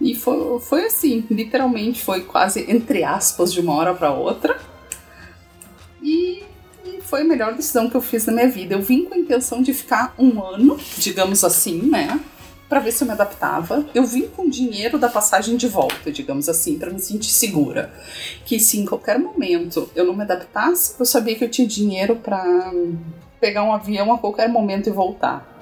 E 0.00 0.14
foi, 0.14 0.60
foi 0.60 0.86
assim, 0.86 1.24
literalmente 1.30 2.02
foi 2.02 2.22
quase 2.22 2.64
entre 2.70 3.02
aspas 3.02 3.52
de 3.52 3.60
uma 3.60 3.74
hora 3.74 3.94
para 3.94 4.12
outra. 4.12 4.58
E, 6.00 6.44
e, 6.84 7.00
foi 7.02 7.22
a 7.22 7.24
melhor 7.24 7.54
decisão 7.54 7.90
que 7.90 7.96
eu 7.96 8.00
fiz 8.00 8.24
na 8.26 8.32
minha 8.32 8.48
vida. 8.48 8.74
Eu 8.74 8.82
vim 8.82 9.04
com 9.04 9.14
a 9.14 9.18
intenção 9.18 9.60
de 9.60 9.74
ficar 9.74 10.14
um 10.16 10.40
ano, 10.42 10.78
digamos 10.98 11.42
assim, 11.42 11.82
né? 11.82 12.20
Para 12.68 12.80
ver 12.80 12.92
se 12.92 13.02
eu 13.02 13.06
me 13.06 13.14
adaptava. 13.14 13.86
Eu 13.94 14.04
vim 14.04 14.28
com 14.28 14.48
dinheiro 14.48 14.98
da 14.98 15.08
passagem 15.08 15.56
de 15.56 15.66
volta, 15.66 16.12
digamos 16.12 16.48
assim, 16.48 16.78
para 16.78 16.90
me 16.90 17.00
sentir 17.00 17.30
segura. 17.30 17.92
Que 18.44 18.60
se 18.60 18.78
em 18.78 18.84
qualquer 18.84 19.18
momento 19.18 19.90
eu 19.96 20.04
não 20.04 20.14
me 20.14 20.22
adaptasse, 20.22 20.94
eu 20.98 21.06
sabia 21.06 21.34
que 21.34 21.44
eu 21.44 21.50
tinha 21.50 21.66
dinheiro 21.66 22.16
para 22.16 22.72
pegar 23.40 23.62
um 23.62 23.72
avião 23.72 24.12
a 24.12 24.18
qualquer 24.18 24.48
momento 24.48 24.88
e 24.88 24.92
voltar. 24.92 25.56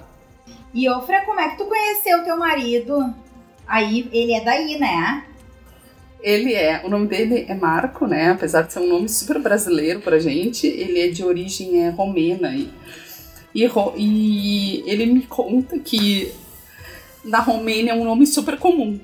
E 0.75 0.89
Ofra, 0.89 1.25
como 1.25 1.41
é 1.41 1.51
que 1.51 1.59
tu 1.59 1.65
conheceu 1.67 2.25
teu 2.25 2.37
marido? 2.37 3.15
Aí, 3.67 4.09
ele 4.13 4.33
é 4.33 4.45
daí, 4.45 4.79
né? 4.79 5.25
Ele 6.21 6.55
é, 6.55 6.83
o 6.85 6.89
nome 6.89 7.07
dele 7.07 7.47
é 7.49 7.55
Marco, 7.55 8.07
né? 8.07 8.31
Apesar 8.31 8.63
de 8.63 8.73
ser 8.73 8.81
um 8.81 8.89
nome 8.89 9.09
super 9.09 9.39
brasileiro 9.39 10.01
pra 10.01 10.19
gente, 10.19 10.67
ele 10.67 11.01
é 11.01 11.09
de 11.09 11.25
origem 11.25 11.85
é, 11.85 11.91
romena. 11.91 12.55
E, 12.55 12.71
e, 13.55 13.65
e 13.97 14.83
ele 14.87 15.07
me 15.07 15.23
conta 15.23 15.79
que 15.79 16.33
na 17.27 17.41
Romênia 17.41 17.93
é 17.93 17.95
um 17.95 18.05
nome 18.05 18.27
super 18.27 18.59
comum. 18.59 18.99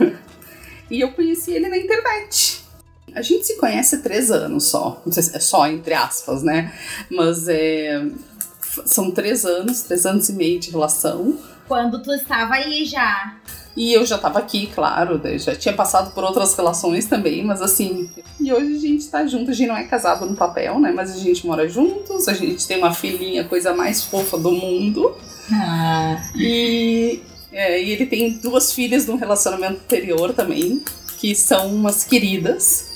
e 0.90 1.00
eu 1.00 1.12
conheci 1.12 1.52
ele 1.52 1.68
na 1.68 1.76
internet. 1.76 2.62
A 3.14 3.22
gente 3.22 3.46
se 3.46 3.56
conhece 3.56 3.96
há 3.96 4.00
três 4.00 4.30
anos 4.30 4.64
só. 4.64 5.00
Não 5.04 5.12
sei 5.12 5.22
se 5.22 5.36
é 5.36 5.40
só, 5.40 5.66
entre 5.66 5.94
aspas, 5.94 6.42
né? 6.42 6.72
Mas 7.10 7.46
é, 7.48 8.04
são 8.86 9.10
três 9.10 9.44
anos, 9.44 9.82
três 9.82 10.04
anos 10.04 10.28
e 10.28 10.32
meio 10.32 10.58
de 10.58 10.70
relação. 10.70 11.38
Quando 11.68 12.02
tu 12.02 12.12
estava 12.12 12.54
aí 12.54 12.84
já. 12.84 13.36
E 13.76 13.92
eu 13.92 14.06
já 14.06 14.16
tava 14.16 14.38
aqui, 14.38 14.68
claro, 14.68 15.20
já 15.36 15.54
tinha 15.56 15.74
passado 15.74 16.12
por 16.12 16.22
outras 16.22 16.54
relações 16.54 17.06
também, 17.06 17.44
mas 17.44 17.60
assim. 17.60 18.08
E 18.40 18.52
hoje 18.52 18.76
a 18.76 18.78
gente 18.78 19.08
tá 19.08 19.26
junto, 19.26 19.50
a 19.50 19.54
gente 19.54 19.68
não 19.68 19.76
é 19.76 19.84
casado 19.84 20.26
no 20.26 20.36
papel, 20.36 20.78
né? 20.78 20.92
Mas 20.92 21.12
a 21.12 21.18
gente 21.18 21.44
mora 21.44 21.68
juntos, 21.68 22.28
a 22.28 22.34
gente 22.34 22.66
tem 22.68 22.78
uma 22.78 22.94
filhinha, 22.94 23.44
coisa 23.44 23.74
mais 23.74 24.02
fofa 24.04 24.38
do 24.38 24.52
mundo. 24.52 25.16
Ah. 25.52 26.22
E, 26.36 27.20
é, 27.54 27.80
e 27.80 27.90
ele 27.90 28.04
tem 28.04 28.32
duas 28.32 28.72
filhas 28.72 29.04
de 29.04 29.12
um 29.12 29.16
relacionamento 29.16 29.80
anterior 29.84 30.34
também, 30.34 30.82
que 31.18 31.34
são 31.34 31.74
umas 31.74 32.04
queridas 32.04 32.93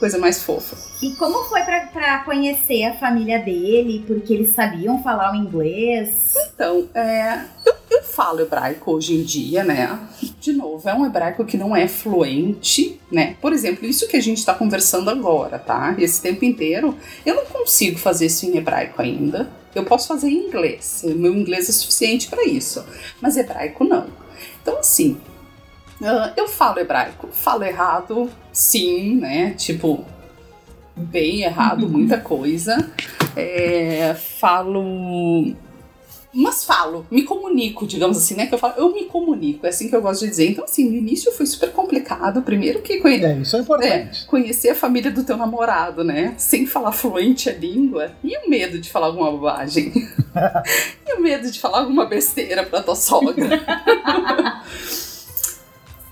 coisa 0.00 0.18
mais 0.18 0.42
fofa. 0.42 0.76
E 1.02 1.14
como 1.16 1.44
foi 1.44 1.60
para 1.62 2.24
conhecer 2.24 2.84
a 2.84 2.94
família 2.94 3.38
dele? 3.38 4.02
Porque 4.06 4.32
eles 4.32 4.54
sabiam 4.54 5.02
falar 5.02 5.32
o 5.32 5.36
inglês? 5.36 6.34
Então, 6.54 6.88
é, 6.94 7.44
eu, 7.66 7.74
eu, 7.90 8.02
falo 8.02 8.40
hebraico 8.40 8.92
hoje 8.92 9.14
em 9.14 9.22
dia, 9.22 9.62
né? 9.62 10.00
De 10.40 10.54
novo, 10.54 10.88
é 10.88 10.94
um 10.94 11.04
hebraico 11.04 11.44
que 11.44 11.58
não 11.58 11.76
é 11.76 11.86
fluente, 11.86 12.98
né? 13.12 13.36
Por 13.42 13.52
exemplo, 13.52 13.86
isso 13.86 14.08
que 14.08 14.16
a 14.16 14.22
gente 14.22 14.38
está 14.38 14.54
conversando 14.54 15.10
agora, 15.10 15.58
tá? 15.58 15.94
Esse 15.98 16.22
tempo 16.22 16.44
inteiro, 16.46 16.96
eu 17.24 17.34
não 17.34 17.44
consigo 17.44 17.98
fazer 17.98 18.26
isso 18.26 18.46
em 18.46 18.56
hebraico 18.56 19.00
ainda. 19.02 19.50
Eu 19.74 19.84
posso 19.84 20.08
fazer 20.08 20.28
em 20.28 20.48
inglês. 20.48 21.04
Meu 21.04 21.34
inglês 21.34 21.68
é 21.68 21.72
suficiente 21.72 22.28
para 22.28 22.44
isso. 22.44 22.84
Mas 23.20 23.36
hebraico 23.36 23.84
não. 23.84 24.06
Então, 24.62 24.78
assim, 24.78 25.20
Uh, 26.00 26.32
eu 26.36 26.48
falo 26.48 26.78
hebraico. 26.78 27.28
Falo 27.30 27.62
errado, 27.64 28.30
sim, 28.52 29.16
né? 29.16 29.54
Tipo, 29.56 30.04
bem 30.96 31.42
errado, 31.42 31.84
uhum. 31.84 31.90
muita 31.90 32.18
coisa. 32.18 32.90
É, 33.36 34.14
falo. 34.14 35.54
Mas 36.32 36.64
falo, 36.64 37.04
me 37.10 37.24
comunico, 37.24 37.84
digamos 37.84 38.16
assim, 38.16 38.36
né? 38.36 38.46
Que 38.46 38.54
eu 38.54 38.58
falo, 38.58 38.74
eu 38.76 38.92
me 38.92 39.06
comunico, 39.06 39.66
é 39.66 39.70
assim 39.70 39.88
que 39.88 39.96
eu 39.96 40.00
gosto 40.00 40.20
de 40.20 40.30
dizer. 40.30 40.48
Então, 40.48 40.62
assim, 40.62 40.88
no 40.88 40.96
início 40.96 41.32
foi 41.32 41.44
super 41.44 41.72
complicado. 41.72 42.40
Primeiro 42.42 42.82
que 42.82 42.98
conhe... 42.98 43.22
é, 43.22 43.38
isso 43.38 43.56
é 43.56 43.60
importante. 43.60 44.22
É, 44.22 44.26
conhecer 44.28 44.68
a 44.70 44.74
família 44.76 45.10
do 45.10 45.24
teu 45.24 45.36
namorado, 45.36 46.04
né? 46.04 46.34
Sem 46.38 46.66
falar 46.66 46.92
fluente 46.92 47.50
a 47.50 47.52
língua. 47.52 48.12
E 48.22 48.36
o 48.38 48.48
medo 48.48 48.78
de 48.78 48.88
falar 48.88 49.08
alguma 49.08 49.32
bobagem. 49.32 49.92
e 51.04 51.14
o 51.14 51.20
medo 51.20 51.50
de 51.50 51.58
falar 51.58 51.80
alguma 51.80 52.06
besteira 52.06 52.64
pra 52.64 52.80
tua 52.80 52.94
sogra. 52.94 53.48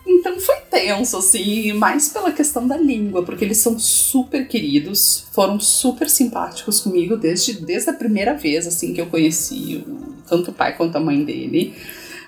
Então 0.08 0.40
foi 0.40 0.56
tenso, 0.70 1.18
assim, 1.18 1.72
mais 1.74 2.08
pela 2.08 2.32
questão 2.32 2.66
da 2.66 2.78
língua, 2.78 3.22
porque 3.22 3.44
eles 3.44 3.58
são 3.58 3.78
super 3.78 4.48
queridos, 4.48 5.26
foram 5.32 5.60
super 5.60 6.08
simpáticos 6.08 6.80
comigo 6.80 7.14
desde, 7.14 7.60
desde 7.60 7.90
a 7.90 7.92
primeira 7.92 8.32
vez, 8.32 8.66
assim, 8.66 8.94
que 8.94 9.00
eu 9.00 9.06
conheci 9.06 9.84
tanto 10.26 10.50
o 10.50 10.54
pai 10.54 10.74
quanto 10.76 10.96
a 10.96 11.00
mãe 11.00 11.22
dele. 11.22 11.74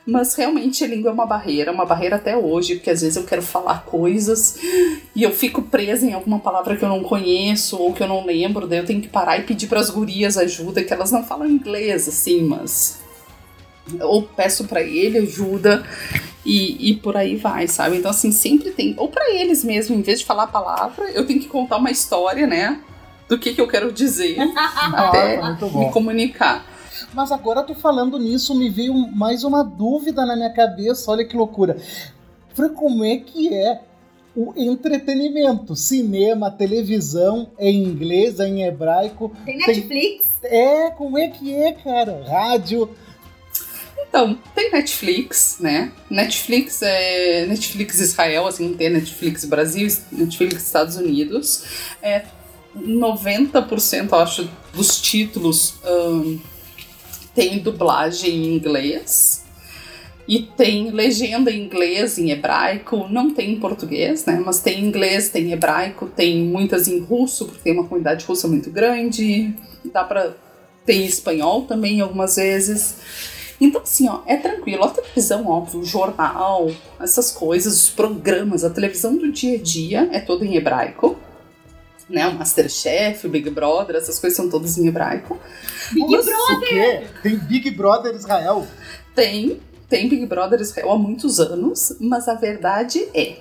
Mas 0.07 0.35
realmente 0.35 0.85
a 0.85 0.87
língua 0.87 1.11
é 1.11 1.14
uma 1.14 1.26
barreira, 1.26 1.72
uma 1.72 1.87
barreira 1.87 2.16
até 2.16 2.37
hoje, 2.37 2.76
porque 2.76 2.91
às 2.91 3.01
vezes 3.01 3.16
eu 3.16 3.24
quero 3.24 3.43
falar 3.43 3.85
coisas 3.85 4.57
e 5.14 5.22
eu 5.22 5.31
fico 5.31 5.62
presa 5.62 6.05
em 6.05 6.12
alguma 6.12 6.39
palavra 6.39 6.76
que 6.76 6.85
eu 6.85 6.89
não 6.89 7.03
conheço 7.03 7.78
ou 7.78 7.93
que 7.93 8.03
eu 8.03 8.09
não 8.09 8.26
lembro, 8.26 8.66
daí 8.66 8.78
eu 8.78 8.87
tenho 8.87 9.01
que 9.01 9.09
parar 9.09 9.39
e 9.39 9.43
pedir 9.43 9.68
para 9.68 9.81
as 9.81 9.89
gurias 9.89 10.37
ajuda, 10.37 10.83
que 10.83 10.93
elas 10.93 11.12
não 11.12 11.24
falam 11.24 11.49
inglês, 11.49 12.09
assim, 12.09 12.43
mas 12.43 12.99
ou 14.01 14.22
peço 14.22 14.64
para 14.64 14.83
ele 14.83 15.18
ajuda 15.18 15.85
e, 16.45 16.91
e 16.91 16.97
por 16.97 17.16
aí 17.16 17.36
vai, 17.36 17.68
sabe? 17.68 17.99
Então, 17.99 18.11
assim, 18.11 18.32
sempre 18.32 18.70
tem. 18.70 18.95
Ou 18.97 19.09
para 19.09 19.30
eles 19.30 19.62
mesmo, 19.62 19.95
em 19.95 20.03
vez 20.03 20.20
de 20.20 20.24
falar 20.24 20.45
a 20.45 20.49
palavra, 20.49 21.11
eu 21.11 21.26
tenho 21.26 21.41
que 21.41 21.49
contar 21.49 21.76
uma 21.76 21.91
história, 21.91 22.47
né? 22.47 22.80
Do 23.28 23.38
que, 23.38 23.55
que 23.55 23.61
eu 23.61 23.68
quero 23.68 23.93
dizer 23.93 24.36
até 24.93 25.41
me 25.74 25.91
comunicar. 25.93 26.66
Mas 27.14 27.30
agora 27.30 27.62
tô 27.62 27.74
falando 27.74 28.18
nisso, 28.18 28.55
me 28.55 28.68
veio 28.68 28.95
mais 28.95 29.45
uma 29.45 29.62
dúvida 29.62 30.24
na 30.26 30.36
minha 30.36 30.53
cabeça, 30.53 31.11
olha 31.11 31.24
que 31.24 31.36
loucura. 31.36 31.76
Como 32.74 33.05
é 33.05 33.16
que 33.16 33.55
é 33.55 33.80
o 34.36 34.53
entretenimento, 34.57 35.74
cinema, 35.74 36.51
televisão, 36.51 37.51
é 37.59 37.68
em 37.68 37.82
inglês, 37.82 38.38
é 38.38 38.47
em 38.47 38.62
hebraico. 38.64 39.32
Tem 39.45 39.59
Netflix? 39.59 40.26
Tem... 40.41 40.51
É, 40.51 40.91
como 40.91 41.18
é 41.18 41.28
que 41.28 41.55
é, 41.55 41.72
cara? 41.72 42.22
Rádio. 42.28 42.91
Então, 44.11 44.37
tem 44.57 44.73
Netflix, 44.73 45.59
né? 45.61 45.93
Netflix 46.11 46.83
é 46.83 47.47
Netflix 47.47 48.01
Israel, 48.01 48.49
assim, 48.49 48.75
tem 48.75 48.91
Netflix 48.91 49.45
Brasil, 49.45 49.87
Netflix 50.11 50.65
Estados 50.65 50.97
Unidos. 50.97 51.65
É 52.03 52.25
90%, 52.77 54.13
acho, 54.21 54.51
dos 54.75 55.01
títulos 55.01 55.75
um, 55.85 56.41
tem 57.35 57.61
dublagem 57.61 58.31
em 58.35 58.57
inglês. 58.57 59.45
E 60.27 60.43
tem 60.43 60.91
legenda 60.91 61.51
em 61.51 61.65
inglês, 61.65 62.19
em 62.19 62.31
hebraico, 62.31 63.09
não 63.09 63.33
tem 63.33 63.53
em 63.53 63.61
português, 63.61 64.25
né? 64.27 64.43
Mas 64.45 64.61
tem 64.61 64.81
em 64.81 64.87
inglês, 64.87 65.29
tem 65.29 65.47
em 65.47 65.53
hebraico, 65.53 66.07
tem 66.07 66.43
muitas 66.43 66.89
em 66.89 66.99
russo, 66.99 67.47
porque 67.47 67.61
tem 67.63 67.73
uma 67.73 67.85
comunidade 67.85 68.25
russa 68.25 68.49
muito 68.49 68.71
grande. 68.71 69.55
Dá 69.85 70.03
pra. 70.03 70.35
Tem 70.85 71.03
em 71.03 71.07
espanhol 71.07 71.63
também 71.63 72.01
algumas 72.01 72.37
vezes. 72.37 72.97
Então, 73.61 73.83
assim, 73.83 74.09
ó, 74.09 74.21
é 74.27 74.37
tranquilo. 74.37 74.85
A 74.85 74.91
televisão, 74.91 75.47
óbvio, 75.47 75.81
o 75.81 75.85
jornal, 75.85 76.71
essas 76.99 77.31
coisas, 77.31 77.75
os 77.75 77.91
programas, 77.91 78.65
a 78.65 78.71
televisão 78.71 79.17
do 79.17 79.31
dia 79.31 79.57
a 79.57 79.63
dia 79.63 80.09
é 80.13 80.21
toda 80.21 80.45
em 80.45 80.57
hebraico. 80.57 81.19
Né, 82.09 82.27
o 82.27 82.35
Masterchef, 82.35 83.25
o 83.25 83.31
Big 83.31 83.51
Brother, 83.51 83.95
essas 83.95 84.19
coisas 84.19 84.37
são 84.37 84.51
todas 84.51 84.77
em 84.77 84.89
hebraico. 84.89 85.39
Big 85.93 86.11
Mas, 86.11 86.25
Brother! 86.25 86.57
O 86.57 86.61
quê? 86.61 87.07
Tem 87.23 87.37
Big 87.37 87.71
Brother 87.71 88.15
Israel? 88.17 88.67
Tem, 89.15 89.61
tem 89.89 90.09
Big 90.09 90.27
Brother 90.27 90.61
Israel 90.61 90.91
há 90.91 90.99
muitos 90.99 91.39
anos, 91.39 91.95
mas 92.01 92.27
a 92.27 92.35
verdade 92.35 93.07
é, 93.15 93.37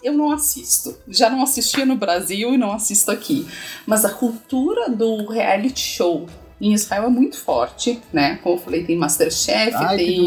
eu 0.00 0.12
não 0.12 0.30
assisto. 0.30 0.96
Já 1.08 1.28
não 1.28 1.42
assistia 1.42 1.84
no 1.84 1.96
Brasil 1.96 2.54
e 2.54 2.58
não 2.58 2.72
assisto 2.72 3.10
aqui. 3.10 3.48
Mas 3.84 4.04
a 4.04 4.10
cultura 4.10 4.90
do 4.90 5.26
reality 5.26 5.80
show 5.80 6.26
em 6.64 6.72
Israel 6.72 7.04
é 7.04 7.08
muito 7.10 7.38
forte, 7.38 8.00
né? 8.10 8.38
Como 8.42 8.56
eu 8.56 8.60
falei, 8.60 8.84
tem 8.84 8.96
Masterchef, 8.96 9.74
Ai, 9.74 9.96
tem 9.98 10.26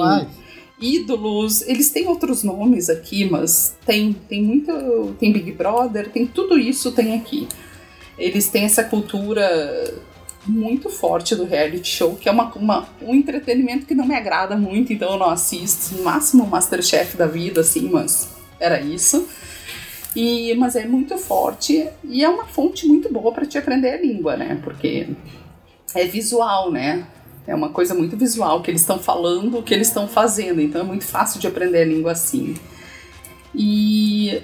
ídolos, 0.80 1.64
eles 1.64 1.90
têm 1.90 2.08
outros 2.08 2.44
nomes 2.44 2.92
aqui, 2.92 3.26
mas 3.26 3.76
tem, 3.84 4.14
tem 4.14 4.44
muito. 4.44 5.16
Tem 5.20 5.34
Big 5.34 5.52
Brother, 5.52 6.10
tem 6.12 6.28
tudo 6.28 6.60
isso 6.60 6.92
tem 6.92 7.16
aqui. 7.16 7.48
Eles 8.20 8.50
têm 8.50 8.66
essa 8.66 8.84
cultura 8.84 9.96
muito 10.46 10.92
forte 10.92 11.36
do 11.36 11.44
reality 11.44 11.90
show, 11.90 12.16
que 12.16 12.30
é 12.30 12.32
uma, 12.32 12.54
uma, 12.54 12.88
um 13.02 13.16
entretenimento 13.16 13.88
que 13.88 13.96
não 13.96 14.06
me 14.06 14.16
agrada 14.16 14.56
muito, 14.56 14.94
então 14.94 15.14
eu 15.14 15.18
não 15.18 15.32
assisto. 15.32 15.96
No 15.96 16.04
máximo 16.04 16.44
o 16.44 16.48
Masterchef 16.48 17.18
da 17.18 17.26
vida, 17.26 17.62
assim, 17.62 17.90
mas 17.90 18.30
era 18.60 18.80
isso. 18.80 19.28
E, 20.16 20.54
mas 20.56 20.76
é 20.76 20.86
muito 20.86 21.18
forte 21.18 21.90
e 22.04 22.24
é 22.24 22.30
uma 22.30 22.46
fonte 22.46 22.88
muito 22.88 23.12
boa 23.12 23.32
para 23.32 23.46
te 23.46 23.58
aprender 23.58 23.90
a 23.90 24.02
língua, 24.02 24.38
né? 24.38 24.60
Porque 24.64 25.08
é 25.94 26.06
visual, 26.06 26.72
né? 26.72 27.06
É 27.46 27.56
uma 27.56 27.70
coisa 27.70 27.94
muito 27.94 28.18
visual 28.18 28.62
que 28.62 28.70
eles 28.70 28.82
estão 28.82 29.00
falando, 29.00 29.58
o 29.58 29.64
que 29.64 29.74
eles 29.74 29.88
estão 29.88 30.08
fazendo. 30.08 30.60
Então 30.60 30.82
é 30.82 30.84
muito 30.84 31.06
fácil 31.06 31.40
de 31.40 31.48
aprender 31.48 31.82
a 31.82 31.86
língua 31.86 32.12
assim. 32.12 32.56
E 33.56 34.44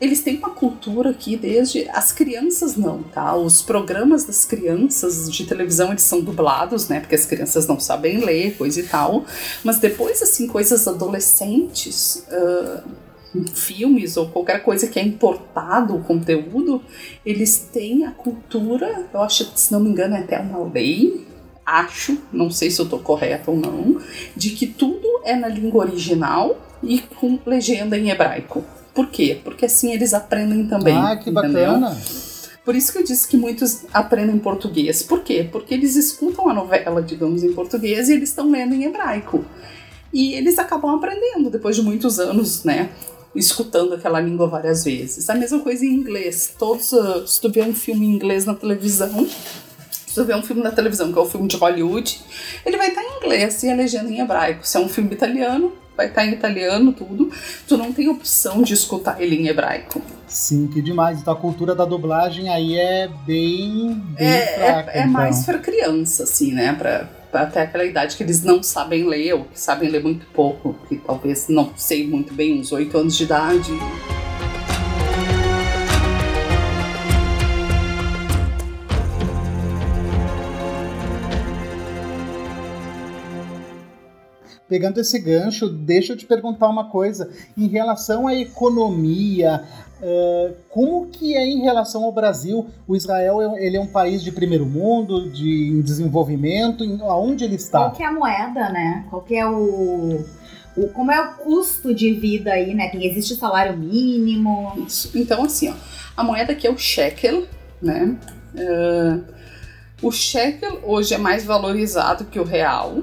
eles 0.00 0.20
têm 0.20 0.36
uma 0.38 0.50
cultura 0.50 1.10
aqui 1.10 1.36
desde 1.36 1.88
as 1.90 2.10
crianças 2.10 2.76
não, 2.76 3.02
tá? 3.02 3.36
Os 3.36 3.62
programas 3.62 4.24
das 4.24 4.44
crianças 4.44 5.30
de 5.30 5.44
televisão 5.44 5.90
eles 5.90 6.02
são 6.02 6.20
dublados, 6.20 6.88
né? 6.88 7.00
Porque 7.00 7.14
as 7.14 7.24
crianças 7.24 7.66
não 7.66 7.78
sabem 7.78 8.24
ler, 8.24 8.56
coisa 8.56 8.80
e 8.80 8.82
tal. 8.84 9.24
Mas 9.62 9.78
depois 9.78 10.22
assim 10.22 10.46
coisas 10.46 10.86
adolescentes, 10.86 12.24
uh, 12.30 12.82
filmes 13.54 14.16
ou 14.16 14.28
qualquer 14.28 14.62
coisa 14.62 14.86
que 14.86 14.98
é 14.98 15.02
importado 15.02 15.96
o 15.96 16.02
conteúdo, 16.02 16.82
eles 17.24 17.68
têm 17.72 18.04
a 18.04 18.10
cultura, 18.10 19.06
eu 19.12 19.22
acho 19.22 19.50
se 19.56 19.72
não 19.72 19.80
me 19.80 19.90
engano 19.90 20.14
é 20.14 20.20
até 20.20 20.38
uma 20.38 20.62
lei, 20.70 21.26
acho, 21.64 22.18
não 22.32 22.50
sei 22.50 22.70
se 22.70 22.80
eu 22.80 22.88
tô 22.88 22.98
correta 22.98 23.50
ou 23.50 23.56
não, 23.56 24.00
de 24.36 24.50
que 24.50 24.66
tudo 24.66 25.08
é 25.24 25.34
na 25.34 25.48
língua 25.48 25.86
original 25.86 26.60
e 26.82 27.00
com 27.00 27.38
legenda 27.46 27.96
em 27.96 28.10
hebraico. 28.10 28.64
Por 28.94 29.08
quê? 29.08 29.40
Porque 29.42 29.66
assim 29.66 29.92
eles 29.92 30.12
aprendem 30.12 30.66
também. 30.66 30.94
Ah, 30.94 31.16
que 31.16 31.30
entendeu? 31.30 31.72
bacana! 31.72 31.96
Por 32.64 32.76
isso 32.76 32.92
que 32.92 32.98
eu 32.98 33.04
disse 33.04 33.26
que 33.26 33.36
muitos 33.36 33.84
aprendem 33.92 34.38
português. 34.38 35.02
Por 35.02 35.22
quê? 35.22 35.48
Porque 35.50 35.74
eles 35.74 35.96
escutam 35.96 36.48
a 36.48 36.54
novela, 36.54 37.02
digamos, 37.02 37.42
em 37.42 37.52
português 37.52 38.08
e 38.08 38.12
eles 38.12 38.28
estão 38.28 38.50
lendo 38.50 38.74
em 38.74 38.84
hebraico. 38.84 39.44
E 40.12 40.34
eles 40.34 40.58
acabam 40.58 40.94
aprendendo 40.94 41.50
depois 41.50 41.74
de 41.74 41.82
muitos 41.82 42.20
anos, 42.20 42.62
né? 42.64 42.90
Escutando 43.34 43.94
aquela 43.94 44.20
língua 44.20 44.46
várias 44.46 44.84
vezes. 44.84 45.28
A 45.28 45.34
mesma 45.34 45.60
coisa 45.60 45.84
em 45.84 45.88
inglês. 45.88 46.54
Todos, 46.58 46.92
uh, 46.92 47.26
se 47.26 47.40
tu 47.40 47.50
vê 47.50 47.62
um 47.62 47.74
filme 47.74 48.06
em 48.06 48.10
inglês 48.10 48.44
na 48.44 48.54
televisão, 48.54 49.26
se 50.06 50.14
tu 50.14 50.24
vê 50.24 50.34
um 50.34 50.42
filme 50.42 50.62
na 50.62 50.70
televisão, 50.70 51.12
que 51.12 51.18
é 51.18 51.22
o 51.22 51.24
um 51.24 51.28
filme 51.28 51.48
de 51.48 51.56
Hollywood, 51.56 52.20
ele 52.66 52.76
vai 52.76 52.88
estar 52.88 53.02
em 53.02 53.16
inglês 53.16 53.62
e 53.62 53.70
a 53.70 53.74
legenda 53.74 54.10
em 54.10 54.20
hebraico. 54.20 54.66
Se 54.66 54.76
é 54.76 54.80
um 54.80 54.88
filme 54.88 55.12
italiano, 55.12 55.72
vai 55.96 56.08
estar 56.08 56.26
em 56.26 56.32
italiano, 56.32 56.92
tudo. 56.92 57.30
Tu 57.66 57.76
não 57.76 57.92
tem 57.92 58.08
opção 58.08 58.62
de 58.62 58.74
escutar 58.74 59.20
ele 59.20 59.36
em 59.36 59.48
hebraico. 59.48 60.02
Sim, 60.26 60.66
que 60.66 60.82
demais. 60.82 61.20
Então 61.20 61.32
a 61.32 61.36
cultura 61.36 61.74
da 61.74 61.84
dublagem 61.84 62.48
aí 62.48 62.76
é 62.76 63.08
bem, 63.26 63.94
bem 64.16 64.28
é, 64.28 64.46
fraca. 64.46 64.90
É, 64.90 64.98
é 64.98 65.00
então. 65.00 65.12
mais 65.12 65.44
pra 65.44 65.58
criança, 65.58 66.24
assim, 66.24 66.52
né? 66.52 66.74
Pra 66.74 67.08
até 67.32 67.62
aquela 67.62 67.84
idade 67.84 68.16
que 68.16 68.22
eles 68.22 68.42
não 68.44 68.62
sabem 68.62 69.08
ler, 69.08 69.32
ou 69.34 69.44
que 69.44 69.58
sabem 69.58 69.88
ler 69.88 70.02
muito 70.02 70.26
pouco, 70.26 70.74
que 70.88 70.96
talvez 70.96 71.48
não 71.48 71.72
sei 71.76 72.06
muito 72.06 72.34
bem, 72.34 72.60
uns 72.60 72.72
8 72.72 72.96
anos 72.98 73.16
de 73.16 73.24
idade. 73.24 73.72
Pegando 84.68 85.00
esse 85.00 85.18
gancho, 85.18 85.68
deixa 85.68 86.14
eu 86.14 86.16
te 86.16 86.24
perguntar 86.24 86.66
uma 86.66 86.88
coisa. 86.88 87.30
Em 87.58 87.66
relação 87.66 88.26
à 88.26 88.34
economia, 88.34 89.64
uh, 90.02 90.54
como 90.68 91.06
que 91.06 91.36
é 91.36 91.46
em 91.46 91.62
relação 91.62 92.04
ao 92.04 92.12
Brasil? 92.12 92.66
O 92.86 92.96
Israel 92.96 93.56
ele 93.56 93.76
é 93.76 93.80
um 93.80 93.86
país 93.86 94.22
de 94.22 94.32
primeiro 94.32 94.66
mundo, 94.66 95.30
de 95.30 95.68
em 95.68 95.80
desenvolvimento, 95.80 96.84
em, 96.84 97.00
aonde 97.02 97.44
ele 97.44 97.54
está? 97.54 97.78
Qual 97.78 97.92
que 97.92 98.02
é 98.02 98.06
a 98.06 98.12
moeda, 98.12 98.68
né? 98.70 99.06
Qual 99.08 99.22
que 99.22 99.36
é 99.36 99.46
o, 99.46 100.24
o 100.76 100.88
como 100.92 101.10
é 101.12 101.20
o 101.20 101.34
custo 101.34 101.94
de 101.94 102.12
vida 102.12 102.52
aí, 102.52 102.74
né? 102.74 102.88
Tem, 102.88 103.06
existe 103.06 103.36
salário 103.36 103.76
mínimo? 103.76 104.72
Isso. 104.86 105.10
Então, 105.14 105.44
assim, 105.44 105.70
ó, 105.70 105.74
a 106.16 106.22
moeda 106.24 106.52
aqui 106.52 106.66
é 106.66 106.70
o 106.70 106.76
shekel, 106.76 107.46
né? 107.80 108.16
Uh, 108.54 109.24
o 110.02 110.10
shekel 110.10 110.80
hoje 110.82 111.14
é 111.14 111.18
mais 111.18 111.44
valorizado 111.44 112.24
que 112.24 112.40
o 112.40 112.44
real, 112.44 113.02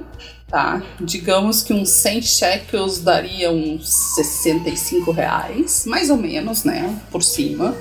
tá? 0.50 0.82
Digamos 1.00 1.62
que 1.62 1.74
uns 1.74 1.90
100 1.90 2.22
shekels 2.22 3.00
daria 3.00 3.52
uns 3.52 3.90
65 4.16 5.12
reais, 5.12 5.86
mais 5.86 6.10
ou 6.10 6.18
menos, 6.18 6.64
né? 6.64 7.00
Por 7.12 7.24
cima. 7.24 7.76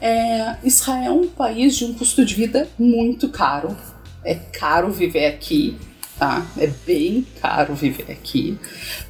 É, 0.00 0.56
Israel 0.62 1.04
é 1.04 1.10
um 1.10 1.28
país 1.28 1.76
de 1.76 1.84
um 1.84 1.94
custo 1.94 2.24
de 2.24 2.34
vida 2.34 2.68
muito 2.78 3.28
caro. 3.28 3.76
É 4.24 4.34
caro 4.34 4.90
viver 4.90 5.26
aqui, 5.26 5.76
tá? 6.18 6.46
É 6.56 6.66
bem 6.86 7.26
caro 7.40 7.74
viver 7.74 8.12
aqui. 8.12 8.58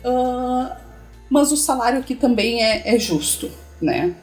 Uh, 0.04 0.74
mas 1.28 1.52
o 1.52 1.56
salário 1.56 1.98
aqui 1.98 2.14
também 2.14 2.62
é, 2.62 2.94
é 2.94 2.98
justo, 2.98 3.50
né? 3.80 4.14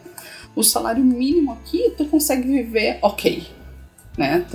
O 0.55 0.63
salário 0.63 1.03
mínimo 1.03 1.51
aqui 1.51 1.93
tu 1.97 2.05
consegue 2.05 2.47
viver 2.47 2.99
ok, 3.01 3.43
né? 4.17 4.45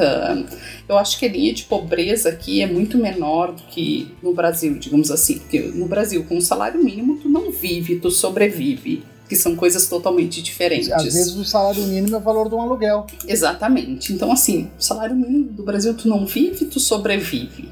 Eu 0.88 0.96
acho 0.96 1.18
que 1.18 1.26
a 1.26 1.28
linha 1.28 1.52
de 1.52 1.64
pobreza 1.64 2.28
aqui 2.28 2.62
é 2.62 2.66
muito 2.66 2.96
menor 2.96 3.52
do 3.52 3.62
que 3.64 4.14
no 4.22 4.32
Brasil, 4.32 4.78
digamos 4.78 5.10
assim. 5.10 5.38
Porque 5.38 5.60
no 5.60 5.86
Brasil, 5.86 6.24
com 6.24 6.36
o 6.38 6.42
salário 6.42 6.82
mínimo, 6.82 7.18
tu 7.18 7.28
não 7.28 7.50
vive, 7.50 7.98
tu 7.98 8.10
sobrevive. 8.10 9.02
Que 9.28 9.36
são 9.36 9.54
coisas 9.54 9.86
totalmente 9.86 10.40
diferentes. 10.40 10.90
Às 10.90 11.04
vezes 11.04 11.36
o 11.36 11.44
salário 11.44 11.82
mínimo 11.82 12.14
é 12.14 12.18
o 12.18 12.22
valor 12.22 12.48
de 12.48 12.54
um 12.54 12.60
aluguel. 12.62 13.06
Exatamente. 13.26 14.12
Então, 14.12 14.32
assim, 14.32 14.70
o 14.78 14.82
salário 14.82 15.14
mínimo 15.14 15.52
do 15.52 15.62
Brasil 15.62 15.92
tu 15.92 16.08
não 16.08 16.24
vive, 16.24 16.64
tu 16.64 16.80
sobrevive. 16.80 17.68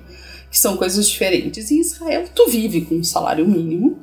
Que 0.51 0.59
são 0.59 0.76
coisas 0.76 1.09
diferentes. 1.09 1.70
Em 1.70 1.80
Israel, 1.80 2.26
tu 2.34 2.51
vive 2.51 2.82
com 2.82 2.97
um 2.97 3.05
salário 3.05 3.49
mínimo. 3.49 3.99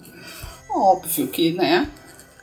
Óbvio 0.68 1.28
que, 1.28 1.52
né? 1.52 1.88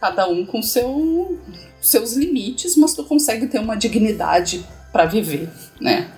Cada 0.01 0.28
um 0.28 0.47
com 0.47 0.62
seu, 0.62 1.41
seus 1.80 2.12
limites, 2.12 2.76
mas 2.76 2.95
tu 2.95 3.03
consegue 3.03 3.49
ter 3.49 3.59
uma 3.59 3.74
dignidade 3.74 4.64
para 4.93 5.07
viver, 5.07 5.49
né? 5.80 6.11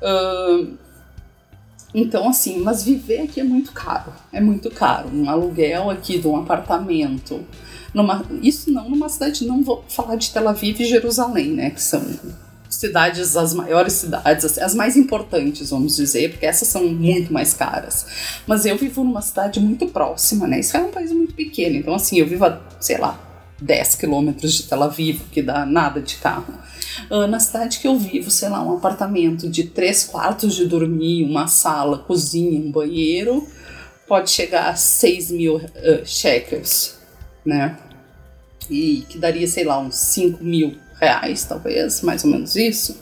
Uh, 0.00 0.76
então, 1.94 2.28
assim, 2.28 2.60
mas 2.62 2.84
viver 2.84 3.22
aqui 3.22 3.40
é 3.40 3.44
muito 3.44 3.72
caro. 3.72 4.12
É 4.32 4.40
muito 4.40 4.70
caro. 4.70 5.10
Um 5.12 5.28
aluguel 5.28 5.90
aqui 5.90 6.18
de 6.18 6.26
um 6.26 6.36
apartamento. 6.36 7.44
Numa, 7.92 8.24
isso 8.42 8.70
não 8.70 8.88
numa 8.88 9.08
cidade, 9.08 9.44
não 9.44 9.62
vou 9.62 9.84
falar 9.88 10.14
de 10.16 10.30
Tel 10.30 10.48
Aviv 10.48 10.80
e 10.80 10.84
Jerusalém, 10.84 11.50
né? 11.50 11.70
Que 11.70 11.82
são 11.82 12.00
cidades, 12.68 13.36
as 13.36 13.52
maiores 13.52 13.94
cidades, 13.94 14.56
as 14.58 14.74
mais 14.74 14.96
importantes, 14.96 15.70
vamos 15.70 15.96
dizer, 15.96 16.30
porque 16.30 16.46
essas 16.46 16.68
são 16.68 16.86
muito 16.86 17.32
mais 17.32 17.52
caras. 17.52 18.06
Mas 18.46 18.64
eu 18.64 18.78
vivo 18.78 19.02
numa 19.02 19.20
cidade 19.20 19.58
muito 19.58 19.86
próxima, 19.88 20.46
né? 20.46 20.60
Israel 20.60 20.84
é 20.84 20.88
um 20.88 20.92
país 20.92 21.10
muito 21.10 21.34
pequeno, 21.34 21.76
então 21.76 21.92
assim, 21.94 22.20
eu 22.20 22.26
vivo 22.26 22.44
a, 22.44 22.60
sei 22.78 22.98
lá, 22.98 23.18
10 23.60 23.96
quilômetros 23.96 24.54
de 24.54 24.62
Tel 24.64 24.82
Aviv, 24.82 25.20
que 25.30 25.42
dá 25.42 25.66
nada 25.66 26.00
de 26.00 26.16
carro. 26.16 26.54
Uh, 27.10 27.26
na 27.26 27.38
cidade 27.38 27.78
que 27.78 27.86
eu 27.86 27.98
vivo, 27.98 28.30
sei 28.30 28.48
lá, 28.48 28.62
um 28.62 28.76
apartamento 28.76 29.48
de 29.48 29.64
três 29.64 30.04
quartos 30.04 30.54
de 30.54 30.66
dormir, 30.66 31.24
uma 31.24 31.46
sala, 31.46 31.98
cozinha, 31.98 32.60
um 32.60 32.70
banheiro, 32.70 33.46
pode 34.08 34.30
chegar 34.30 34.70
a 34.70 34.74
6 34.74 35.30
mil 35.30 35.56
uh, 35.56 36.04
shekels, 36.04 36.98
né? 37.44 37.78
E 38.68 39.04
que 39.08 39.18
daria, 39.18 39.46
sei 39.46 39.64
lá, 39.64 39.78
uns 39.78 39.96
5 39.96 40.42
mil 40.42 40.76
reais, 41.00 41.44
talvez, 41.44 42.02
mais 42.02 42.24
ou 42.24 42.30
menos 42.30 42.56
isso. 42.56 42.98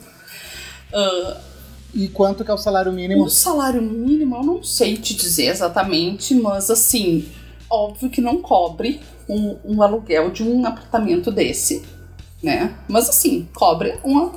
Uh, 0.93 1.49
e 1.93 2.07
quanto 2.07 2.43
que 2.43 2.51
é 2.51 2.53
o 2.53 2.57
salário 2.57 2.91
mínimo? 2.91 3.23
O 3.23 3.29
salário 3.29 3.81
mínimo 3.81 4.35
eu 4.35 4.43
não 4.43 4.63
sei 4.63 4.97
te 4.97 5.15
dizer 5.15 5.47
exatamente, 5.47 6.35
mas 6.35 6.69
assim, 6.69 7.27
óbvio 7.69 8.09
que 8.09 8.21
não 8.21 8.41
cobre 8.41 8.99
um, 9.29 9.57
um 9.63 9.81
aluguel 9.81 10.31
de 10.31 10.43
um 10.43 10.65
apartamento 10.65 11.31
desse 11.31 11.85
né? 12.41 12.75
Mas 12.87 13.09
assim, 13.09 13.47
cobre 13.53 13.99
uma. 14.03 14.31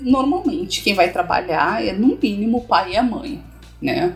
Normalmente, 0.00 0.82
quem 0.82 0.94
vai 0.94 1.12
trabalhar 1.12 1.84
é 1.84 1.92
no 1.92 2.18
mínimo 2.20 2.58
o 2.58 2.64
pai 2.64 2.92
e 2.92 2.96
a 2.96 3.02
mãe, 3.02 3.42
né? 3.80 4.14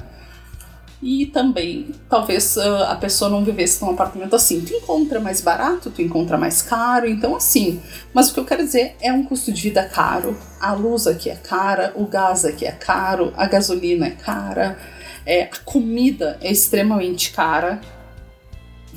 E 1.01 1.27
também, 1.27 1.91
talvez 2.09 2.57
uh, 2.57 2.85
a 2.89 2.97
pessoa 2.97 3.31
não 3.31 3.45
vivesse 3.45 3.85
num 3.85 3.91
apartamento 3.91 4.35
assim. 4.35 4.63
Tu 4.63 4.73
encontra 4.73 5.21
mais 5.21 5.41
barato, 5.41 5.91
tu 5.91 6.03
encontra 6.03 6.39
mais 6.39 6.63
caro, 6.63 7.07
então 7.07 7.37
assim. 7.37 7.81
Mas 8.13 8.31
o 8.31 8.35
que 8.35 8.41
eu 8.41 8.45
quero 8.45 8.65
dizer 8.65 8.97
é 9.01 9.13
um 9.13 9.23
custo 9.23 9.53
de 9.53 9.63
vida 9.63 9.85
caro. 9.85 10.37
A 10.61 10.73
luz 10.73 11.07
aqui 11.07 11.29
é 11.31 11.37
cara, 11.37 11.93
o 11.95 12.07
gás 12.07 12.45
aqui 12.45 12.65
é 12.65 12.73
caro, 12.73 13.33
a 13.37 13.47
gasolina 13.47 14.07
é 14.07 14.11
cara, 14.11 14.79
é, 15.25 15.43
a 15.43 15.59
comida 15.65 16.39
é 16.41 16.51
extremamente 16.51 17.31
cara. 17.31 17.81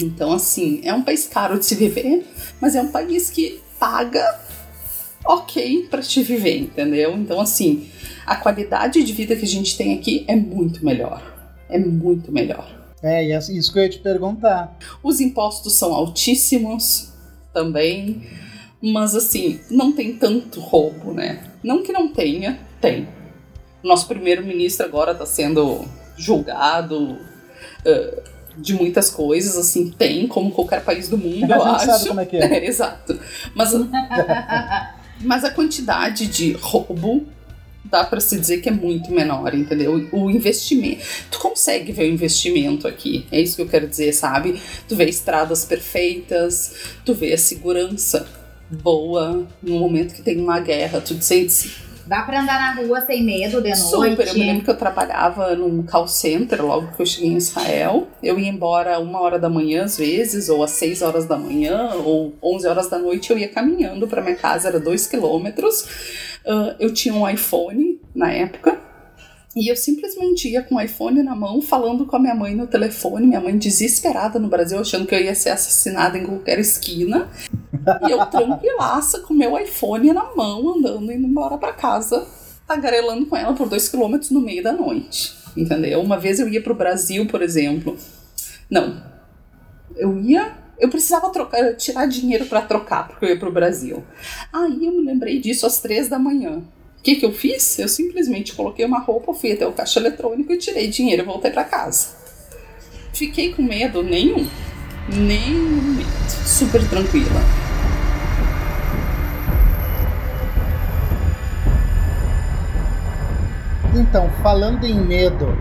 Então, 0.02 0.32
assim, 0.34 0.82
é 0.84 0.94
um 0.94 1.04
país 1.04 1.28
caro 1.28 1.60
de 1.60 1.66
se 1.66 1.76
viver, 1.76 2.26
mas 2.62 2.76
é 2.76 2.82
um 2.82 2.92
país 2.92 3.30
que 3.30 3.60
paga 3.80 4.40
ok 5.26 5.88
para 5.90 6.02
te 6.02 6.24
viver, 6.24 6.58
entendeu? 6.58 7.16
Então, 7.16 7.40
assim, 7.40 7.90
a 8.26 8.36
qualidade 8.36 9.04
de 9.04 9.14
vida 9.14 9.36
que 9.36 9.44
a 9.44 9.48
gente 9.48 9.78
tem 9.78 9.94
aqui 9.98 10.24
é 10.28 10.36
muito 10.36 10.84
melhor. 10.86 11.22
É 11.70 11.78
muito 11.78 12.32
melhor. 12.32 12.78
É, 13.02 13.26
e 13.26 13.32
é 13.32 13.38
isso 13.38 13.72
que 13.72 13.80
eu 13.80 13.84
ia 13.84 13.90
te 13.90 14.00
perguntar. 14.00 14.78
Os 15.04 15.20
impostos 15.20 15.74
são 15.74 15.94
altíssimos 15.94 17.14
também, 17.54 18.24
mas 18.82 19.16
assim, 19.16 19.60
não 19.70 19.92
tem 19.92 20.16
tanto 20.16 20.60
roubo, 20.60 21.14
né? 21.14 21.52
Não 21.64 21.84
que 21.84 21.92
não 21.92 22.08
tenha, 22.10 22.60
tem. 22.82 23.08
Nosso 23.84 24.08
primeiro-ministro 24.08 24.86
agora 24.86 25.12
está 25.12 25.26
sendo 25.26 25.86
julgado. 26.18 27.18
Uh, 27.86 28.39
de 28.62 28.74
muitas 28.74 29.10
coisas, 29.10 29.58
assim, 29.58 29.90
tem, 29.90 30.28
como 30.28 30.52
qualquer 30.52 30.84
país 30.84 31.08
do 31.08 31.18
mundo, 31.18 31.52
eu 31.52 31.64
acho. 31.64 31.86
sabe 31.86 32.08
como 32.08 32.20
é 32.20 32.26
que 32.26 32.38
é. 32.38 32.58
é 32.58 32.66
exato. 32.68 33.20
Mas, 33.56 33.72
mas 35.22 35.44
a 35.44 35.52
quantidade 35.52 36.28
de 36.28 36.54
roubo 36.54 37.26
dá 37.84 38.04
para 38.04 38.20
se 38.20 38.40
dizer 38.40 38.62
que 38.62 38.70
é 38.70 38.72
muito 38.72 39.12
menor, 39.12 39.54
entendeu? 39.56 40.08
O 40.12 40.30
investimento. 40.30 41.04
Tu 41.32 41.40
consegue 41.40 41.92
ver 41.92 42.04
o 42.04 42.14
investimento 42.14 42.88
aqui. 42.88 43.26
É 43.32 43.42
isso 43.42 43.56
que 43.56 43.62
eu 43.62 43.68
quero 43.68 43.88
dizer, 43.88 44.14
sabe? 44.14 44.62
Tu 44.88 44.96
vê 44.96 45.06
estradas 45.06 45.66
perfeitas, 45.66 46.74
tu 47.04 47.14
vê 47.14 47.34
a 47.34 47.38
segurança 47.38 48.28
boa 48.70 49.48
no 49.64 49.80
momento 49.80 50.14
que 50.14 50.22
tem 50.22 50.40
uma 50.40 50.60
guerra, 50.60 51.02
tu 51.02 51.20
sente 51.22 51.89
Dá 52.10 52.24
pra 52.24 52.42
andar 52.42 52.60
na 52.60 52.82
rua 52.82 53.02
sem 53.02 53.24
medo 53.24 53.62
de 53.62 53.70
noite? 53.70 53.78
Super. 53.78 54.28
Eu 54.28 54.34
me 54.34 54.40
lembro 54.40 54.64
que 54.64 54.72
eu 54.72 54.76
trabalhava 54.76 55.56
num 55.56 55.84
call 55.84 56.08
center 56.08 56.66
logo 56.66 56.92
que 56.96 57.04
eu 57.04 57.06
cheguei 57.06 57.30
em 57.30 57.38
Israel. 57.38 58.08
Eu 58.24 58.40
ia 58.40 58.50
embora 58.50 58.98
uma 58.98 59.22
hora 59.22 59.38
da 59.38 59.48
manhã 59.48 59.84
às 59.84 59.96
vezes, 59.96 60.50
ou 60.50 60.64
às 60.64 60.72
seis 60.72 61.04
horas 61.04 61.28
da 61.28 61.38
manhã, 61.38 61.92
ou 62.04 62.34
onze 62.42 62.68
horas 62.68 62.90
da 62.90 62.98
noite 62.98 63.30
eu 63.30 63.38
ia 63.38 63.48
caminhando 63.48 64.08
para 64.08 64.24
minha 64.24 64.36
casa, 64.36 64.70
era 64.70 64.80
dois 64.80 65.06
quilômetros. 65.06 65.84
Uh, 66.44 66.74
eu 66.80 66.92
tinha 66.92 67.14
um 67.14 67.30
iPhone 67.30 68.02
na 68.16 68.32
época. 68.32 68.89
E 69.56 69.72
eu 69.72 69.76
simplesmente 69.76 70.48
ia 70.48 70.62
com 70.62 70.76
o 70.76 70.82
iPhone 70.82 71.24
na 71.24 71.36
mão, 71.36 71.62
falando 71.62 72.06
com 72.06 72.16
a 72.16 72.20
minha 72.20 72.36
mãe 72.36 72.56
no 72.56 72.68
telefone, 72.68 73.26
minha 73.26 73.42
mãe 73.42 73.58
desesperada 73.58 74.38
no 74.38 74.48
Brasil, 74.48 74.80
achando 74.80 75.08
que 75.08 75.16
eu 75.16 75.20
ia 75.20 75.34
ser 75.34 75.50
assassinada 75.50 76.18
em 76.18 76.26
qualquer 76.26 76.60
esquina. 76.60 77.30
E 78.08 78.12
eu 78.12 78.24
tranquilaça 78.28 79.22
com 79.22 79.34
meu 79.34 79.58
iPhone 79.58 80.14
na 80.14 80.36
mão, 80.36 80.78
andando, 80.78 81.12
indo 81.12 81.26
embora 81.26 81.58
para 81.58 81.74
casa, 81.74 82.28
tagarelando 82.68 83.26
com 83.26 83.36
ela 83.36 83.54
por 83.54 83.68
dois 83.68 83.90
quilômetros 83.90 84.30
no 84.30 84.40
meio 84.40 84.62
da 84.62 84.72
noite. 84.72 85.36
Entendeu? 85.58 86.00
Uma 86.00 86.20
vez 86.20 86.40
eu 86.40 86.48
ia 86.48 86.62
pro 86.62 86.76
Brasil, 86.76 87.26
por 87.26 87.42
exemplo. 87.42 87.98
Não. 88.70 89.02
Eu 89.96 90.20
ia 90.20 90.60
eu 90.80 90.88
precisava 90.88 91.30
trocar, 91.30 91.76
tirar 91.76 92.06
dinheiro 92.06 92.46
para 92.46 92.62
trocar, 92.62 93.08
porque 93.08 93.26
eu 93.26 93.30
ia 93.30 93.40
pro 93.40 93.52
Brasil. 93.52 94.04
Aí 94.52 94.86
eu 94.86 94.94
me 94.94 95.06
lembrei 95.06 95.40
disso 95.40 95.66
às 95.66 95.82
três 95.82 96.08
da 96.08 96.18
manhã. 96.18 96.64
O 97.00 97.02
que, 97.02 97.16
que 97.16 97.26
eu 97.26 97.32
fiz? 97.32 97.80
Eu 97.80 97.88
simplesmente 97.88 98.54
coloquei 98.54 98.84
uma 98.84 99.00
roupa, 99.00 99.34
fui 99.34 99.54
até 99.54 99.66
o 99.66 99.72
caixa 99.72 100.02
eletrônico 100.02 100.52
e 100.52 100.58
tirei 100.58 100.90
dinheiro 100.90 101.22
e 101.22 101.26
voltei 101.26 101.50
para 101.50 101.64
casa. 101.64 102.10
fiquei 103.14 103.54
com 103.54 103.62
medo 103.62 104.04
nenhum. 104.04 104.46
Nenhum 105.08 105.82
medo. 105.96 106.10
Super 106.46 106.86
tranquila. 106.90 107.42
Então, 113.96 114.30
falando 114.44 114.84
em 114.84 115.00
medo, 115.00 115.58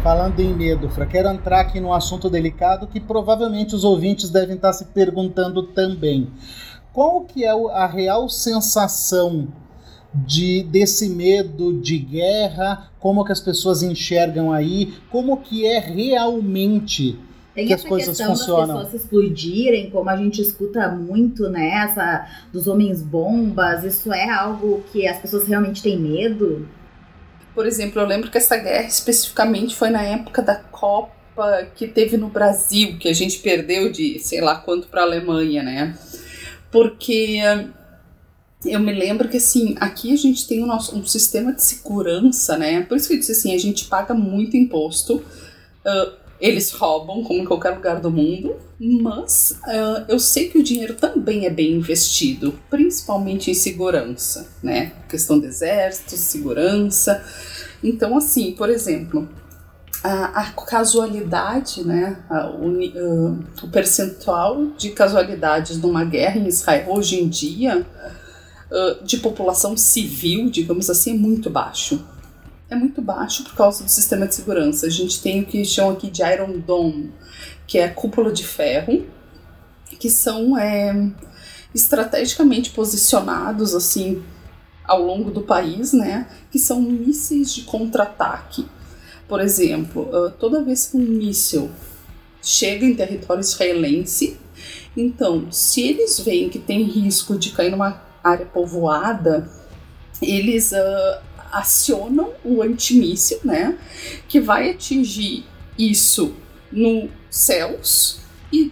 falando 0.00 0.38
em 0.38 0.54
medo, 0.54 0.88
Fra, 0.90 1.06
quero 1.06 1.28
entrar 1.28 1.60
aqui 1.60 1.80
num 1.80 1.92
assunto 1.92 2.30
delicado 2.30 2.86
que 2.86 3.00
provavelmente 3.00 3.74
os 3.74 3.82
ouvintes 3.82 4.30
devem 4.30 4.54
estar 4.54 4.72
se 4.72 4.84
perguntando 4.86 5.64
também. 5.64 6.30
Qual 6.92 7.22
que 7.22 7.44
é 7.44 7.50
a 7.50 7.86
real 7.86 8.28
sensação 8.28 9.48
de 10.12 10.62
desse 10.64 11.08
medo 11.08 11.72
de 11.80 11.98
guerra, 11.98 12.90
como 12.98 13.24
que 13.24 13.32
as 13.32 13.40
pessoas 13.40 13.82
enxergam 13.82 14.52
aí, 14.52 14.94
como 15.08 15.36
que 15.36 15.64
é 15.64 15.78
realmente 15.78 17.16
Tem 17.54 17.66
que 17.66 17.72
essa 17.72 17.84
as 17.84 17.88
coisas 17.88 18.08
questão 18.16 18.34
funcionam. 18.34 18.74
das 18.74 18.84
pessoas 18.86 19.02
explodirem, 19.02 19.90
como 19.90 20.10
a 20.10 20.16
gente 20.16 20.42
escuta 20.42 20.88
muito, 20.88 21.48
né? 21.48 21.68
Essa, 21.84 22.26
dos 22.52 22.66
homens 22.66 23.02
bombas, 23.02 23.84
isso 23.84 24.12
é 24.12 24.28
algo 24.28 24.82
que 24.92 25.06
as 25.06 25.18
pessoas 25.18 25.46
realmente 25.46 25.82
têm 25.82 25.98
medo? 25.98 26.68
Por 27.54 27.66
exemplo, 27.66 28.00
eu 28.00 28.06
lembro 28.06 28.30
que 28.30 28.38
essa 28.38 28.56
guerra 28.56 28.86
especificamente 28.86 29.76
foi 29.76 29.90
na 29.90 30.02
época 30.02 30.42
da 30.42 30.56
Copa 30.56 31.10
que 31.74 31.86
teve 31.86 32.16
no 32.16 32.28
Brasil, 32.28 32.98
que 32.98 33.08
a 33.08 33.12
gente 33.12 33.38
perdeu 33.38 33.90
de 33.90 34.18
sei 34.18 34.40
lá 34.40 34.56
quanto 34.56 34.88
para 34.88 35.02
a 35.02 35.04
Alemanha, 35.04 35.62
né? 35.62 35.96
Porque 36.70 37.40
eu 38.64 38.80
me 38.80 38.92
lembro 38.92 39.28
que 39.28 39.38
assim, 39.38 39.74
aqui 39.80 40.12
a 40.12 40.16
gente 40.16 40.46
tem 40.46 40.62
o 40.62 40.66
nosso, 40.66 40.96
um 40.96 41.04
sistema 41.04 41.52
de 41.52 41.62
segurança, 41.62 42.58
né? 42.58 42.82
Por 42.82 42.96
isso 42.96 43.08
que 43.08 43.14
eu 43.14 43.18
disse 43.18 43.32
assim, 43.32 43.54
a 43.54 43.58
gente 43.58 43.86
paga 43.86 44.12
muito 44.12 44.56
imposto. 44.56 45.16
uh, 45.16 46.20
eles 46.40 46.70
roubam, 46.70 47.22
como 47.22 47.40
em 47.40 47.44
qualquer 47.44 47.70
lugar 47.70 48.00
do 48.00 48.10
mundo, 48.10 48.56
mas 48.78 49.58
uh, 49.66 50.04
eu 50.08 50.18
sei 50.18 50.48
que 50.48 50.58
o 50.58 50.62
dinheiro 50.62 50.94
também 50.94 51.44
é 51.44 51.50
bem 51.50 51.74
investido, 51.74 52.58
principalmente 52.70 53.50
em 53.50 53.54
segurança, 53.54 54.48
né? 54.62 54.92
Questão 55.08 55.38
do 55.38 55.46
exército, 55.46 56.16
segurança. 56.16 57.22
Então, 57.84 58.16
assim, 58.16 58.52
por 58.52 58.70
exemplo, 58.70 59.28
a, 60.02 60.40
a 60.40 60.52
casualidade, 60.52 61.86
né? 61.86 62.18
A, 62.30 62.50
o, 62.50 62.70
uh, 62.70 63.38
o 63.62 63.68
percentual 63.68 64.66
de 64.78 64.90
casualidades 64.90 65.76
numa 65.76 66.04
guerra 66.04 66.38
em 66.38 66.46
Israel 66.46 66.86
hoje 66.88 67.20
em 67.20 67.28
dia 67.28 67.86
de 69.04 69.18
população 69.18 69.76
civil, 69.76 70.48
digamos 70.48 70.88
assim, 70.88 71.12
é 71.12 71.18
muito 71.18 71.50
baixo. 71.50 72.04
É 72.68 72.76
muito 72.76 73.02
baixo 73.02 73.42
por 73.42 73.54
causa 73.54 73.82
do 73.82 73.90
sistema 73.90 74.28
de 74.28 74.34
segurança. 74.34 74.86
A 74.86 74.90
gente 74.90 75.20
tem 75.20 75.42
o 75.42 75.46
que 75.46 75.64
chamam 75.64 75.92
aqui 75.92 76.08
de 76.08 76.22
Iron 76.22 76.58
Dome, 76.58 77.12
que 77.66 77.78
é 77.78 77.86
a 77.86 77.92
cúpula 77.92 78.32
de 78.32 78.46
ferro, 78.46 79.04
que 79.98 80.08
são 80.08 80.56
é, 80.56 81.10
estrategicamente 81.74 82.70
posicionados 82.70 83.74
assim 83.74 84.22
ao 84.84 85.02
longo 85.02 85.30
do 85.32 85.42
país, 85.42 85.92
né? 85.92 86.28
Que 86.50 86.58
são 86.58 86.80
mísseis 86.80 87.52
de 87.52 87.62
contra-ataque. 87.62 88.66
Por 89.28 89.40
exemplo, 89.40 90.08
toda 90.38 90.62
vez 90.62 90.86
que 90.86 90.96
um 90.96 91.00
míssil 91.00 91.70
chega 92.42 92.84
em 92.84 92.94
território 92.94 93.40
israelense, 93.40 94.38
então, 94.96 95.50
se 95.50 95.82
eles 95.82 96.18
veem 96.20 96.48
que 96.48 96.58
tem 96.58 96.82
risco 96.82 97.38
de 97.38 97.50
cair 97.50 97.70
numa 97.70 98.09
área 98.22 98.46
povoada, 98.46 99.50
eles 100.20 100.72
uh, 100.72 101.22
acionam 101.52 102.30
o 102.44 102.62
antimíssil, 102.62 103.38
né? 103.44 103.78
Que 104.28 104.40
vai 104.40 104.70
atingir 104.70 105.44
isso 105.78 106.34
no 106.70 107.08
céus 107.30 108.20
e, 108.52 108.68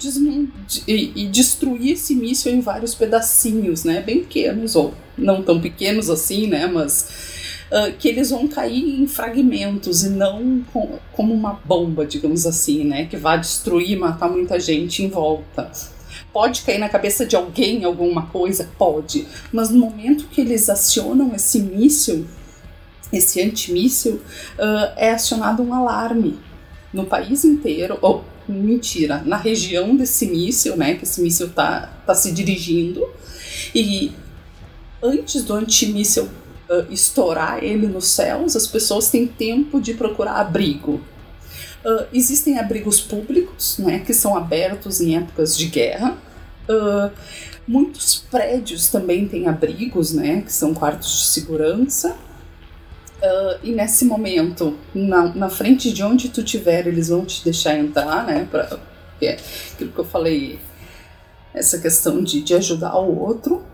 e, 0.87 1.13
e, 1.23 1.27
destruir 1.29 1.93
esse 1.93 2.15
míssil 2.15 2.53
em 2.53 2.61
vários 2.61 2.95
pedacinhos, 2.95 3.85
né? 3.85 4.01
Bem 4.01 4.21
pequenos 4.21 4.75
ou 4.77 4.95
não 5.17 5.43
tão 5.43 5.61
pequenos 5.61 6.11
assim, 6.11 6.47
né? 6.47 6.67
Mas 6.67 7.67
uh, 7.71 7.93
que 7.97 8.09
eles 8.09 8.31
vão 8.31 8.49
cair 8.49 9.01
em 9.01 9.07
fragmentos 9.07 10.03
e 10.03 10.11
não 10.11 10.65
com, 10.73 10.99
como 11.13 11.33
uma 11.33 11.61
bomba, 11.65 12.05
digamos 12.05 12.47
assim, 12.47 12.85
né? 12.85 13.07
Que 13.07 13.17
vai 13.17 13.39
destruir, 13.39 13.99
matar 13.99 14.29
muita 14.29 14.59
gente 14.59 15.03
em 15.03 15.09
volta. 15.09 15.71
Pode 16.39 16.63
cair 16.63 16.79
na 16.79 16.89
cabeça 16.89 17.27
de 17.27 17.35
alguém 17.35 17.83
alguma 17.83 18.27
coisa? 18.27 18.71
Pode. 18.79 19.27
Mas 19.53 19.71
no 19.71 19.81
momento 19.81 20.29
que 20.29 20.41
eles 20.41 20.71
acionam 20.71 21.35
esse 21.35 21.59
míssil, 21.59 22.29
esse 23.13 23.43
antimíssil, 23.43 24.21
uh, 24.57 24.93
é 24.95 25.11
acionado 25.11 25.65
um 25.65 25.75
alarme 25.75 26.39
no 26.93 27.07
país 27.07 27.45
inteiro, 27.45 27.99
ou 28.01 28.23
mentira, 28.49 29.21
na 29.27 29.37
região 29.37 29.97
desse 29.97 30.27
míssil, 30.27 30.77
né, 30.77 30.95
que 30.95 31.03
esse 31.03 31.21
míssil 31.21 31.49
tá, 31.49 31.93
tá 32.07 32.15
se 32.15 32.31
dirigindo, 32.31 33.05
e 33.75 34.13
antes 35.03 35.43
do 35.43 35.55
antimíssil 35.55 36.29
uh, 36.71 36.87
estourar 36.89 37.65
ele 37.65 37.89
nos 37.89 38.07
céus, 38.07 38.55
as 38.55 38.69
pessoas 38.69 39.11
têm 39.11 39.27
tempo 39.27 39.81
de 39.81 39.93
procurar 39.93 40.35
abrigo. 40.35 41.01
Uh, 41.85 42.07
existem 42.13 42.61
abrigos 42.61 43.01
públicos, 43.01 43.79
né, 43.79 43.99
que 43.99 44.15
são 44.15 44.37
abertos 44.37 45.01
em 45.01 45.17
épocas 45.17 45.59
de 45.59 45.67
guerra. 45.67 46.28
Uh, 46.69 47.11
muitos 47.67 48.17
prédios 48.31 48.89
também 48.89 49.27
têm 49.27 49.49
abrigos, 49.49 50.13
né, 50.13 50.43
que 50.43 50.53
são 50.53 50.75
quartos 50.75 51.21
de 51.21 51.27
segurança. 51.27 52.17
Uh, 53.19 53.59
e 53.65 53.73
nesse 53.73 54.05
momento, 54.05 54.77
na, 54.95 55.35
na 55.35 55.49
frente 55.49 55.93
de 55.93 56.03
onde 56.05 56.29
tu 56.29 56.43
tiver, 56.43 56.87
eles 56.87 57.09
vão 57.09 57.25
te 57.25 57.43
deixar 57.43 57.77
entrar, 57.77 58.25
né? 58.25 58.47
Pra, 58.49 58.79
é 59.21 59.39
aquilo 59.73 59.91
que 59.91 59.99
eu 59.99 60.05
falei, 60.05 60.61
essa 61.53 61.79
questão 61.79 62.23
de, 62.23 62.41
de 62.43 62.55
ajudar 62.55 62.97
o 62.97 63.19
outro. 63.19 63.65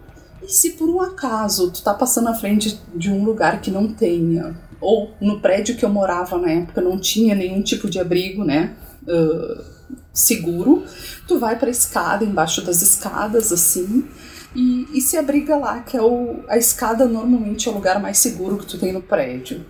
E 0.42 0.49
se 0.49 0.70
por 0.72 0.88
um 0.88 1.01
acaso 1.01 1.70
tu 1.70 1.82
tá 1.82 1.92
passando 1.92 2.24
na 2.24 2.34
frente 2.34 2.80
de 2.95 3.11
um 3.11 3.24
lugar 3.24 3.61
que 3.61 3.70
não 3.70 3.92
tenha, 3.92 4.55
ou 4.80 5.12
no 5.20 5.40
prédio 5.40 5.76
que 5.76 5.84
eu 5.84 5.90
morava 5.90 6.38
na 6.38 6.51
época 6.51 6.80
não 6.80 6.99
tinha 6.99 7.34
nenhum 7.34 7.62
tipo 7.62 7.88
de 7.88 7.99
abrigo, 7.99 8.45
né? 8.45 8.74
Uh, 9.07 9.73
seguro, 10.14 10.84
tu 11.26 11.38
vai 11.38 11.58
pra 11.58 11.68
escada, 11.68 12.24
embaixo 12.24 12.62
das 12.62 12.80
escadas, 12.80 13.52
assim, 13.52 14.08
e, 14.54 14.86
e 14.94 15.00
se 15.00 15.16
abriga 15.16 15.56
lá, 15.56 15.80
que 15.80 15.96
é 15.96 16.02
o, 16.02 16.44
a 16.48 16.56
escada 16.56 17.06
normalmente 17.06 17.68
é 17.68 17.72
o 17.72 17.74
lugar 17.74 18.00
mais 18.00 18.18
seguro 18.18 18.56
que 18.56 18.66
tu 18.66 18.78
tem 18.78 18.92
no 18.92 19.02
prédio. 19.02 19.66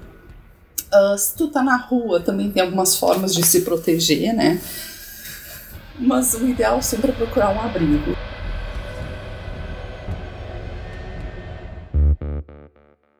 Uh, 0.93 1.19
se 1.19 1.35
tu 1.35 1.49
tá 1.49 1.63
na 1.63 1.77
rua, 1.77 2.21
também 2.21 2.51
tem 2.51 2.63
algumas 2.63 2.97
formas 2.97 3.35
de 3.35 3.45
se 3.45 3.63
proteger, 3.63 4.35
né? 4.35 4.61
Mas 5.99 6.35
o 6.35 6.47
ideal 6.47 6.83
sempre 6.83 7.11
é 7.11 7.15
procurar 7.15 7.51
um 7.51 7.61
abrigo. 7.61 8.14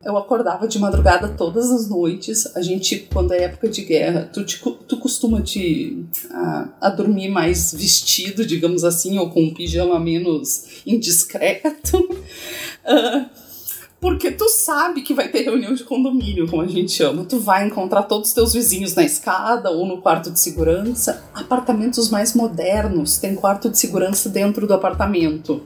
Eu 0.05 0.15
acordava 0.17 0.67
de 0.67 0.77
madrugada 0.77 1.29
todas 1.29 1.71
as 1.71 1.89
noites. 1.89 2.55
A 2.55 2.61
gente, 2.61 3.09
quando 3.11 3.33
é 3.33 3.45
época 3.45 3.67
de 3.67 3.81
guerra, 3.81 4.29
tu, 4.31 4.45
te, 4.45 4.61
tu 4.87 4.97
costuma 4.97 5.41
te, 5.41 6.05
a, 6.29 6.69
a 6.79 6.89
dormir 6.91 7.29
mais 7.29 7.73
vestido, 7.73 8.45
digamos 8.45 8.83
assim, 8.83 9.17
ou 9.17 9.31
com 9.31 9.41
um 9.41 9.53
pijama 9.53 9.99
menos 9.99 10.83
indiscreto. 10.85 11.97
Uh, 11.97 13.25
porque 13.99 14.29
tu 14.29 14.47
sabe 14.47 15.01
que 15.01 15.15
vai 15.15 15.27
ter 15.29 15.41
reunião 15.41 15.73
de 15.73 15.83
condomínio, 15.83 16.47
como 16.47 16.61
a 16.61 16.67
gente 16.67 16.91
chama. 16.91 17.25
Tu 17.25 17.39
vai 17.39 17.65
encontrar 17.65 18.03
todos 18.03 18.29
os 18.29 18.35
teus 18.35 18.53
vizinhos 18.53 18.93
na 18.93 19.03
escada 19.03 19.71
ou 19.71 19.87
no 19.87 20.03
quarto 20.03 20.29
de 20.29 20.39
segurança. 20.39 21.23
Apartamentos 21.33 22.11
mais 22.11 22.35
modernos 22.35 23.17
têm 23.17 23.33
quarto 23.33 23.71
de 23.71 23.79
segurança 23.79 24.29
dentro 24.29 24.67
do 24.67 24.73
apartamento. 24.75 25.63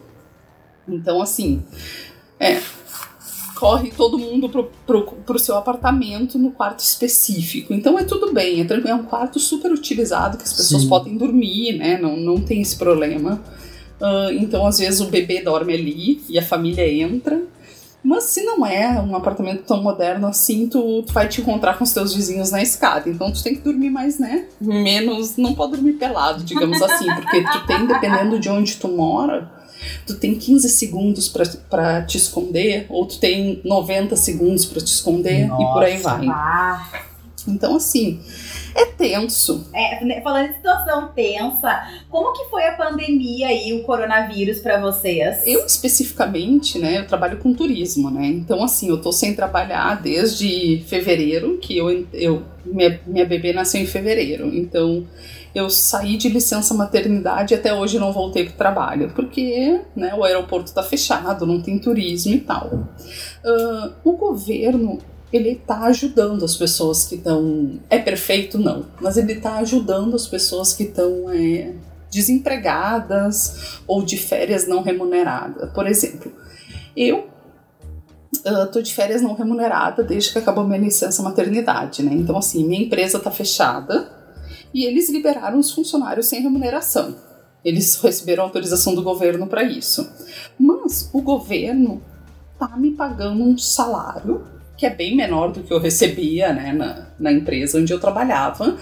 Então, 0.88 1.22
assim, 1.22 1.62
é, 2.40 2.62
corre 3.60 3.92
todo 3.92 4.18
mundo 4.18 4.48
pro, 4.48 4.72
pro, 4.88 5.04
pro 5.04 5.38
seu 5.38 5.58
apartamento 5.58 6.40
no 6.40 6.52
quarto 6.52 6.80
específico. 6.80 7.74
Então 7.74 8.00
é 8.00 8.06
tudo 8.06 8.32
bem, 8.32 8.62
é 8.62 8.64
tranquilo, 8.64 8.92
é 8.92 8.96
um 8.96 9.04
quarto 9.04 9.38
super 9.38 9.72
utilizado 9.72 10.38
que 10.38 10.44
as 10.44 10.54
pessoas 10.54 10.84
Sim. 10.84 10.90
podem 10.90 11.18
dormir, 11.18 11.74
né? 11.78 12.00
Não, 12.02 12.16
não 12.16 12.40
tem 12.40 12.62
esse 12.62 12.78
problema. 12.78 13.42
Uh, 14.00 14.32
então, 14.40 14.66
às 14.66 14.80
vezes, 14.80 15.02
o 15.02 15.08
bebê 15.08 15.42
dorme 15.42 15.74
ali 15.74 16.22
e 16.30 16.40
a 16.40 16.42
família 16.42 16.90
entra. 16.90 17.42
Mas 18.02 18.24
se 18.26 18.44
não 18.44 18.66
é 18.66 18.98
um 19.02 19.14
apartamento 19.14 19.64
tão 19.64 19.84
moderno 19.84 20.28
assim, 20.28 20.70
tu, 20.70 21.04
tu 21.04 21.12
vai 21.12 21.28
te 21.28 21.42
encontrar 21.42 21.78
com 21.78 21.84
os 21.84 21.92
teus 21.92 22.16
vizinhos 22.16 22.50
na 22.50 22.62
escada. 22.62 23.10
Então 23.10 23.30
tu 23.30 23.44
tem 23.44 23.56
que 23.56 23.62
dormir 23.62 23.90
mais, 23.90 24.18
né? 24.18 24.46
Menos. 24.62 25.36
Não 25.36 25.54
pode 25.54 25.74
dormir 25.74 25.94
pelado, 25.94 26.46
digamos 26.46 26.82
assim. 26.82 27.14
Porque 27.14 27.44
tu 27.44 27.68
tem, 27.68 27.86
dependendo 27.86 28.40
de 28.40 28.48
onde 28.48 28.78
tu 28.78 28.88
mora, 28.88 29.52
tu 30.06 30.16
tem 30.16 30.36
15 30.36 30.70
segundos 30.70 31.28
para 31.28 32.02
te 32.04 32.18
esconder, 32.18 32.86
ou 32.90 33.06
tu 33.06 33.20
tem 33.20 33.62
90 33.64 34.16
segundos 34.16 34.66
para 34.66 34.80
te 34.82 34.88
esconder, 34.88 35.48
Nossa. 35.48 35.64
e 35.64 35.74
por 35.74 35.84
aí 35.84 35.98
vai. 35.98 36.28
Ah, 36.28 36.90
Então, 37.48 37.78
assim, 37.78 38.20
é 38.76 38.86
tenso. 38.86 39.68
é, 39.74 40.04
né, 40.04 40.22
falando 40.22 40.50
em 40.52 40.54
situação 40.54 41.08
tensa, 41.16 41.88
como 42.10 42.34
que 42.34 42.50
foi 42.50 42.68
a 42.68 42.74
pandemia 42.74 43.52
e 43.52 43.74
o 43.74 43.84
coronavírus 43.84 44.60
pra 44.60 44.80
vocês? 44.80 45.38
Eu 45.48 45.66
especificamente, 45.66 46.78
né, 46.78 47.00
eu 47.00 47.08
trabalho 47.08 47.38
com 47.38 47.54
turismo, 47.54 48.10
né? 48.12 48.28
Então, 48.28 48.62
assim, 48.64 48.90
eu 48.90 49.02
tô 49.02 49.12
sem 49.12 49.34
trabalhar 49.34 50.02
desde 50.02 50.84
fevereiro, 50.88 51.58
que 51.58 51.78
eu, 51.78 52.06
eu 52.14 52.44
minha, 52.66 53.00
minha 53.08 53.26
bebê 53.26 53.54
nasceu 53.54 53.82
em 53.82 53.88
fevereiro. 53.88 54.54
Então, 54.54 55.08
eu 55.54 55.70
saí 55.70 56.18
de 56.18 56.30
licença 56.30 56.74
maternidade 56.74 57.54
e 57.54 57.58
até 57.58 57.74
hoje 57.74 57.98
não 57.98 58.14
voltei 58.14 58.46
para 58.46 58.54
o 58.54 58.58
trabalho, 58.58 59.12
porque 59.16 59.82
né, 59.96 60.14
o 60.16 60.24
aeroporto 60.24 60.68
está 60.68 60.84
fechado, 60.84 61.46
não 61.46 61.62
tem 61.62 61.80
turismo 61.80 62.34
e 62.34 62.40
tal. 62.40 62.68
Uh, 63.44 63.92
o 64.04 64.14
governo 64.14 65.00
ele 65.32 65.52
está 65.52 65.82
ajudando 65.84 66.44
as 66.44 66.56
pessoas 66.56 67.06
que 67.06 67.16
estão. 67.16 67.80
É 67.90 68.00
perfeito? 68.00 68.58
Não. 68.58 68.86
Mas 69.00 69.18
ele 69.18 69.34
está 69.34 69.58
ajudando 69.58 70.16
as 70.16 70.28
pessoas 70.28 70.74
que 70.74 70.84
estão 70.84 71.30
é, 71.32 71.74
desempregadas 72.10 73.80
ou 73.88 74.04
de 74.04 74.18
férias 74.18 74.68
não 74.68 74.82
remuneradas. 74.82 75.72
Por 75.72 75.86
exemplo, 75.86 76.32
eu 76.98 77.28
estou 78.34 78.82
uh, 78.82 78.84
de 78.84 78.94
férias 78.94 79.22
não 79.22 79.34
remunerada 79.34 80.04
desde 80.04 80.32
que 80.32 80.40
acabou 80.40 80.64
minha 80.64 80.80
licença 80.80 81.22
maternidade, 81.22 82.02
né? 82.02 82.14
Então, 82.14 82.38
assim, 82.38 82.66
minha 82.66 82.82
empresa 82.82 83.18
está 83.18 83.30
fechada 83.30 84.19
e 84.74 84.86
eles 84.86 85.10
liberaram 85.10 85.60
os 85.60 85.72
funcionários 85.72 86.28
sem 86.28 86.42
remuneração. 86.42 87.16
Eles 87.64 87.96
receberam 88.02 88.44
autorização 88.44 88.96
do 88.96 89.04
governo 89.04 89.48
para 89.48 89.64
isso. 89.64 90.10
Mas 90.58 91.10
o 91.14 91.22
governo 91.22 92.02
tá 92.58 92.76
me 92.78 92.92
pagando 92.92 93.44
um 93.44 93.58
salário 93.58 94.46
que 94.80 94.86
é 94.86 94.90
bem 94.90 95.16
menor 95.16 95.52
do 95.52 95.62
que 95.62 95.74
eu 95.74 95.80
recebia 95.80 96.54
né, 96.54 96.72
na, 96.72 97.08
na 97.20 97.32
empresa 97.34 97.78
onde 97.78 97.92
eu 97.92 98.00
trabalhava, 98.00 98.78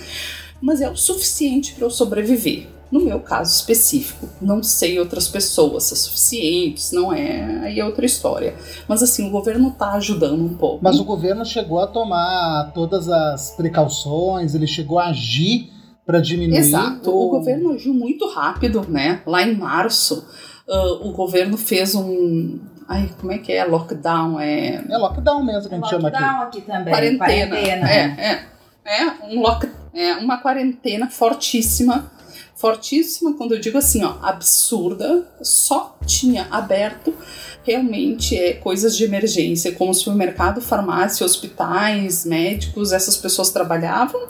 mas 0.62 0.80
é 0.80 0.88
o 0.88 0.96
suficiente 0.96 1.74
para 1.74 1.86
eu 1.86 1.90
sobreviver. 1.90 2.68
No 2.92 3.02
meu 3.02 3.20
caso 3.20 3.54
específico, 3.54 4.30
não 4.40 4.64
sei 4.64 4.98
outras 4.98 5.28
pessoas 5.28 5.86
se 5.86 5.94
é 5.94 5.98
suficiente, 5.98 6.82
se 6.82 6.96
não 6.96 7.12
é, 7.12 7.60
aí 7.64 7.80
é 7.80 7.86
outra 7.86 8.06
história. 8.06 8.56
Mas 8.88 9.04
assim, 9.04 9.28
o 9.28 9.32
governo 9.32 9.70
está 9.70 9.94
ajudando 9.94 10.42
um 10.46 10.54
pouco. 10.54 10.80
Mas 10.82 11.00
o 11.00 11.04
governo 11.04 11.44
chegou 11.44 11.80
a 11.80 11.88
tomar 11.88 12.72
todas 12.74 13.10
as 13.10 13.52
precauções, 13.52 14.56
ele 14.56 14.68
chegou 14.68 15.00
a 15.00 15.08
agir 15.08 15.70
para 16.08 16.22
diminuir. 16.22 16.58
Exato, 16.58 17.12
o... 17.12 17.28
o 17.28 17.30
governo 17.30 17.74
agiu 17.74 17.94
muito 17.94 18.28
rápido, 18.28 18.84
né? 18.88 19.22
Lá 19.26 19.44
em 19.44 19.56
março, 19.56 20.26
uh, 20.66 21.08
o 21.08 21.12
governo 21.12 21.58
fez 21.58 21.94
um, 21.94 22.58
Ai, 22.88 23.12
como 23.20 23.34
é 23.34 23.38
que 23.38 23.52
é? 23.52 23.66
Lockdown? 23.66 24.40
É, 24.40 24.82
é 24.90 24.98
lockdown 24.98 25.44
mesmo 25.44 25.68
que 25.68 25.76
a 25.76 25.78
gente 25.78 25.90
chama 25.90 26.08
aqui. 26.08 26.22
Lockdown 26.22 26.42
aqui 26.44 26.62
também. 26.62 26.94
Quarentena. 26.94 27.56
quarentena. 27.56 27.92
É, 27.92 28.04
é. 28.32 28.58
É, 28.86 29.36
um 29.36 29.42
lock, 29.42 29.70
é 29.94 30.14
uma 30.14 30.38
quarentena 30.38 31.10
fortíssima. 31.10 32.10
Fortíssima, 32.56 33.34
quando 33.34 33.54
eu 33.54 33.60
digo 33.60 33.78
assim, 33.78 34.06
ó, 34.06 34.16
absurda. 34.22 35.28
Só 35.42 35.98
tinha 36.06 36.48
aberto 36.50 37.14
realmente 37.64 38.38
é, 38.38 38.54
coisas 38.54 38.96
de 38.96 39.04
emergência, 39.04 39.74
como 39.74 39.94
supermercado, 39.94 40.62
farmácia, 40.62 41.26
hospitais, 41.26 42.24
médicos, 42.24 42.94
essas 42.94 43.18
pessoas 43.18 43.50
trabalhavam. 43.50 44.22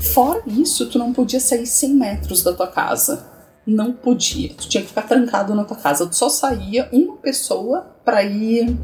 Fora 0.00 0.42
isso, 0.46 0.88
tu 0.88 0.98
não 0.98 1.12
podia 1.12 1.40
sair 1.40 1.66
100 1.66 1.94
metros 1.94 2.42
da 2.42 2.52
tua 2.52 2.66
casa 2.66 3.38
não 3.68 3.92
podia. 3.92 4.54
Tu 4.54 4.66
tinha 4.66 4.82
que 4.82 4.88
ficar 4.88 5.02
trancado 5.02 5.54
na 5.54 5.62
tua 5.62 5.76
casa. 5.76 6.06
Tu 6.06 6.16
só 6.16 6.28
saía 6.30 6.88
uma 6.90 7.16
pessoa 7.16 7.82
para 8.02 8.24
ir 8.24 8.76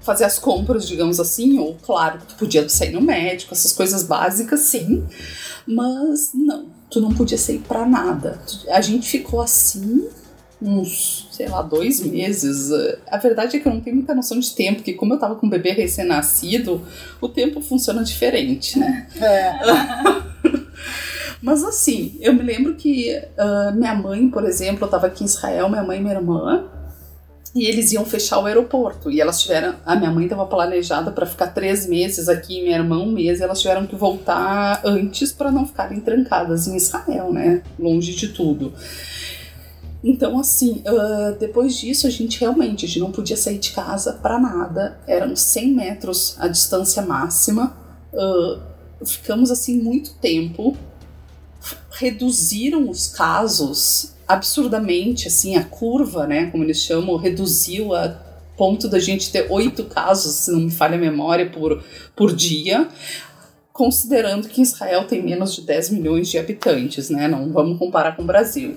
fazer 0.00 0.24
as 0.24 0.38
compras, 0.38 0.88
digamos 0.88 1.20
assim, 1.20 1.58
ou 1.58 1.76
claro, 1.76 2.20
tu 2.26 2.34
podia 2.34 2.66
sair 2.68 2.92
no 2.92 3.00
médico, 3.00 3.52
essas 3.52 3.72
coisas 3.72 4.02
básicas, 4.02 4.60
sim, 4.60 5.06
mas 5.66 6.30
não, 6.32 6.66
tu 6.90 6.98
não 6.98 7.12
podia 7.12 7.36
sair 7.36 7.58
para 7.58 7.84
nada. 7.84 8.40
A 8.70 8.80
gente 8.80 9.06
ficou 9.06 9.38
assim 9.38 10.08
uns, 10.60 11.28
sei 11.30 11.48
lá, 11.48 11.62
dois 11.62 12.00
meses. 12.00 12.70
A 13.08 13.16
verdade 13.16 13.56
é 13.56 13.60
que 13.60 13.68
eu 13.68 13.72
não 13.72 13.80
tenho 13.80 13.96
muita 13.96 14.14
noção 14.14 14.38
de 14.38 14.54
tempo, 14.54 14.76
porque 14.76 14.94
como 14.94 15.14
eu 15.14 15.18
tava 15.18 15.36
com 15.36 15.46
um 15.46 15.50
bebê 15.50 15.70
recém-nascido, 15.70 16.84
o 17.20 17.28
tempo 17.28 17.60
funciona 17.60 18.02
diferente, 18.02 18.78
né? 18.78 19.06
É. 19.20 19.52
Mas 21.40 21.62
assim, 21.62 22.16
eu 22.20 22.32
me 22.32 22.42
lembro 22.42 22.74
que 22.74 23.16
uh, 23.16 23.74
minha 23.76 23.94
mãe, 23.94 24.28
por 24.28 24.44
exemplo, 24.44 24.82
eu 24.82 24.86
estava 24.86 25.06
aqui 25.06 25.22
em 25.22 25.26
Israel, 25.26 25.68
minha 25.68 25.84
mãe 25.84 25.98
e 25.98 26.02
minha 26.02 26.14
irmã, 26.14 26.64
e 27.54 27.64
eles 27.66 27.92
iam 27.92 28.04
fechar 28.04 28.40
o 28.40 28.46
aeroporto. 28.46 29.10
E 29.10 29.20
elas 29.20 29.40
tiveram. 29.40 29.76
A 29.86 29.94
minha 29.94 30.10
mãe 30.10 30.24
estava 30.24 30.44
planejada 30.46 31.10
para 31.10 31.26
ficar 31.26 31.48
três 31.48 31.86
meses 31.86 32.28
aqui, 32.28 32.62
minha 32.62 32.76
irmã 32.76 32.98
um 32.98 33.12
mês, 33.12 33.40
e 33.40 33.42
elas 33.42 33.60
tiveram 33.60 33.86
que 33.86 33.96
voltar 33.96 34.80
antes 34.84 35.32
para 35.32 35.50
não 35.50 35.66
ficarem 35.66 36.00
trancadas 36.00 36.66
em 36.66 36.76
Israel, 36.76 37.32
né? 37.32 37.62
Longe 37.78 38.14
de 38.14 38.28
tudo. 38.28 38.72
Então, 40.02 40.38
assim, 40.38 40.82
uh, 40.86 41.38
depois 41.38 41.76
disso, 41.76 42.06
a 42.06 42.10
gente 42.10 42.38
realmente 42.40 42.84
a 42.84 42.88
gente 42.88 43.00
não 43.00 43.10
podia 43.10 43.36
sair 43.36 43.58
de 43.58 43.72
casa 43.72 44.12
para 44.12 44.38
nada. 44.38 45.00
Eram 45.06 45.34
100 45.34 45.72
metros 45.74 46.36
a 46.38 46.46
distância 46.46 47.02
máxima. 47.02 47.76
Uh, 48.12 48.60
ficamos 49.04 49.50
assim 49.50 49.80
muito 49.80 50.14
tempo 50.14 50.76
reduziram 51.98 52.88
os 52.88 53.08
casos 53.08 54.14
absurdamente, 54.26 55.26
assim, 55.26 55.56
a 55.56 55.64
curva, 55.64 56.26
né, 56.26 56.46
como 56.50 56.62
eles 56.62 56.82
chamam, 56.82 57.16
reduziu 57.16 57.94
a 57.94 58.08
ponto 58.56 58.88
da 58.88 58.98
gente 58.98 59.32
ter 59.32 59.46
oito 59.50 59.84
casos, 59.84 60.34
se 60.34 60.50
não 60.50 60.60
me 60.60 60.70
falha 60.70 60.96
a 60.96 61.00
memória, 61.00 61.48
por, 61.50 61.82
por 62.14 62.34
dia, 62.34 62.88
considerando 63.72 64.48
que 64.48 64.60
Israel 64.60 65.06
tem 65.06 65.22
menos 65.22 65.54
de 65.54 65.62
10 65.62 65.90
milhões 65.90 66.28
de 66.28 66.38
habitantes, 66.38 67.08
né, 67.08 67.26
não 67.26 67.52
vamos 67.52 67.78
comparar 67.78 68.16
com 68.16 68.22
o 68.22 68.26
Brasil. 68.26 68.76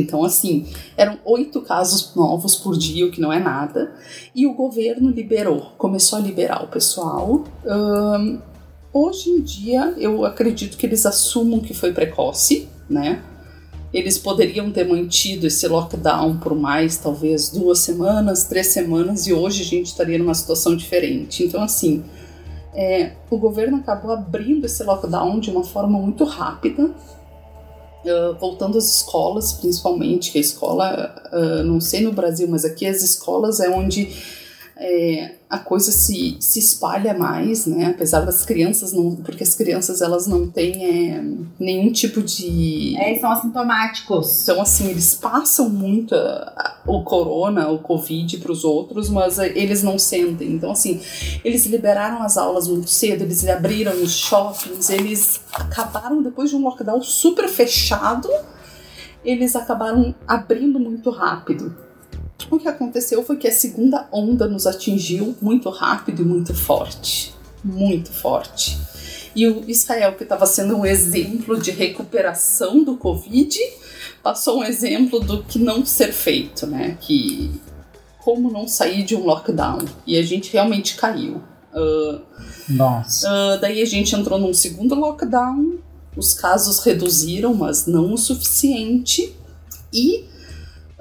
Então, 0.00 0.24
assim, 0.24 0.66
eram 0.96 1.18
oito 1.24 1.60
casos 1.60 2.14
novos 2.14 2.56
por 2.56 2.76
dia, 2.76 3.06
o 3.06 3.10
que 3.10 3.20
não 3.20 3.32
é 3.32 3.38
nada, 3.38 3.94
e 4.34 4.46
o 4.46 4.54
governo 4.54 5.10
liberou, 5.10 5.72
começou 5.78 6.18
a 6.18 6.22
liberar 6.22 6.64
o 6.64 6.68
pessoal. 6.68 7.44
Um, 7.64 8.38
Hoje 8.94 9.28
em 9.28 9.42
dia, 9.42 9.92
eu 9.98 10.24
acredito 10.24 10.76
que 10.76 10.86
eles 10.86 11.04
assumam 11.04 11.58
que 11.58 11.74
foi 11.74 11.92
precoce, 11.92 12.68
né? 12.88 13.24
Eles 13.92 14.16
poderiam 14.16 14.70
ter 14.70 14.86
mantido 14.86 15.48
esse 15.48 15.66
lockdown 15.66 16.36
por 16.36 16.54
mais, 16.54 16.96
talvez, 16.96 17.50
duas 17.50 17.80
semanas, 17.80 18.44
três 18.44 18.68
semanas, 18.68 19.26
e 19.26 19.32
hoje 19.32 19.62
a 19.62 19.64
gente 19.64 19.86
estaria 19.86 20.16
numa 20.16 20.32
situação 20.32 20.76
diferente. 20.76 21.42
Então, 21.42 21.60
assim, 21.60 22.04
é, 22.72 23.14
o 23.28 23.36
governo 23.36 23.78
acabou 23.78 24.12
abrindo 24.12 24.64
esse 24.64 24.84
lockdown 24.84 25.40
de 25.40 25.50
uma 25.50 25.64
forma 25.64 25.98
muito 25.98 26.22
rápida, 26.22 26.94
uh, 28.04 28.34
voltando 28.38 28.78
às 28.78 28.96
escolas, 28.96 29.52
principalmente, 29.54 30.30
que 30.30 30.38
a 30.38 30.40
escola, 30.40 31.14
uh, 31.32 31.62
não 31.64 31.80
sei 31.80 32.00
no 32.00 32.12
Brasil, 32.12 32.46
mas 32.48 32.64
aqui 32.64 32.86
as 32.86 33.02
escolas 33.02 33.60
é 33.60 33.68
onde 33.68 34.08
é, 34.76 35.36
a 35.48 35.58
coisa 35.58 35.92
se, 35.92 36.36
se 36.40 36.58
espalha 36.58 37.14
mais, 37.14 37.64
né? 37.66 37.86
Apesar 37.86 38.22
das 38.22 38.44
crianças 38.44 38.92
não, 38.92 39.14
porque 39.16 39.44
as 39.44 39.54
crianças 39.54 40.02
elas 40.02 40.26
não 40.26 40.48
têm 40.48 40.84
é, 40.84 41.24
nenhum 41.60 41.92
tipo 41.92 42.20
de, 42.20 42.96
é, 42.98 43.16
são 43.20 43.30
assintomáticos. 43.30 44.42
Então 44.42 44.60
assim 44.60 44.88
eles 44.90 45.14
passam 45.14 45.68
muito 45.68 46.14
a, 46.14 46.18
a, 46.18 46.76
o 46.86 47.04
corona, 47.04 47.68
o 47.70 47.78
covid 47.78 48.36
para 48.38 48.50
os 48.50 48.64
outros, 48.64 49.08
mas 49.08 49.38
a, 49.38 49.46
eles 49.46 49.82
não 49.82 49.96
sentem. 49.96 50.50
Então 50.52 50.72
assim 50.72 51.00
eles 51.44 51.66
liberaram 51.66 52.22
as 52.22 52.36
aulas 52.36 52.66
muito 52.66 52.90
cedo, 52.90 53.22
eles 53.22 53.46
abriram 53.48 54.02
os 54.02 54.12
shoppings, 54.12 54.90
eles 54.90 55.40
acabaram 55.52 56.20
depois 56.20 56.50
de 56.50 56.56
um 56.56 56.62
lockdown 56.62 57.00
super 57.00 57.48
fechado, 57.48 58.28
eles 59.24 59.54
acabaram 59.54 60.12
abrindo 60.26 60.80
muito 60.80 61.10
rápido. 61.10 61.83
O 62.50 62.58
que 62.58 62.68
aconteceu 62.68 63.22
foi 63.22 63.36
que 63.36 63.48
a 63.48 63.52
segunda 63.52 64.08
onda 64.12 64.46
nos 64.46 64.66
atingiu 64.66 65.34
muito 65.40 65.70
rápido 65.70 66.22
e 66.22 66.24
muito 66.24 66.54
forte. 66.54 67.34
Muito 67.62 68.12
forte. 68.12 68.78
E 69.34 69.48
o 69.48 69.68
Israel, 69.68 70.14
que 70.14 70.22
estava 70.22 70.46
sendo 70.46 70.76
um 70.76 70.86
exemplo 70.86 71.58
de 71.58 71.70
recuperação 71.70 72.84
do 72.84 72.96
Covid, 72.96 73.58
passou 74.22 74.60
um 74.60 74.64
exemplo 74.64 75.18
do 75.18 75.42
que 75.42 75.58
não 75.58 75.84
ser 75.84 76.12
feito, 76.12 76.66
né? 76.66 76.96
Que 77.00 77.50
como 78.18 78.50
não 78.50 78.68
sair 78.68 79.02
de 79.02 79.16
um 79.16 79.24
lockdown. 79.24 79.84
E 80.06 80.16
a 80.16 80.22
gente 80.22 80.52
realmente 80.52 80.96
caiu. 80.96 81.42
Uh, 81.74 82.20
Nossa. 82.68 83.28
Uh, 83.28 83.60
daí 83.60 83.82
a 83.82 83.84
gente 83.84 84.14
entrou 84.14 84.38
num 84.38 84.54
segundo 84.54 84.94
lockdown, 84.94 85.78
os 86.16 86.32
casos 86.32 86.80
reduziram, 86.84 87.52
mas 87.52 87.86
não 87.86 88.14
o 88.14 88.18
suficiente. 88.18 89.36
E 89.92 90.24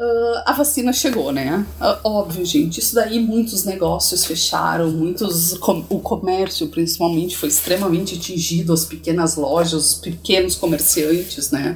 Uh, 0.04 0.44
a 0.46 0.52
vacina 0.52 0.92
chegou, 0.92 1.32
né? 1.32 1.66
Uh, 1.80 1.98
óbvio, 2.04 2.46
gente. 2.46 2.80
Isso 2.80 2.94
daí 2.94 3.20
muitos 3.20 3.64
negócios 3.64 4.26
fecharam, 4.26 4.92
muitos. 4.92 5.58
Com, 5.60 5.86
o 5.90 6.00
comércio, 6.00 6.68
principalmente, 6.68 7.38
foi 7.38 7.48
extremamente 7.48 8.16
atingido, 8.16 8.74
as 8.74 8.84
pequenas 8.84 9.38
lojas, 9.38 9.74
os 9.74 9.94
pequenos 9.96 10.56
comerciantes, 10.56 11.52
né? 11.52 11.76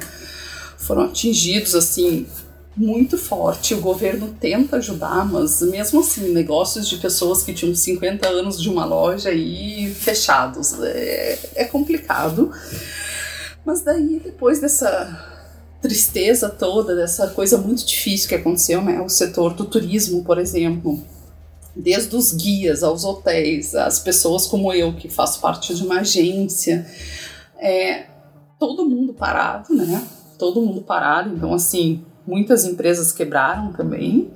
Foram 0.77 1.03
atingidos, 1.03 1.73
assim, 1.73 2.25
muito 2.75 3.17
forte. 3.17 3.73
O 3.73 3.79
governo 3.79 4.35
tenta 4.39 4.75
ajudar, 4.77 5.25
mas 5.25 5.61
mesmo 5.61 6.01
assim, 6.01 6.33
negócios 6.33 6.89
de 6.89 6.97
pessoas 6.97 7.43
que 7.43 7.53
tinham 7.53 7.73
50 7.73 8.27
anos 8.27 8.61
de 8.61 8.69
uma 8.69 8.83
loja 8.83 9.29
aí 9.29 9.93
fechados. 9.93 10.73
É, 10.81 11.39
é 11.55 11.65
complicado. 11.65 12.51
Mas 13.65 13.81
daí, 13.83 14.19
depois 14.21 14.59
dessa 14.59 15.36
tristeza 15.81 16.49
toda, 16.49 16.95
dessa 16.95 17.27
coisa 17.29 17.57
muito 17.57 17.85
difícil 17.85 18.29
que 18.29 18.35
aconteceu, 18.35 18.81
né? 18.81 19.01
O 19.01 19.09
setor 19.09 19.53
do 19.53 19.65
turismo, 19.65 20.23
por 20.23 20.37
exemplo, 20.37 20.99
desde 21.75 22.15
os 22.15 22.33
guias 22.33 22.83
aos 22.83 23.03
hotéis, 23.03 23.75
as 23.75 23.99
pessoas 23.99 24.47
como 24.47 24.73
eu, 24.73 24.93
que 24.93 25.09
faço 25.09 25.39
parte 25.39 25.73
de 25.75 25.83
uma 25.83 25.99
agência, 25.99 26.85
é, 27.59 28.05
todo 28.59 28.87
mundo 28.87 29.13
parado, 29.13 29.73
né? 29.73 30.03
Todo 30.37 30.61
mundo 30.61 30.81
parado, 30.81 31.33
então 31.33 31.53
assim, 31.53 32.03
muitas 32.25 32.65
empresas 32.65 33.11
quebraram 33.11 33.71
também. 33.71 34.31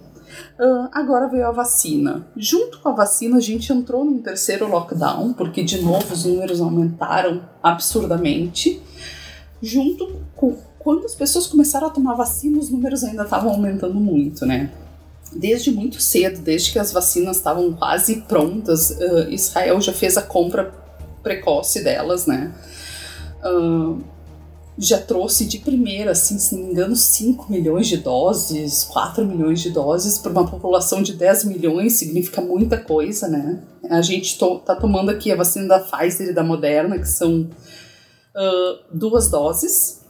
Uh, 0.58 0.88
agora 0.94 1.28
veio 1.28 1.48
a 1.48 1.52
vacina. 1.52 2.26
Junto 2.38 2.80
com 2.80 2.90
a 2.90 2.94
vacina, 2.94 3.38
a 3.38 3.42
gente 3.42 3.74
entrou 3.74 4.06
num 4.06 4.22
terceiro 4.22 4.68
lockdown, 4.68 5.34
porque 5.34 5.64
de 5.64 5.82
novo 5.82 6.14
os 6.14 6.24
números 6.24 6.62
aumentaram 6.62 7.44
absurdamente. 7.62 8.82
Junto 9.62 10.22
com 10.36 10.58
quando 10.84 11.06
as 11.06 11.16
pessoas 11.16 11.48
começaram 11.48 11.88
a 11.88 11.90
tomar 11.90 12.16
vacina, 12.16 12.58
os 12.58 12.70
números 12.70 13.04
ainda 13.04 13.24
estavam 13.24 13.52
aumentando 13.52 14.00
muito, 14.00 14.46
né? 14.46 14.72
Desde 15.32 15.72
muito 15.72 16.02
cedo, 16.02 16.42
desde 16.42 16.72
que 16.72 16.80
as 16.80 16.92
vacinas 16.92 17.38
estavam 17.38 17.72
quase 17.74 18.22
prontas, 18.22 18.92
uh, 18.92 19.30
Israel 19.30 19.80
já 19.80 19.94
fez 19.94 20.18
a 20.18 20.22
compra 20.22 20.74
precoce 21.24 21.84
delas, 21.84 22.26
né? 22.26 22.54
Uh, 23.44 24.02
já 24.78 25.00
trouxe 25.00 25.46
de 25.46 25.60
primeira, 25.60 26.12
assim, 26.12 26.40
se 26.40 26.56
não 26.56 26.64
me 26.64 26.72
engano, 26.72 26.96
5 26.96 27.52
milhões 27.52 27.88
de 27.88 27.98
doses, 27.98 28.84
4 28.86 29.26
milhões 29.26 29.62
de 29.62 29.70
doses 29.70 30.18
para 30.18 30.32
uma 30.32 30.48
população 30.48 31.04
de 31.04 31.14
10 31.14 31.46
milhões, 31.46 31.94
significa 31.94 32.42
muita 32.42 32.78
coisa, 32.78 33.28
né? 33.28 33.62
A 33.90 34.02
gente 34.02 34.38
to 34.40 34.60
tá 34.60 34.76
tomando 34.76 35.12
aqui 35.12 35.32
a 35.32 35.36
vacina 35.36 35.68
da 35.68 35.80
Pfizer 35.80 36.30
e 36.30 36.34
da 36.34 36.44
Moderna, 36.44 36.98
que 36.98 37.08
são 37.08 37.42
uh, 37.42 38.98
duas 38.98 39.30
doses, 39.30 40.01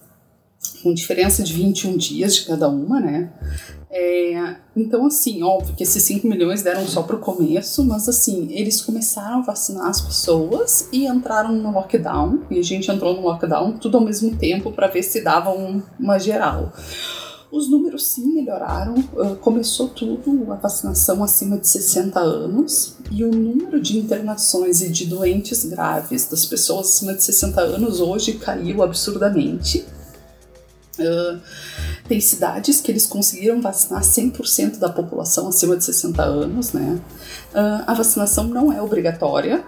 com 0.82 0.93
diferença 0.93 1.43
de 1.43 1.53
21 1.53 1.97
dias 1.97 2.36
de 2.36 2.45
cada 2.45 2.67
uma, 2.67 2.99
né? 2.99 3.32
É, 3.93 4.55
então, 4.75 5.05
assim, 5.05 5.43
óbvio 5.43 5.75
que 5.75 5.84
esses 5.84 6.01
5 6.03 6.25
milhões 6.25 6.63
deram 6.63 6.88
só 6.88 7.03
para 7.03 7.17
o 7.17 7.19
começo, 7.19 7.84
mas 7.84 8.07
assim, 8.07 8.47
eles 8.51 8.82
começaram 8.82 9.39
a 9.39 9.41
vacinar 9.41 9.88
as 9.88 9.99
pessoas 9.99 10.88
e 10.93 11.05
entraram 11.05 11.51
no 11.51 11.71
lockdown, 11.71 12.39
e 12.49 12.57
a 12.57 12.63
gente 12.63 12.89
entrou 12.89 13.13
no 13.13 13.21
lockdown 13.21 13.73
tudo 13.73 13.97
ao 13.97 14.03
mesmo 14.03 14.36
tempo 14.38 14.71
para 14.71 14.88
ver 14.88 15.03
se 15.03 15.21
dava 15.21 15.51
um, 15.51 15.82
uma 15.99 16.17
geral. 16.17 16.71
Os 17.51 17.69
números 17.69 18.07
sim 18.07 18.34
melhoraram, 18.34 18.95
começou 19.41 19.89
tudo 19.89 20.49
a 20.53 20.55
vacinação 20.55 21.21
acima 21.21 21.57
de 21.57 21.67
60 21.67 22.17
anos 22.17 22.95
e 23.11 23.25
o 23.25 23.29
número 23.29 23.82
de 23.82 23.97
internações 23.97 24.82
e 24.82 24.89
de 24.89 25.05
doentes 25.05 25.65
graves 25.65 26.29
das 26.29 26.45
pessoas 26.45 26.88
acima 26.88 27.13
de 27.13 27.21
60 27.25 27.59
anos 27.59 27.99
hoje 27.99 28.36
caiu 28.36 28.82
absurdamente. 28.82 29.86
Uh, 31.00 31.39
tem 32.08 32.20
cidades 32.20 32.82
que 32.82 32.92
eles 32.92 33.06
conseguiram 33.06 33.62
vacinar 33.62 34.02
100% 34.02 34.78
da 34.78 34.89
população 34.89 35.48
acima 35.48 35.78
de 35.78 35.86
60 35.86 36.22
anos, 36.22 36.74
né? 36.74 37.00
Uh, 37.54 37.84
a 37.88 37.94
vacinação 37.94 38.46
não 38.46 38.72
é 38.72 38.82
obrigatória, 38.82 39.64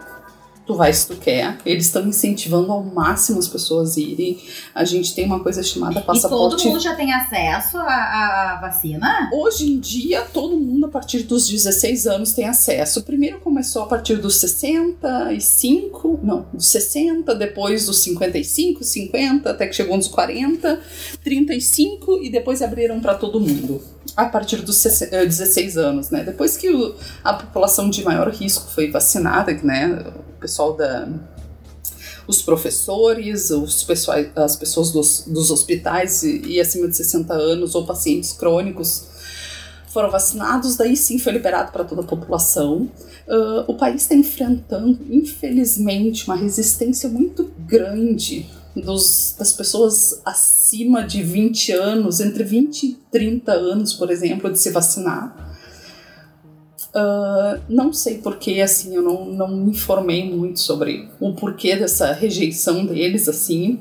tu 0.66 0.76
vai 0.76 0.94
se 0.94 1.08
tu 1.08 1.16
quer. 1.16 1.58
Eles 1.66 1.86
estão 1.86 2.08
incentivando 2.08 2.72
ao 2.72 2.84
máximo 2.84 3.40
as 3.40 3.48
pessoas 3.48 3.98
a 3.98 4.02
irem. 4.02 4.40
A 4.74 4.84
gente 4.84 5.14
tem 5.14 5.26
uma 5.26 5.40
coisa 5.42 5.62
chamada 5.64 6.02
passaporte. 6.02 6.56
E 6.56 6.58
todo 6.58 6.72
mundo 6.72 6.80
já 6.82 6.96
tem 6.96 7.14
acesso 7.14 7.78
à, 7.78 8.54
à 8.54 8.60
vacina? 8.62 9.30
Hoje 9.34 9.72
em 9.72 9.80
dia, 9.80 10.22
todo 10.22 10.58
mundo 10.58 10.86
a 10.86 10.90
partir 10.90 11.24
dos 11.24 11.48
16 11.48 12.08
anos 12.08 12.34
tem 12.34 12.46
acesso. 12.48 13.04
Primeiro 13.04 13.40
começou 13.40 13.84
a 13.84 13.86
partir 13.86 14.16
dos 14.18 14.38
65, 14.38 16.20
não, 16.24 16.46
dos 16.54 16.72
60, 16.72 17.36
depois 17.36 17.86
dos 17.86 18.00
55, 18.00 18.84
50, 18.84 19.50
até 19.50 19.68
que 19.68 19.76
chegou 19.76 19.98
nos 19.98 20.08
40, 20.08 20.80
35 21.24 22.24
e 22.24 22.30
depois 22.30 22.62
abriram 22.62 23.00
para 23.00 23.16
todo 23.16 23.40
mundo 23.40 23.93
a 24.16 24.26
partir 24.26 24.58
dos 24.58 24.82
16 24.82 25.78
eh, 25.78 25.80
anos, 25.80 26.10
né? 26.10 26.24
Depois 26.24 26.58
que 26.58 26.70
o, 26.70 26.96
a 27.24 27.34
população 27.34 27.90
de 27.90 28.04
maior 28.04 28.30
risco 28.30 28.72
foi 28.72 28.92
vacinada, 28.92 29.52
né? 29.64 30.04
O 30.36 30.40
pessoal 30.40 30.76
da 30.76 31.08
os 32.26 32.42
professores, 32.42 33.50
os 33.50 33.84
pessoais, 33.84 34.30
as 34.36 34.56
pessoas 34.56 34.92
dos, 34.92 35.26
dos 35.28 35.52
hospitais 35.52 36.24
e, 36.24 36.42
e, 36.46 36.62
acima 36.62 36.88
de 36.88 36.96
60 36.96 37.34
anos 37.34 37.76
ou 37.76 37.86
pacientes 37.86 38.32
crônicos 38.32 39.08
foram 39.88 40.10
vacinados, 40.10 40.76
daí 40.76 40.96
sim 40.96 41.20
foi 41.20 41.34
liberado 41.34 41.72
para 41.72 41.84
toda 41.84 42.02
a 42.02 42.06
população. 42.06 42.90
Uh, 43.28 43.64
o 43.68 43.76
país 43.76 44.04
está 44.04 44.16
enfrentando, 44.16 45.00
infelizmente, 45.10 46.26
uma 46.26 46.36
resistência 46.36 47.08
muito 47.08 47.52
grande 47.60 48.50
dos, 48.76 49.36
das 49.38 49.54
pessoas 49.54 50.22
acima 50.26 51.04
de 51.04 51.22
20 51.22 51.72
anos, 51.74 52.20
entre 52.20 52.44
20 52.44 52.84
e 52.84 52.94
30 53.12 53.52
anos, 53.52 53.94
por 53.94 54.10
exemplo, 54.10 54.52
de 54.52 54.60
se 54.60 54.72
vacinar. 54.72 55.52
Uh, 56.96 57.60
não 57.68 57.92
sei 57.92 58.20
porquê, 58.20 58.62
assim, 58.62 58.96
eu 58.96 59.02
não, 59.02 59.26
não 59.26 59.48
me 59.48 59.72
informei 59.72 60.32
muito 60.32 60.60
sobre 60.60 61.10
o 61.20 61.34
porquê 61.34 61.76
dessa 61.76 62.12
rejeição 62.14 62.86
deles, 62.86 63.28
assim, 63.28 63.80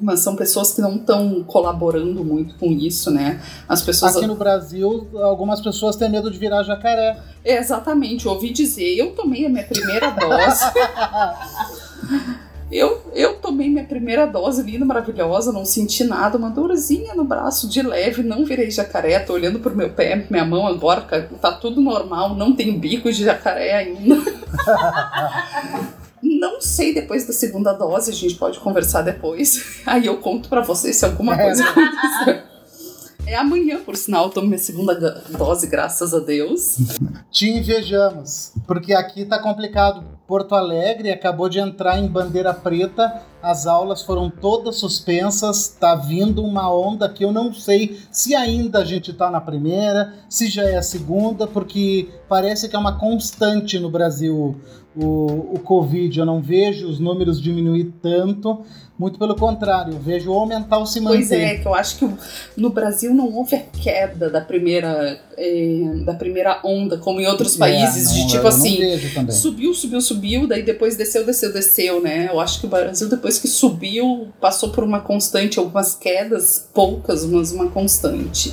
mas 0.00 0.20
são 0.20 0.36
pessoas 0.36 0.72
que 0.72 0.80
não 0.80 0.96
estão 0.96 1.42
colaborando 1.44 2.22
muito 2.24 2.56
com 2.56 2.66
isso, 2.66 3.10
né? 3.10 3.42
As 3.68 3.82
pessoas 3.82 4.16
aqui 4.16 4.26
no 4.26 4.36
Brasil, 4.36 5.08
algumas 5.22 5.60
pessoas 5.60 5.96
têm 5.96 6.10
medo 6.10 6.30
de 6.30 6.38
virar 6.38 6.62
jacaré. 6.62 7.18
É, 7.44 7.58
exatamente, 7.58 8.28
ouvi 8.28 8.50
dizer, 8.50 8.96
eu 8.96 9.14
tomei 9.14 9.46
a 9.46 9.48
minha 9.48 9.64
primeira 9.64 10.10
dose. 10.10 10.64
Eu, 12.70 13.02
eu 13.14 13.36
tomei 13.36 13.70
minha 13.70 13.84
primeira 13.84 14.26
dose, 14.26 14.62
linda, 14.62 14.84
maravilhosa, 14.84 15.50
não 15.50 15.64
senti 15.64 16.04
nada, 16.04 16.36
uma 16.36 16.50
dorzinha 16.50 17.14
no 17.14 17.24
braço 17.24 17.68
de 17.68 17.80
leve, 17.80 18.22
não 18.22 18.44
virei 18.44 18.70
jacaré, 18.70 19.18
tô 19.20 19.32
olhando 19.32 19.58
pro 19.58 19.74
meu 19.74 19.90
pé, 19.90 20.26
minha 20.28 20.44
mão 20.44 20.66
agora, 20.66 21.00
tá 21.40 21.52
tudo 21.52 21.80
normal, 21.80 22.34
não 22.34 22.54
tem 22.54 22.78
bico 22.78 23.10
de 23.10 23.24
jacaré 23.24 23.74
ainda. 23.74 24.16
não 26.22 26.60
sei 26.60 26.92
depois 26.92 27.26
da 27.26 27.32
segunda 27.32 27.72
dose, 27.72 28.10
a 28.10 28.14
gente 28.14 28.34
pode 28.34 28.60
conversar 28.60 29.02
depois. 29.02 29.80
Aí 29.86 30.04
eu 30.04 30.18
conto 30.18 30.48
para 30.48 30.60
vocês 30.60 30.96
se 30.96 31.06
alguma 31.06 31.34
é. 31.34 31.44
coisa 31.44 31.64
aconteceu. 31.64 32.57
É 33.28 33.36
amanhã, 33.36 33.78
por 33.84 33.94
sinal, 33.94 34.24
eu 34.24 34.30
tomo 34.30 34.46
minha 34.46 34.58
segunda 34.58 34.94
dose, 35.36 35.66
graças 35.66 36.14
a 36.14 36.18
Deus. 36.18 36.78
Te 37.30 37.46
invejamos, 37.46 38.54
porque 38.66 38.94
aqui 38.94 39.22
tá 39.26 39.38
complicado 39.38 40.02
Porto 40.26 40.54
Alegre 40.54 41.10
acabou 41.10 41.46
de 41.46 41.58
entrar 41.58 41.98
em 41.98 42.06
bandeira 42.06 42.54
preta, 42.54 43.22
as 43.42 43.66
aulas 43.66 44.02
foram 44.02 44.30
todas 44.30 44.76
suspensas, 44.76 45.68
tá 45.68 45.94
vindo 45.94 46.42
uma 46.42 46.72
onda 46.72 47.06
que 47.06 47.22
eu 47.22 47.30
não 47.30 47.52
sei 47.52 48.00
se 48.10 48.34
ainda 48.34 48.78
a 48.78 48.84
gente 48.84 49.12
tá 49.12 49.30
na 49.30 49.42
primeira, 49.42 50.14
se 50.26 50.48
já 50.48 50.64
é 50.64 50.76
a 50.76 50.82
segunda, 50.82 51.46
porque 51.46 52.08
parece 52.30 52.66
que 52.66 52.76
é 52.76 52.78
uma 52.78 52.98
constante 52.98 53.78
no 53.78 53.90
Brasil 53.90 54.58
o, 54.98 55.54
o 55.54 55.58
Covid. 55.60 56.18
Eu 56.18 56.26
não 56.26 56.42
vejo 56.42 56.88
os 56.88 56.98
números 56.98 57.40
diminuir 57.40 57.92
tanto, 58.02 58.64
muito 58.98 59.16
pelo 59.16 59.36
contrário, 59.36 59.94
eu 59.94 60.00
vejo 60.00 60.32
aumentar 60.32 60.78
ou 60.78 60.86
se 60.86 61.00
manter. 61.00 61.18
Pois 61.18 61.30
é, 61.30 61.54
que 61.58 61.66
eu 61.68 61.74
acho 61.74 61.98
que 61.98 62.10
no 62.56 62.70
Brasil 62.70 63.14
não 63.14 63.32
houve 63.32 63.54
a 63.54 63.60
queda 63.60 64.28
da 64.28 64.40
primeira, 64.40 65.20
eh, 65.36 66.02
da 66.04 66.14
primeira 66.14 66.60
onda, 66.64 66.98
como 66.98 67.20
em 67.20 67.26
outros 67.26 67.54
é, 67.54 67.58
países, 67.58 68.10
é, 68.10 68.18
não, 68.18 68.26
de 68.26 68.32
tipo 68.32 68.46
assim, 68.48 68.78
subiu, 69.30 69.72
subiu, 69.72 70.00
subiu, 70.00 70.46
daí 70.48 70.64
depois 70.64 70.96
desceu, 70.96 71.24
desceu, 71.24 71.52
desceu, 71.52 72.02
né? 72.02 72.28
Eu 72.28 72.40
acho 72.40 72.58
que 72.58 72.66
o 72.66 72.68
Brasil, 72.68 73.08
depois 73.08 73.38
que 73.38 73.46
subiu, 73.46 74.28
passou 74.40 74.70
por 74.70 74.82
uma 74.82 74.98
constante, 74.98 75.60
algumas 75.60 75.94
quedas, 75.94 76.68
poucas, 76.74 77.24
mas 77.24 77.52
uma 77.52 77.68
constante. 77.68 78.52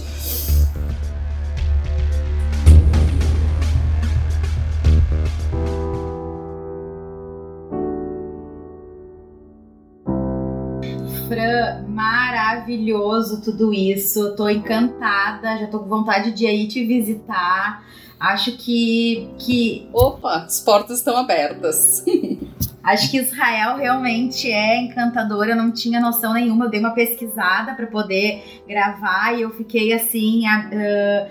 Maravilhoso 11.95 13.41
tudo 13.41 13.73
isso. 13.73 14.35
Tô 14.35 14.49
encantada, 14.49 15.57
já 15.57 15.67
tô 15.67 15.79
com 15.79 15.87
vontade 15.87 16.31
de 16.31 16.45
ir 16.45 16.67
te 16.67 16.85
visitar. 16.85 17.83
Acho 18.19 18.57
que. 18.57 19.29
que... 19.39 19.89
Opa, 19.93 20.43
as 20.43 20.59
portas 20.59 20.99
estão 20.99 21.15
abertas. 21.17 22.03
Acho 22.83 23.09
que 23.09 23.17
Israel 23.17 23.77
realmente 23.77 24.51
é 24.51 24.79
encantador. 24.79 25.47
Eu 25.47 25.55
não 25.55 25.71
tinha 25.71 25.99
noção 25.99 26.33
nenhuma. 26.33 26.65
Eu 26.65 26.69
dei 26.69 26.79
uma 26.79 26.91
pesquisada 26.91 27.73
para 27.73 27.87
poder 27.87 28.61
gravar 28.67 29.33
e 29.33 29.41
eu 29.41 29.49
fiquei 29.51 29.91
assim. 29.91 30.43
Uh, 30.47 31.27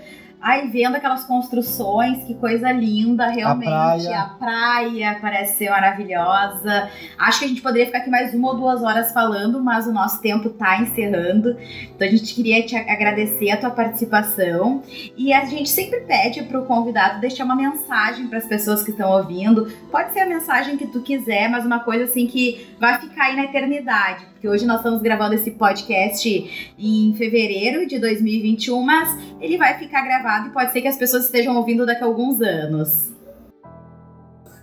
Ai, 0.47 0.69
vendo 0.69 0.97
aquelas 0.97 1.25
construções, 1.25 2.23
que 2.25 2.35
coisa 2.35 2.71
linda, 2.71 3.29
realmente. 3.29 3.67
A 3.67 3.95
praia. 3.97 4.21
a 4.21 4.25
praia. 4.27 5.19
parece 5.19 5.57
ser 5.57 5.71
maravilhosa. 5.71 6.91
Acho 7.19 7.39
que 7.39 7.45
a 7.47 7.49
gente 7.49 7.63
poderia 7.63 7.87
ficar 7.87 8.01
aqui 8.01 8.11
mais 8.11 8.35
uma 8.35 8.49
ou 8.49 8.57
duas 8.59 8.83
horas 8.83 9.11
falando, 9.11 9.65
mas 9.65 9.87
o 9.87 9.93
nosso 9.93 10.21
tempo 10.21 10.51
tá 10.51 10.83
encerrando. 10.83 11.57
Então 11.85 12.07
a 12.07 12.11
gente 12.11 12.35
queria 12.35 12.63
te 12.63 12.77
agradecer 12.77 13.53
a 13.53 13.57
tua 13.57 13.71
participação. 13.71 14.83
E 15.17 15.33
a 15.33 15.47
gente 15.47 15.71
sempre 15.71 16.01
pede 16.01 16.43
pro 16.43 16.67
convidado 16.67 17.23
deixar 17.23 17.45
uma 17.45 17.57
mensagem 17.57 18.27
para 18.27 18.37
as 18.37 18.47
pessoas 18.47 18.83
que 18.83 18.91
estão 18.91 19.11
ouvindo. 19.13 19.73
Pode 19.91 20.13
ser 20.13 20.21
a 20.21 20.27
mensagem 20.27 20.77
que 20.77 20.87
tu 20.87 21.01
quiser, 21.01 21.49
mas 21.49 21.65
uma 21.65 21.81
coisa 21.81 22.05
assim 22.05 22.27
que 22.27 22.69
vai 22.79 23.01
ficar 23.01 23.29
aí 23.29 23.37
na 23.37 23.45
eternidade. 23.45 24.27
Porque 24.27 24.47
hoje 24.47 24.67
nós 24.67 24.77
estamos 24.77 25.01
gravando 25.01 25.35
esse 25.37 25.53
podcast 25.53 26.75
em 26.79 27.15
fevereiro 27.17 27.87
de 27.87 27.99
2021, 27.99 28.83
mas 28.83 29.19
ele 29.41 29.57
vai 29.57 29.79
ficar 29.79 30.03
gravado 30.03 30.34
gravado 30.35 30.49
e 30.49 30.51
pode 30.51 30.73
ser 30.73 30.81
que 30.81 30.89
as 30.89 30.97
pessoas 30.97 31.25
estejam 31.25 31.57
ouvindo 31.57 31.87
daqui 31.87 32.03
a 32.03 32.07
alguns 32.07 32.41
anos. 32.41 33.13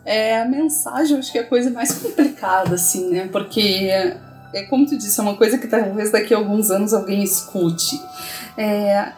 É, 0.03 0.41
a 0.41 0.45
mensagem 0.45 1.17
acho 1.17 1.32
que 1.32 1.38
é 1.38 1.41
a 1.41 1.47
coisa 1.47 1.69
mais 1.69 1.93
complicada, 1.99 2.76
assim, 2.76 3.09
né? 3.11 3.30
Porque 3.32 3.89
é 4.53 4.63
como 4.69 4.86
tu 4.86 4.97
disse, 4.97 5.19
é 5.19 5.24
uma 5.24 5.38
coisa 5.38 5.57
que 5.57 5.67
talvez 5.67 6.11
daqui 6.11 6.34
a 6.34 6.38
alguns 6.38 6.72
anos 6.72 6.93
alguém 6.93 7.24
escute. 7.24 8.01
É, 8.57 9.11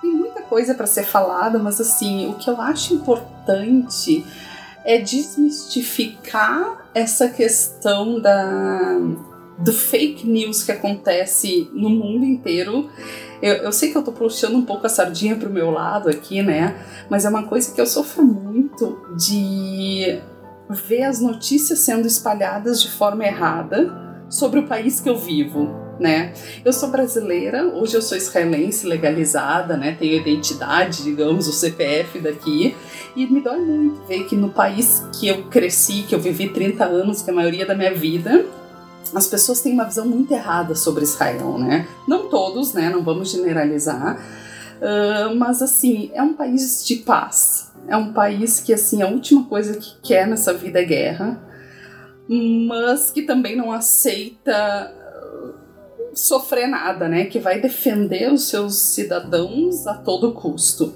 tem 0.00 0.10
muita 0.10 0.42
coisa 0.42 0.74
para 0.74 0.86
ser 0.86 1.04
falada, 1.04 1.58
mas 1.58 1.80
assim, 1.80 2.28
o 2.28 2.34
que 2.34 2.50
eu 2.50 2.60
acho 2.60 2.94
importante 2.94 4.26
é 4.84 4.98
desmistificar 4.98 6.90
essa 6.92 7.28
questão 7.28 8.20
da 8.20 8.98
do 9.58 9.72
fake 9.72 10.26
news 10.26 10.62
que 10.62 10.72
acontece 10.72 11.70
no 11.72 11.90
mundo 11.90 12.24
inteiro. 12.24 12.88
Eu, 13.40 13.54
eu 13.54 13.72
sei 13.72 13.90
que 13.90 13.98
eu 13.98 14.02
tô 14.02 14.12
puxando 14.12 14.56
um 14.56 14.64
pouco 14.64 14.86
a 14.86 14.88
sardinha 14.88 15.36
pro 15.36 15.50
meu 15.50 15.70
lado 15.70 16.08
aqui, 16.08 16.42
né? 16.42 16.76
Mas 17.10 17.24
é 17.24 17.28
uma 17.28 17.44
coisa 17.44 17.72
que 17.74 17.80
eu 17.80 17.86
sofro 17.86 18.24
muito 18.24 18.98
de 19.16 20.20
ver 20.70 21.02
as 21.02 21.20
notícias 21.20 21.80
sendo 21.80 22.06
espalhadas 22.06 22.80
de 22.80 22.90
forma 22.90 23.24
errada 23.24 24.24
sobre 24.28 24.60
o 24.60 24.66
país 24.66 25.00
que 25.00 25.08
eu 25.08 25.16
vivo. 25.16 25.82
Né? 26.00 26.32
Eu 26.64 26.72
sou 26.72 26.88
brasileira, 26.88 27.64
hoje 27.66 27.94
eu 27.94 28.02
sou 28.02 28.16
israelense 28.16 28.86
legalizada, 28.86 29.76
né? 29.76 29.94
Tenho 29.96 30.16
identidade, 30.16 31.04
digamos, 31.04 31.46
o 31.46 31.52
CPF 31.52 32.18
daqui, 32.18 32.74
e 33.14 33.26
me 33.26 33.40
dói 33.40 33.60
muito 33.60 34.02
ver 34.08 34.24
que 34.24 34.34
no 34.34 34.48
país 34.48 35.06
que 35.20 35.28
eu 35.28 35.44
cresci, 35.44 36.02
que 36.02 36.14
eu 36.14 36.18
vivi 36.18 36.48
30 36.48 36.84
anos, 36.84 37.22
que 37.22 37.30
é 37.30 37.32
a 37.32 37.36
maioria 37.36 37.66
da 37.66 37.74
minha 37.74 37.94
vida, 37.94 38.44
as 39.14 39.26
pessoas 39.26 39.60
têm 39.60 39.72
uma 39.72 39.84
visão 39.84 40.06
muito 40.06 40.32
errada 40.32 40.74
sobre 40.74 41.04
Israel, 41.04 41.58
né? 41.58 41.86
Não 42.06 42.28
todos, 42.28 42.72
né? 42.72 42.90
Não 42.90 43.02
vamos 43.02 43.30
generalizar, 43.30 44.18
uh, 44.78 45.34
mas 45.36 45.62
assim 45.62 46.10
é 46.14 46.22
um 46.22 46.34
país 46.34 46.84
de 46.86 46.96
paz. 46.96 47.72
É 47.88 47.96
um 47.96 48.12
país 48.12 48.60
que 48.60 48.72
assim 48.72 49.02
a 49.02 49.08
última 49.08 49.44
coisa 49.44 49.76
que 49.76 50.00
quer 50.02 50.26
nessa 50.26 50.54
vida 50.54 50.80
é 50.80 50.84
guerra, 50.84 51.40
mas 52.28 53.10
que 53.10 53.22
também 53.22 53.56
não 53.56 53.72
aceita 53.72 54.92
sofrer 56.14 56.66
nada, 56.66 57.08
né? 57.08 57.24
Que 57.24 57.38
vai 57.38 57.60
defender 57.60 58.32
os 58.32 58.48
seus 58.48 58.94
cidadãos 58.94 59.86
a 59.86 59.94
todo 59.94 60.32
custo. 60.32 60.92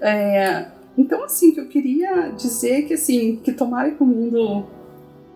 É, 0.00 0.66
então, 0.96 1.24
assim, 1.24 1.52
que 1.52 1.60
eu 1.60 1.68
queria 1.68 2.28
dizer 2.30 2.82
que 2.82 2.94
assim 2.94 3.36
que 3.36 3.52
tomara 3.52 3.90
que 3.90 4.02
o 4.02 4.06
mundo 4.06 4.66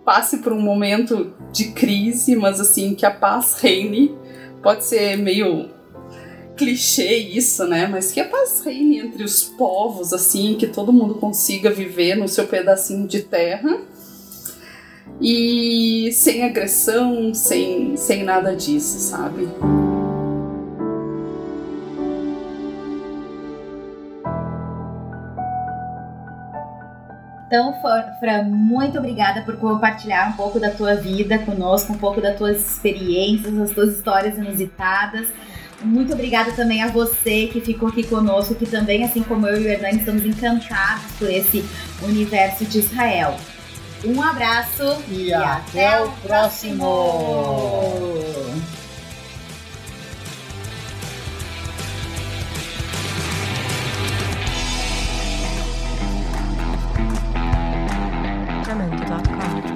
passe 0.07 0.39
por 0.39 0.53
um 0.53 0.61
momento 0.61 1.35
de 1.53 1.73
crise, 1.73 2.37
mas 2.37 2.61
assim, 2.61 2.95
que 2.95 3.05
a 3.05 3.11
paz 3.11 3.59
reine. 3.61 4.15
Pode 4.63 4.85
ser 4.85 5.17
meio 5.17 5.69
clichê 6.57 7.17
isso, 7.17 7.67
né? 7.67 7.87
Mas 7.87 8.13
que 8.13 8.21
a 8.21 8.25
paz 8.29 8.63
reine 8.65 8.99
entre 8.99 9.23
os 9.23 9.45
povos, 9.45 10.13
assim, 10.13 10.55
que 10.55 10.67
todo 10.69 10.93
mundo 10.93 11.17
consiga 11.17 11.71
viver 11.71 12.15
no 12.17 12.29
seu 12.29 12.47
pedacinho 12.47 13.07
de 13.07 13.23
terra. 13.23 13.81
E 15.21 16.11
sem 16.13 16.45
agressão, 16.45 17.35
sem, 17.35 17.97
sem 17.97 18.23
nada 18.23 18.55
disso, 18.55 18.99
sabe? 18.99 19.49
Então, 27.47 27.75
Fran, 28.19 28.43
muito 28.45 28.99
obrigada 28.99 29.43
por 29.43 29.57
compartilhar 29.57 30.31
um 30.31 30.33
pouco 30.33 30.59
da 30.59 30.71
tua 30.71 30.97
vida 30.97 31.39
conosco, 31.39 31.93
um 31.93 31.99
pouco 31.99 32.21
das 32.21 32.37
tuas 32.37 32.59
experiências, 32.59 33.57
as 33.57 33.71
tuas 33.71 33.97
histórias 33.97 34.37
inusitadas. 34.37 35.29
Muito 35.81 36.13
obrigada 36.13 36.51
também 36.53 36.83
a 36.83 36.89
você 36.89 37.47
que 37.47 37.61
ficou 37.61 37.89
aqui 37.89 38.03
conosco, 38.03 38.55
que 38.55 38.67
também, 38.67 39.05
assim 39.05 39.23
como 39.23 39.47
eu 39.47 39.61
e 39.61 39.65
o 39.65 39.69
Hernani, 39.69 39.99
estamos 39.99 40.25
encantados 40.25 41.13
por 41.19 41.31
esse 41.31 41.65
universo 42.03 42.65
de 42.65 42.79
Israel. 42.79 43.37
Um 44.05 44.21
abraço 44.23 45.03
e, 45.09 45.29
e 45.29 45.35
até, 45.35 45.87
até, 45.87 46.03
o 46.03 46.11
próximo. 46.11 46.79
próximo. 46.79 48.86
sacramento.com. 58.67 59.76